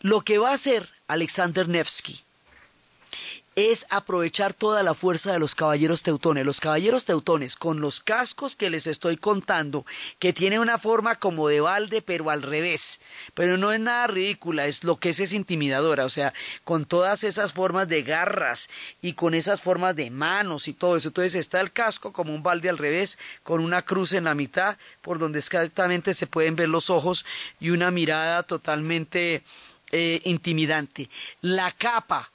lo 0.00 0.22
que 0.22 0.38
va 0.38 0.50
a 0.50 0.54
hacer 0.54 0.88
Alexander 1.06 1.68
Nevsky 1.68 2.24
es 3.54 3.86
aprovechar 3.90 4.54
toda 4.54 4.82
la 4.82 4.94
fuerza 4.94 5.32
de 5.32 5.38
los 5.38 5.54
caballeros 5.54 6.02
teutones. 6.02 6.46
Los 6.46 6.60
caballeros 6.60 7.04
teutones, 7.04 7.56
con 7.56 7.80
los 7.80 8.00
cascos 8.00 8.56
que 8.56 8.70
les 8.70 8.86
estoy 8.86 9.16
contando, 9.16 9.84
que 10.18 10.32
tienen 10.32 10.60
una 10.60 10.78
forma 10.78 11.16
como 11.16 11.48
de 11.48 11.60
balde, 11.60 12.00
pero 12.00 12.30
al 12.30 12.42
revés. 12.42 13.00
Pero 13.34 13.58
no 13.58 13.72
es 13.72 13.80
nada 13.80 14.06
ridícula, 14.06 14.66
es 14.66 14.84
lo 14.84 14.96
que 14.96 15.10
es 15.10 15.20
es 15.20 15.32
intimidadora. 15.32 16.04
O 16.04 16.08
sea, 16.08 16.32
con 16.64 16.86
todas 16.86 17.24
esas 17.24 17.52
formas 17.52 17.88
de 17.88 18.02
garras 18.02 18.70
y 19.02 19.12
con 19.12 19.34
esas 19.34 19.60
formas 19.60 19.96
de 19.96 20.10
manos 20.10 20.66
y 20.66 20.72
todo 20.72 20.96
eso. 20.96 21.08
Entonces 21.08 21.34
está 21.34 21.60
el 21.60 21.72
casco 21.72 22.12
como 22.12 22.34
un 22.34 22.42
balde 22.42 22.70
al 22.70 22.78
revés, 22.78 23.18
con 23.42 23.60
una 23.60 23.82
cruz 23.82 24.12
en 24.14 24.24
la 24.24 24.34
mitad, 24.34 24.78
por 25.02 25.18
donde 25.18 25.38
exactamente 25.38 26.14
se 26.14 26.26
pueden 26.26 26.56
ver 26.56 26.68
los 26.68 26.88
ojos 26.88 27.26
y 27.60 27.70
una 27.70 27.90
mirada 27.90 28.42
totalmente 28.44 29.42
eh, 29.90 30.22
intimidante. 30.24 31.10
La 31.42 31.70
capa 31.72 32.31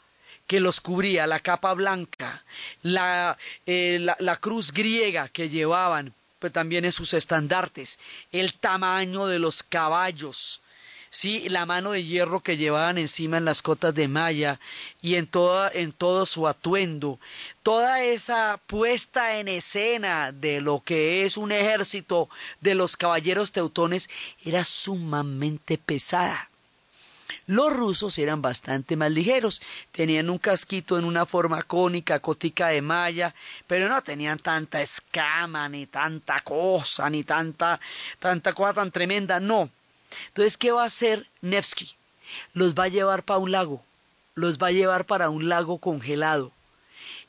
que 0.48 0.62
los 0.62 0.80
cubría, 0.82 1.28
la 1.28 1.42
capa 1.42 1.74
blanca, 1.74 2.44
la, 2.82 3.38
eh, 3.66 4.00
la, 4.00 4.36
cruz 4.38 4.72
griega 4.72 5.28
que 5.28 5.50
llevaban, 5.50 6.14
pues 6.40 6.54
también 6.54 6.86
en 6.86 6.94
sus 6.94 7.14
estandartes, 7.14 8.00
el 8.32 8.54
tamaño 8.54 9.28
de 9.28 9.40
los 9.40 9.62
caballos, 9.62 10.62
sí, 11.10 11.50
la 11.50 11.66
mano 11.66 11.92
de 11.92 12.06
hierro 12.06 12.40
que 12.40 12.56
llevaban 12.56 12.98
encima 12.98 13.38
en 13.38 13.46
las 13.46 13.62
cotas 13.62 13.94
de 13.94 14.08
malla 14.08 14.60
y 15.02 15.16
en, 15.16 15.28
toda, 15.28 15.70
en 15.70 15.92
todo 15.92 16.26
su 16.26 16.48
atuendo, 16.48 17.20
toda 17.62 18.04
esa 18.04 18.58
puesta 18.68 19.40
en 19.40 19.50
escena 19.50 20.32
de 20.32 20.62
lo 20.62 20.80
que 20.80 21.26
es 21.26 21.36
un 21.36 21.52
ejército 21.52 22.30
de 22.62 22.74
los 22.74 22.96
caballeros 22.96 23.52
teutones 23.52 24.10
era 24.46 24.64
sumamente 24.64 25.78
pesada. 25.78 26.50
Los 27.46 27.74
rusos 27.74 28.18
eran 28.18 28.42
bastante 28.42 28.96
más 28.96 29.12
ligeros, 29.12 29.62
tenían 29.92 30.30
un 30.30 30.38
casquito 30.38 30.98
en 30.98 31.06
una 31.06 31.26
forma 31.26 31.64
cónica, 31.64 32.20
cotica 32.20 32.68
de 32.68 32.82
malla, 32.82 33.34
pero 33.68 33.90
no 33.90 34.02
tenían 34.02 34.40
tanta 34.40 34.82
escama, 34.82 35.68
ni 35.70 35.86
tanta 35.86 36.42
cosa, 36.42 37.10
ni 37.10 37.24
tanta, 37.24 37.80
tanta 38.20 38.54
cosa 38.54 38.74
tan 38.76 38.92
tremenda, 38.92 39.40
no. 39.40 39.70
Entonces, 40.28 40.58
¿qué 40.58 40.72
va 40.72 40.84
a 40.84 40.88
hacer 40.88 41.28
Nevsky? 41.42 41.96
Los 42.54 42.74
va 42.74 42.86
a 42.86 42.90
llevar 42.90 43.24
para 43.24 43.40
un 43.40 43.52
lago, 43.52 43.84
los 44.36 44.58
va 44.58 44.68
a 44.68 44.72
llevar 44.72 45.06
para 45.06 45.30
un 45.30 45.50
lago 45.50 45.80
congelado. 45.80 46.52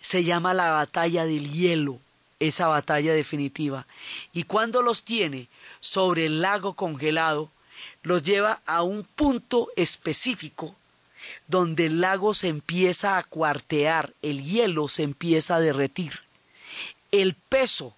Se 0.01 0.25
llama 0.25 0.55
la 0.55 0.71
batalla 0.71 1.25
del 1.25 1.51
hielo, 1.51 1.99
esa 2.41 2.69
batalla 2.69 3.13
definitiva. 3.13 3.87
Y 4.33 4.45
cuando 4.45 4.83
los 4.83 5.03
tiene 5.03 5.49
sobre 5.81 6.27
el 6.27 6.41
lago 6.41 6.75
congelado, 6.75 7.51
los 8.09 8.23
lleva 8.23 8.63
a 8.65 8.83
un 8.83 9.05
punto 9.05 9.69
específico 9.77 10.75
donde 11.47 11.85
el 11.85 12.01
lago 12.01 12.33
se 12.33 12.49
empieza 12.49 13.19
a 13.19 13.23
cuartear, 13.23 14.15
el 14.23 14.43
hielo 14.45 14.89
se 14.89 15.03
empieza 15.03 15.57
a 15.57 15.61
derretir. 15.61 16.21
El 17.13 17.35
peso 17.35 17.95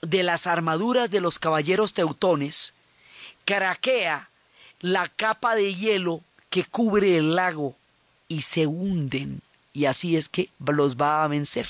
de 0.00 0.22
las 0.22 0.46
armaduras 0.46 1.10
de 1.10 1.20
los 1.20 1.38
caballeros 1.38 1.92
teutones 1.92 2.72
craquea 3.44 4.30
la 4.80 5.10
capa 5.10 5.54
de 5.54 5.74
hielo 5.74 6.22
que 6.48 6.64
cubre 6.64 7.18
el 7.18 7.34
lago 7.34 7.76
y 8.28 8.40
se 8.40 8.66
hunden 8.66 9.42
y 9.74 9.84
así 9.84 10.16
es 10.16 10.30
que 10.30 10.48
los 10.58 10.96
va 10.96 11.22
a 11.22 11.28
vencer. 11.28 11.68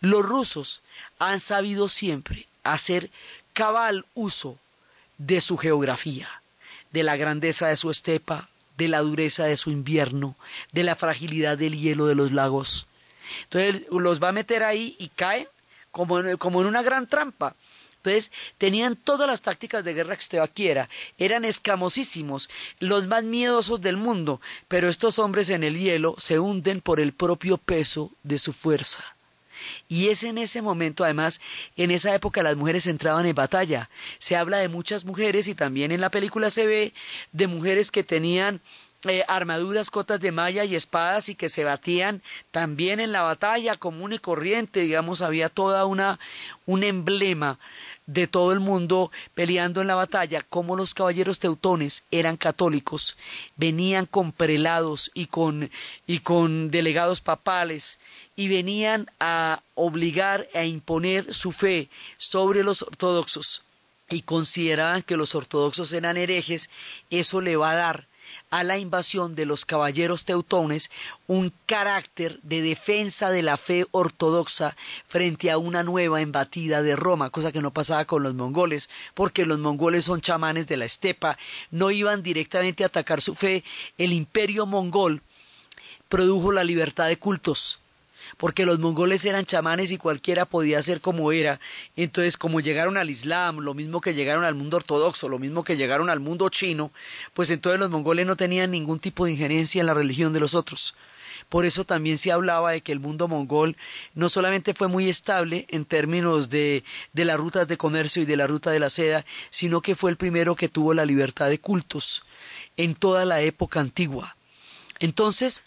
Los 0.00 0.26
rusos 0.26 0.80
han 1.20 1.38
sabido 1.38 1.88
siempre 1.88 2.48
hacer 2.64 3.08
cabal 3.52 4.04
uso 4.14 4.58
de 5.18 5.40
su 5.40 5.56
geografía 5.56 6.41
de 6.92 7.02
la 7.02 7.16
grandeza 7.16 7.68
de 7.68 7.76
su 7.76 7.90
estepa, 7.90 8.48
de 8.76 8.88
la 8.88 9.00
dureza 9.00 9.44
de 9.44 9.56
su 9.56 9.70
invierno, 9.70 10.36
de 10.72 10.82
la 10.82 10.96
fragilidad 10.96 11.58
del 11.58 11.78
hielo 11.78 12.06
de 12.06 12.14
los 12.14 12.32
lagos. 12.32 12.86
Entonces 13.44 13.86
los 13.90 14.22
va 14.22 14.28
a 14.28 14.32
meter 14.32 14.62
ahí 14.62 14.96
y 14.98 15.08
caen 15.08 15.46
como 15.90 16.18
en, 16.20 16.36
como 16.36 16.60
en 16.60 16.66
una 16.66 16.82
gran 16.82 17.06
trampa. 17.06 17.54
Entonces 17.96 18.32
tenían 18.58 18.96
todas 18.96 19.28
las 19.28 19.42
tácticas 19.42 19.84
de 19.84 19.94
guerra 19.94 20.16
que 20.16 20.22
usted 20.22 20.40
quiera, 20.52 20.88
eran 21.18 21.44
escamosísimos, 21.44 22.50
los 22.80 23.06
más 23.06 23.22
miedosos 23.22 23.80
del 23.80 23.96
mundo, 23.96 24.40
pero 24.66 24.88
estos 24.88 25.20
hombres 25.20 25.50
en 25.50 25.62
el 25.62 25.78
hielo 25.78 26.16
se 26.18 26.40
hunden 26.40 26.80
por 26.80 26.98
el 26.98 27.12
propio 27.12 27.58
peso 27.58 28.10
de 28.24 28.40
su 28.40 28.52
fuerza. 28.52 29.04
Y 29.88 30.08
es 30.08 30.24
en 30.24 30.38
ese 30.38 30.62
momento, 30.62 31.04
además, 31.04 31.40
en 31.76 31.90
esa 31.90 32.14
época 32.14 32.42
las 32.42 32.56
mujeres 32.56 32.86
entraban 32.86 33.26
en 33.26 33.34
batalla. 33.34 33.90
Se 34.18 34.36
habla 34.36 34.58
de 34.58 34.68
muchas 34.68 35.04
mujeres 35.04 35.48
y 35.48 35.54
también 35.54 35.92
en 35.92 36.00
la 36.00 36.10
película 36.10 36.50
se 36.50 36.66
ve 36.66 36.94
de 37.32 37.46
mujeres 37.46 37.90
que 37.90 38.04
tenían 38.04 38.60
eh, 39.04 39.24
armaduras, 39.26 39.90
cotas 39.90 40.20
de 40.20 40.30
malla 40.30 40.64
y 40.64 40.76
espadas 40.76 41.28
y 41.28 41.34
que 41.34 41.48
se 41.48 41.64
batían 41.64 42.22
también 42.52 43.00
en 43.00 43.10
la 43.10 43.22
batalla 43.22 43.76
común 43.76 44.12
y 44.12 44.20
corriente, 44.20 44.78
digamos, 44.78 45.22
había 45.22 45.48
toda 45.48 45.86
una 45.86 46.20
un 46.66 46.84
emblema 46.84 47.58
de 48.06 48.28
todo 48.28 48.52
el 48.52 48.60
mundo 48.60 49.10
peleando 49.34 49.80
en 49.80 49.88
la 49.88 49.96
batalla, 49.96 50.42
como 50.48 50.76
los 50.76 50.94
caballeros 50.94 51.40
teutones 51.40 52.04
eran 52.12 52.36
católicos, 52.36 53.16
venían 53.56 54.06
con 54.06 54.30
prelados 54.30 55.10
y 55.14 55.26
con, 55.26 55.68
y 56.06 56.20
con 56.20 56.70
delegados 56.70 57.20
papales, 57.20 57.98
y 58.36 58.48
venían 58.48 59.10
a 59.20 59.62
obligar 59.74 60.48
a 60.54 60.64
imponer 60.64 61.34
su 61.34 61.52
fe 61.52 61.88
sobre 62.16 62.62
los 62.62 62.82
ortodoxos, 62.82 63.62
y 64.08 64.22
consideraban 64.22 65.02
que 65.02 65.16
los 65.16 65.34
ortodoxos 65.34 65.92
eran 65.92 66.16
herejes, 66.16 66.70
eso 67.10 67.40
le 67.40 67.56
va 67.56 67.72
a 67.72 67.76
dar 67.76 68.06
a 68.50 68.62
la 68.62 68.78
invasión 68.78 69.34
de 69.34 69.46
los 69.46 69.64
caballeros 69.64 70.24
teutones 70.24 70.90
un 71.26 71.52
carácter 71.66 72.38
de 72.42 72.62
defensa 72.62 73.30
de 73.30 73.42
la 73.42 73.56
fe 73.56 73.86
ortodoxa 73.90 74.76
frente 75.08 75.50
a 75.50 75.58
una 75.58 75.82
nueva 75.82 76.20
embatida 76.20 76.82
de 76.82 76.96
Roma, 76.96 77.30
cosa 77.30 77.52
que 77.52 77.62
no 77.62 77.72
pasaba 77.72 78.04
con 78.04 78.22
los 78.22 78.34
mongoles, 78.34 78.90
porque 79.14 79.46
los 79.46 79.58
mongoles 79.58 80.04
son 80.04 80.20
chamanes 80.20 80.66
de 80.66 80.76
la 80.76 80.84
estepa, 80.84 81.38
no 81.70 81.90
iban 81.90 82.22
directamente 82.22 82.84
a 82.84 82.88
atacar 82.88 83.20
su 83.20 83.34
fe, 83.34 83.64
el 83.98 84.12
imperio 84.12 84.66
mongol 84.66 85.22
produjo 86.08 86.52
la 86.52 86.64
libertad 86.64 87.08
de 87.08 87.18
cultos, 87.18 87.80
porque 88.36 88.66
los 88.66 88.78
mongoles 88.78 89.24
eran 89.24 89.44
chamanes 89.44 89.92
y 89.92 89.98
cualquiera 89.98 90.44
podía 90.44 90.82
ser 90.82 91.00
como 91.00 91.32
era. 91.32 91.60
Entonces, 91.96 92.36
como 92.36 92.60
llegaron 92.60 92.96
al 92.96 93.10
Islam, 93.10 93.58
lo 93.58 93.74
mismo 93.74 94.00
que 94.00 94.14
llegaron 94.14 94.44
al 94.44 94.54
mundo 94.54 94.76
ortodoxo, 94.76 95.28
lo 95.28 95.38
mismo 95.38 95.64
que 95.64 95.76
llegaron 95.76 96.10
al 96.10 96.20
mundo 96.20 96.48
chino, 96.48 96.92
pues 97.34 97.50
entonces 97.50 97.80
los 97.80 97.90
mongoles 97.90 98.26
no 98.26 98.36
tenían 98.36 98.70
ningún 98.70 98.98
tipo 98.98 99.24
de 99.24 99.32
injerencia 99.32 99.80
en 99.80 99.86
la 99.86 99.94
religión 99.94 100.32
de 100.32 100.40
los 100.40 100.54
otros. 100.54 100.94
Por 101.48 101.64
eso 101.66 101.84
también 101.84 102.18
se 102.18 102.32
hablaba 102.32 102.72
de 102.72 102.80
que 102.80 102.92
el 102.92 103.00
mundo 103.00 103.28
mongol 103.28 103.76
no 104.14 104.28
solamente 104.28 104.74
fue 104.74 104.88
muy 104.88 105.08
estable 105.08 105.66
en 105.68 105.84
términos 105.84 106.50
de, 106.50 106.84
de 107.12 107.24
las 107.24 107.36
rutas 107.36 107.68
de 107.68 107.76
comercio 107.76 108.22
y 108.22 108.26
de 108.26 108.36
la 108.36 108.46
ruta 108.46 108.70
de 108.70 108.80
la 108.80 108.90
seda, 108.90 109.24
sino 109.50 109.80
que 109.80 109.94
fue 109.94 110.10
el 110.10 110.16
primero 110.16 110.56
que 110.56 110.68
tuvo 110.68 110.94
la 110.94 111.04
libertad 111.04 111.48
de 111.48 111.58
cultos 111.58 112.24
en 112.76 112.94
toda 112.94 113.24
la 113.24 113.42
época 113.42 113.80
antigua. 113.80 114.36
Entonces, 114.98 115.62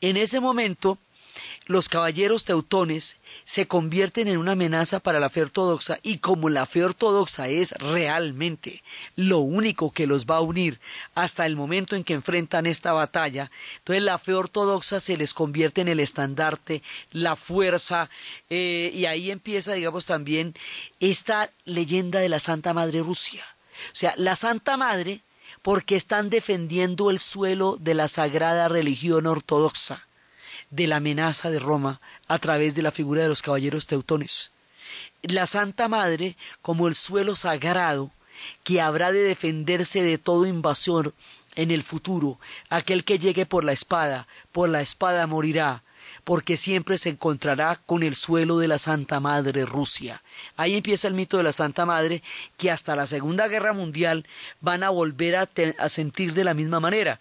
en 0.00 0.16
ese 0.16 0.40
momento, 0.40 0.98
los 1.66 1.88
caballeros 1.88 2.44
teutones 2.44 3.16
se 3.44 3.66
convierten 3.66 4.28
en 4.28 4.38
una 4.38 4.52
amenaza 4.52 5.00
para 5.00 5.20
la 5.20 5.30
fe 5.30 5.42
ortodoxa 5.42 5.98
y 6.02 6.18
como 6.18 6.48
la 6.48 6.66
fe 6.66 6.84
ortodoxa 6.84 7.48
es 7.48 7.72
realmente 7.72 8.82
lo 9.16 9.38
único 9.38 9.90
que 9.90 10.06
los 10.06 10.26
va 10.26 10.36
a 10.36 10.40
unir 10.40 10.80
hasta 11.14 11.46
el 11.46 11.56
momento 11.56 11.96
en 11.96 12.04
que 12.04 12.14
enfrentan 12.14 12.66
esta 12.66 12.92
batalla, 12.92 13.50
entonces 13.78 14.02
la 14.02 14.18
fe 14.18 14.34
ortodoxa 14.34 15.00
se 15.00 15.16
les 15.16 15.34
convierte 15.34 15.80
en 15.80 15.88
el 15.88 16.00
estandarte, 16.00 16.82
la 17.12 17.36
fuerza, 17.36 18.10
eh, 18.50 18.90
y 18.94 19.06
ahí 19.06 19.30
empieza, 19.30 19.72
digamos, 19.72 20.06
también 20.06 20.54
esta 21.00 21.50
leyenda 21.64 22.20
de 22.20 22.28
la 22.28 22.38
Santa 22.38 22.72
Madre 22.72 23.00
Rusia. 23.00 23.44
O 23.92 23.94
sea, 23.94 24.14
la 24.16 24.36
Santa 24.36 24.76
Madre 24.76 25.20
porque 25.62 25.96
están 25.96 26.30
defendiendo 26.30 27.10
el 27.10 27.18
suelo 27.18 27.76
de 27.80 27.94
la 27.94 28.08
sagrada 28.08 28.68
religión 28.68 29.26
ortodoxa 29.26 30.06
de 30.70 30.86
la 30.86 30.96
amenaza 30.96 31.50
de 31.50 31.58
Roma 31.58 32.00
a 32.28 32.38
través 32.38 32.74
de 32.74 32.82
la 32.82 32.90
figura 32.90 33.22
de 33.22 33.28
los 33.28 33.42
caballeros 33.42 33.86
teutones. 33.86 34.50
La 35.22 35.46
Santa 35.46 35.88
Madre 35.88 36.36
como 36.62 36.88
el 36.88 36.94
suelo 36.94 37.36
sagrado 37.36 38.10
que 38.64 38.80
habrá 38.80 39.12
de 39.12 39.22
defenderse 39.22 40.02
de 40.02 40.18
todo 40.18 40.46
invasor 40.46 41.14
en 41.54 41.70
el 41.70 41.82
futuro, 41.82 42.38
aquel 42.68 43.04
que 43.04 43.18
llegue 43.18 43.46
por 43.46 43.64
la 43.64 43.72
espada, 43.72 44.28
por 44.52 44.68
la 44.68 44.82
espada 44.82 45.26
morirá, 45.26 45.82
porque 46.24 46.56
siempre 46.56 46.98
se 46.98 47.08
encontrará 47.08 47.80
con 47.86 48.02
el 48.02 48.14
suelo 48.14 48.58
de 48.58 48.68
la 48.68 48.78
Santa 48.78 49.20
Madre 49.20 49.64
Rusia. 49.64 50.22
Ahí 50.56 50.76
empieza 50.76 51.08
el 51.08 51.14
mito 51.14 51.38
de 51.38 51.44
la 51.44 51.52
Santa 51.52 51.86
Madre, 51.86 52.22
que 52.58 52.70
hasta 52.70 52.96
la 52.96 53.06
Segunda 53.06 53.48
Guerra 53.48 53.72
Mundial 53.72 54.26
van 54.60 54.82
a 54.82 54.90
volver 54.90 55.36
a, 55.36 55.48
a 55.78 55.88
sentir 55.88 56.34
de 56.34 56.44
la 56.44 56.54
misma 56.54 56.78
manera, 56.78 57.20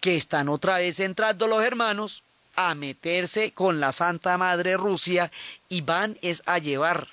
que 0.00 0.16
están 0.16 0.48
otra 0.48 0.78
vez 0.78 1.00
entrando 1.00 1.46
los 1.46 1.62
hermanos 1.62 2.24
a 2.56 2.74
meterse 2.74 3.52
con 3.52 3.80
la 3.80 3.92
Santa 3.92 4.36
Madre 4.38 4.76
Rusia 4.76 5.30
y 5.68 5.82
van 5.82 6.18
es 6.22 6.42
a 6.46 6.58
llevar 6.58 7.08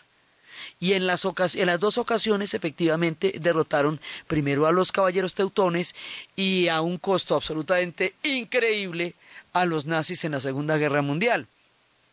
y 0.80 0.94
en 0.94 1.08
las, 1.08 1.26
en 1.56 1.68
las 1.68 1.80
dos 1.80 1.98
ocasiones 1.98 2.54
efectivamente 2.54 3.34
derrotaron 3.39 4.02
primero 4.28 4.68
a 4.68 4.72
los 4.72 4.91
caballeros 4.91 5.34
teutones 5.34 5.96
y 6.36 6.68
a 6.68 6.82
un 6.82 6.98
costo 6.98 7.36
absolutamente 7.36 8.16
increíble 8.24 9.16
a 9.54 9.66
los 9.66 9.86
nazis 9.86 10.26
en 10.26 10.34
la 10.34 10.39
Segunda 10.39 10.78
Guerra 10.78 11.02
Mundial. 11.02 11.48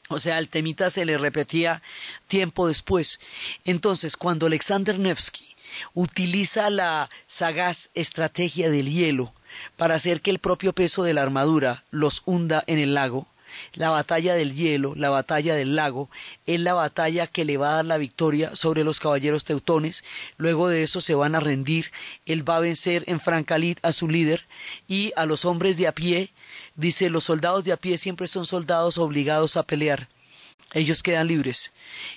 O 0.09 0.19
sea, 0.19 0.39
el 0.39 0.49
temita 0.49 0.91
se 0.91 1.05
le 1.05 1.19
repetía 1.19 1.83
tiempo 2.27 2.69
después. 2.69 3.21
Entonces, 3.65 4.17
cuando 4.17 4.47
Alexander 4.47 4.99
Nevsky 4.99 5.57
utiliza 5.95 6.69
la 6.71 7.11
sagaz 7.27 7.91
estrategia 7.95 8.71
del 8.71 8.91
hielo 8.91 9.33
para 9.77 9.95
hacer 9.95 10.21
que 10.21 10.31
el 10.31 10.39
propio 10.39 10.73
peso 10.73 11.03
de 11.03 11.15
la 11.15 11.23
armadura 11.23 11.85
los 11.91 12.23
hunda 12.25 12.63
en 12.67 12.79
el 12.79 12.95
lago, 12.95 13.27
la 13.75 13.91
batalla 13.91 14.35
del 14.35 14.55
hielo, 14.55 14.95
la 14.97 15.11
batalla 15.11 15.55
del 15.55 15.77
lago, 15.77 16.09
es 16.47 16.61
la 16.61 16.75
batalla 16.75 17.27
que 17.27 17.45
le 17.45 17.57
va 17.57 17.73
a 17.73 17.77
dar 17.77 17.85
la 17.85 17.99
victoria 17.99 18.55
sobre 18.55 18.85
los 18.85 19.01
caballeros 19.01 19.45
teutones. 19.45 20.05
Luego 20.37 20.69
de 20.69 20.83
eso 20.83 21.01
se 21.01 21.15
van 21.15 21.35
a 21.35 21.41
rendir. 21.41 21.91
Él 22.27 22.49
va 22.49 22.57
a 22.57 22.61
vencer 22.61 23.05
en 23.07 23.21
Francalit 23.21 23.79
a 23.83 23.93
su 23.93 24.09
líder 24.09 24.47
y 24.87 25.13
a 25.17 25.27
los 25.27 25.45
hombres 25.45 25.77
de 25.77 25.89
a 25.89 25.93
pie. 25.93 26.31
Dice, 26.77 27.11
los 27.11 27.25
soldados 27.25 27.65
de 27.65 27.73
a 27.73 27.77
pie 27.77 27.99
siempre 27.99 28.27
son 28.27 28.45
soldados 28.45 28.99
obligados 28.99 29.57
a 29.57 29.65
pelear 29.65 30.09
ellos 30.73 31.03
quedan 31.03 31.27
libres. 31.27 31.73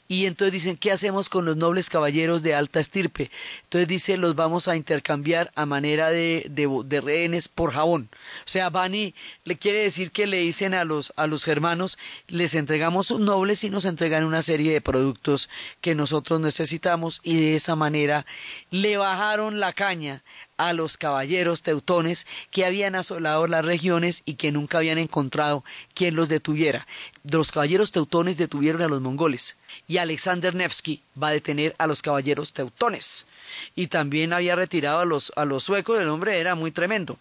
Y 0.07 0.25
entonces 0.25 0.53
dicen, 0.53 0.77
¿qué 0.77 0.91
hacemos 0.91 1.29
con 1.29 1.45
los 1.45 1.57
nobles 1.57 1.89
caballeros 1.89 2.43
de 2.43 2.53
alta 2.53 2.79
estirpe? 2.79 3.31
Entonces 3.63 3.87
dice, 3.87 4.17
los 4.17 4.35
vamos 4.35 4.67
a 4.67 4.75
intercambiar 4.75 5.51
a 5.55 5.65
manera 5.65 6.09
de, 6.09 6.47
de, 6.49 7.01
rehenes 7.01 7.47
por 7.47 7.71
jabón. 7.71 8.09
O 8.45 8.49
sea, 8.49 8.69
Bani 8.69 9.15
le 9.43 9.57
quiere 9.57 9.79
decir 9.79 10.11
que 10.11 10.27
le 10.27 10.37
dicen 10.37 10.73
a 10.73 10.83
los, 10.83 11.13
a 11.15 11.27
los 11.27 11.43
germanos, 11.43 11.97
les 12.27 12.53
entregamos 12.55 13.07
sus 13.07 13.19
nobles 13.19 13.63
y 13.63 13.69
nos 13.69 13.85
entregan 13.85 14.23
una 14.23 14.41
serie 14.41 14.73
de 14.73 14.81
productos 14.81 15.49
que 15.81 15.95
nosotros 15.95 16.39
necesitamos 16.39 17.19
y 17.23 17.35
de 17.35 17.55
esa 17.55 17.75
manera 17.75 18.25
le 18.69 18.97
bajaron 18.97 19.59
la 19.59 19.73
caña 19.73 20.23
a 20.57 20.73
los 20.73 20.97
caballeros 20.97 21.63
teutones 21.63 22.27
que 22.51 22.65
habían 22.65 22.95
asolado 22.95 23.47
las 23.47 23.65
regiones 23.65 24.21
y 24.25 24.35
que 24.35 24.51
nunca 24.51 24.77
habían 24.79 24.97
encontrado 24.97 25.63
quien 25.93 26.15
los 26.15 26.29
detuviera. 26.29 26.87
Los 27.23 27.51
caballeros 27.51 27.91
teutones 27.91 28.37
detuvieron 28.37 28.81
a 28.81 28.87
los 28.87 29.01
mongoles 29.01 29.57
y 29.87 29.97
Alexander 29.97 30.53
Nevsky 30.53 31.01
va 31.21 31.29
a 31.29 31.33
detener 31.33 31.75
a 31.77 31.87
los 31.87 32.01
caballeros 32.01 32.53
teutones 32.53 33.25
y 33.75 33.87
también 33.87 34.33
había 34.33 34.55
retirado 34.55 34.99
a 34.99 35.05
los, 35.05 35.31
a 35.35 35.45
los 35.45 35.63
suecos, 35.63 35.99
el 35.99 36.09
hombre 36.09 36.39
era 36.39 36.55
muy 36.55 36.71
tremendo. 36.71 37.17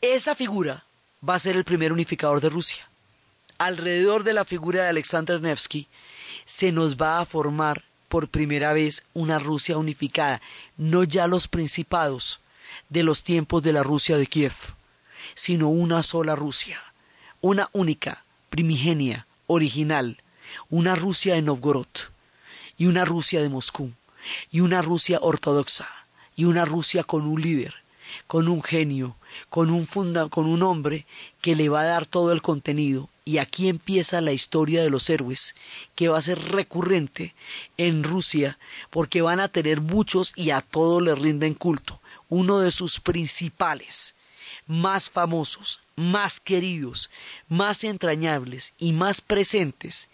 Esa 0.00 0.34
figura 0.34 0.84
va 1.26 1.34
a 1.34 1.38
ser 1.38 1.56
el 1.56 1.64
primer 1.64 1.92
unificador 1.92 2.40
de 2.40 2.48
Rusia. 2.48 2.88
Alrededor 3.58 4.24
de 4.24 4.32
la 4.32 4.44
figura 4.44 4.82
de 4.82 4.88
Alexander 4.88 5.40
Nevsky 5.40 5.86
se 6.44 6.72
nos 6.72 6.96
va 6.96 7.20
a 7.20 7.26
formar 7.26 7.84
por 8.08 8.28
primera 8.28 8.72
vez 8.74 9.04
una 9.14 9.38
Rusia 9.38 9.78
unificada, 9.78 10.42
no 10.76 11.04
ya 11.04 11.26
los 11.26 11.48
principados, 11.48 12.40
de 12.88 13.02
los 13.02 13.22
tiempos 13.22 13.62
de 13.62 13.72
la 13.72 13.82
Rusia 13.82 14.16
de 14.16 14.26
Kiev, 14.26 14.52
sino 15.34 15.68
una 15.68 16.02
sola 16.02 16.36
Rusia, 16.36 16.80
una 17.40 17.68
única, 17.72 18.24
primigenia, 18.50 19.26
original, 19.46 20.18
una 20.70 20.94
Rusia 20.94 21.34
de 21.34 21.42
Novgorod, 21.42 21.86
y 22.76 22.86
una 22.86 23.04
Rusia 23.04 23.40
de 23.42 23.48
Moscú, 23.48 23.92
y 24.50 24.60
una 24.60 24.82
Rusia 24.82 25.18
ortodoxa, 25.20 25.88
y 26.36 26.44
una 26.44 26.64
Rusia 26.64 27.04
con 27.04 27.26
un 27.26 27.40
líder, 27.40 27.74
con 28.26 28.48
un 28.48 28.62
genio, 28.62 29.16
con 29.48 29.70
un, 29.70 29.86
con 30.28 30.46
un 30.46 30.62
hombre 30.62 31.06
que 31.40 31.54
le 31.54 31.68
va 31.68 31.80
a 31.80 31.86
dar 31.86 32.06
todo 32.06 32.32
el 32.32 32.42
contenido. 32.42 33.08
Y 33.24 33.38
aquí 33.38 33.68
empieza 33.68 34.20
la 34.20 34.32
historia 34.32 34.82
de 34.82 34.90
los 34.90 35.08
héroes, 35.08 35.54
que 35.94 36.08
va 36.08 36.18
a 36.18 36.22
ser 36.22 36.40
recurrente 36.50 37.34
en 37.76 38.02
Rusia, 38.02 38.58
porque 38.90 39.22
van 39.22 39.38
a 39.38 39.48
tener 39.48 39.80
muchos 39.80 40.32
y 40.34 40.50
a 40.50 40.60
todos 40.60 41.00
les 41.00 41.18
rinden 41.18 41.54
culto 41.54 42.01
uno 42.32 42.60
de 42.60 42.70
sus 42.70 42.98
principales, 42.98 44.14
más 44.66 45.10
famosos, 45.10 45.80
más 45.96 46.40
queridos, 46.40 47.10
más 47.46 47.84
entrañables 47.84 48.72
y 48.78 48.92
más 48.92 49.20
presentes 49.20 50.08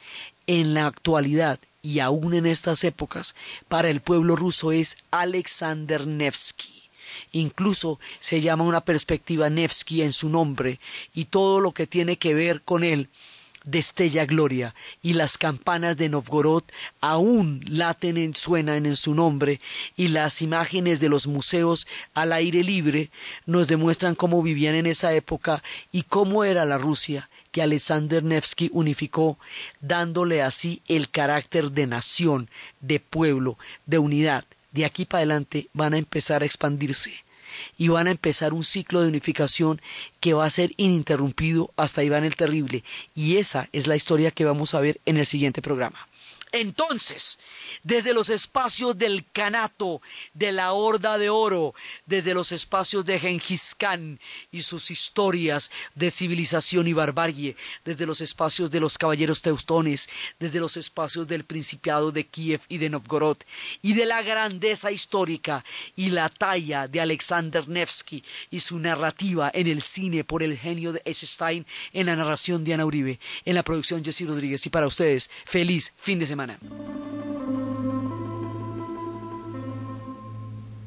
en 0.49 0.75
la 0.75 0.87
actualidad 0.87 1.61
y 1.81 2.01
aún 2.01 2.35
en 2.35 2.47
estas 2.47 2.83
épocas 2.83 3.37
para 3.69 3.89
el 3.89 4.01
pueblo 4.01 4.35
ruso 4.35 4.73
es 4.73 4.97
Alexander 5.13 6.09
Nevsky. 6.09 6.91
Incluso 7.31 8.01
se 8.19 8.41
llama 8.41 8.65
una 8.65 8.81
perspectiva 8.81 9.49
Nevsky 9.49 10.03
en 10.03 10.13
su 10.13 10.29
nombre 10.29 10.81
y 11.15 11.27
todo 11.27 11.61
lo 11.61 11.71
que 11.71 11.87
tiene 11.87 12.17
que 12.17 12.35
ver 12.35 12.63
con 12.63 12.83
él 12.83 13.09
destella 13.71 14.25
gloria, 14.25 14.75
y 15.03 15.13
las 15.13 15.37
campanas 15.37 15.97
de 15.97 16.09
Novgorod 16.09 16.65
aún 17.01 17.63
laten 17.69 18.17
en, 18.17 18.35
suenan 18.35 18.87
en 18.87 18.97
su 18.97 19.15
nombre, 19.15 19.61
y 19.97 20.09
las 20.09 20.41
imágenes 20.43 21.01
de 21.01 21.09
los 21.09 21.27
museos 21.27 21.87
al 22.15 22.33
aire 22.33 22.63
libre 22.65 23.11
nos 23.47 23.69
demuestran 23.69 24.15
cómo 24.15 24.43
vivían 24.43 24.75
en 24.75 24.87
esa 24.87 25.13
época 25.13 25.63
y 25.93 26.03
cómo 26.03 26.45
era 26.45 26.65
la 26.65 26.79
Rusia 26.79 27.29
que 27.53 27.63
Alexander 27.63 28.23
Nevsky 28.23 28.71
unificó, 28.73 29.39
dándole 29.81 30.43
así 30.43 30.83
el 30.89 31.11
carácter 31.11 31.73
de 31.73 31.87
nación, 31.87 32.49
de 32.81 33.01
pueblo, 33.01 33.59
de 33.87 33.99
unidad. 33.99 34.45
De 34.73 34.85
aquí 34.85 35.05
para 35.05 35.21
adelante 35.21 35.69
van 35.73 35.95
a 35.95 35.99
empezar 35.99 36.43
a 36.43 36.47
expandirse 36.47 37.25
y 37.77 37.89
van 37.89 38.09
a 38.09 38.11
empezar 38.11 38.53
un 38.53 38.65
ciclo 38.65 39.01
de 39.01 39.09
unificación 39.09 39.81
que 40.21 40.35
va 40.35 40.45
a 40.45 40.51
ser 40.51 40.73
ininterrumpido 40.77 41.73
hasta 41.77 42.03
Iván 42.03 42.25
el 42.25 42.37
Terrible. 42.37 42.85
Y 43.15 43.37
esa 43.37 43.69
es 43.73 43.87
la 43.87 43.97
historia 43.97 44.31
que 44.31 44.45
vamos 44.45 44.75
a 44.75 44.81
ver 44.81 45.01
en 45.07 45.17
el 45.17 45.27
siguiente 45.27 45.63
programa. 45.63 46.08
Entonces, 46.53 47.39
desde 47.83 48.15
los 48.15 48.31
espacios 48.31 48.97
del 48.97 49.25
Canato, 49.33 50.01
de 50.35 50.53
la 50.53 50.73
Horda 50.73 51.19
de 51.19 51.29
Oro, 51.29 51.75
desde 52.07 52.35
los 52.35 52.53
espacios 52.53 53.05
de 53.05 53.19
Gengis 53.19 53.75
Khan 53.75 54.19
y 54.51 54.63
sus 54.63 54.91
historias 54.91 55.71
de 55.95 56.11
civilización 56.11 56.87
y 56.87 56.93
barbarie, 56.93 57.57
desde 57.85 58.07
los 58.07 58.21
espacios 58.21 58.71
de 58.71 58.81
los 58.81 58.97
caballeros 58.97 59.43
teustones, 59.43 60.09
desde 60.39 60.61
los 60.61 60.77
espacios 60.77 61.29
del 61.29 61.45
Principado 61.45 62.13
de 62.13 62.27
Kiev 62.27 62.63
y 62.69 62.79
de 62.79 62.89
Novgorod, 62.89 63.39
y 63.83 63.95
de 63.95 64.07
la 64.07 64.23
grandeza 64.23 64.91
histórica 64.91 65.65
y 65.97 66.11
la 66.11 66.29
talla 66.29 66.89
de 66.89 67.01
Alexander 67.01 67.69
Nevsky 67.69 68.25
y 68.51 68.61
su 68.61 68.79
narrativa 68.79 69.51
en 69.53 69.67
el 69.67 69.83
cine 69.83 70.25
por 70.25 70.43
el 70.43 70.57
genio 70.57 70.93
de 70.93 71.03
Eisenstein, 71.05 71.67
en 71.93 72.07
la 72.07 72.17
narración 72.17 72.65
de 72.65 72.75
Ana 72.75 72.87
Uribe, 72.87 73.21
en 73.45 73.55
la 73.55 73.63
producción 73.63 74.05
Jesse 74.05 74.27
Rodríguez, 74.27 74.65
y 74.67 74.71
para 74.71 74.87
ustedes, 74.87 75.31
feliz 75.45 75.93
fin 75.99 76.19
de 76.19 76.27
semana. 76.39 77.68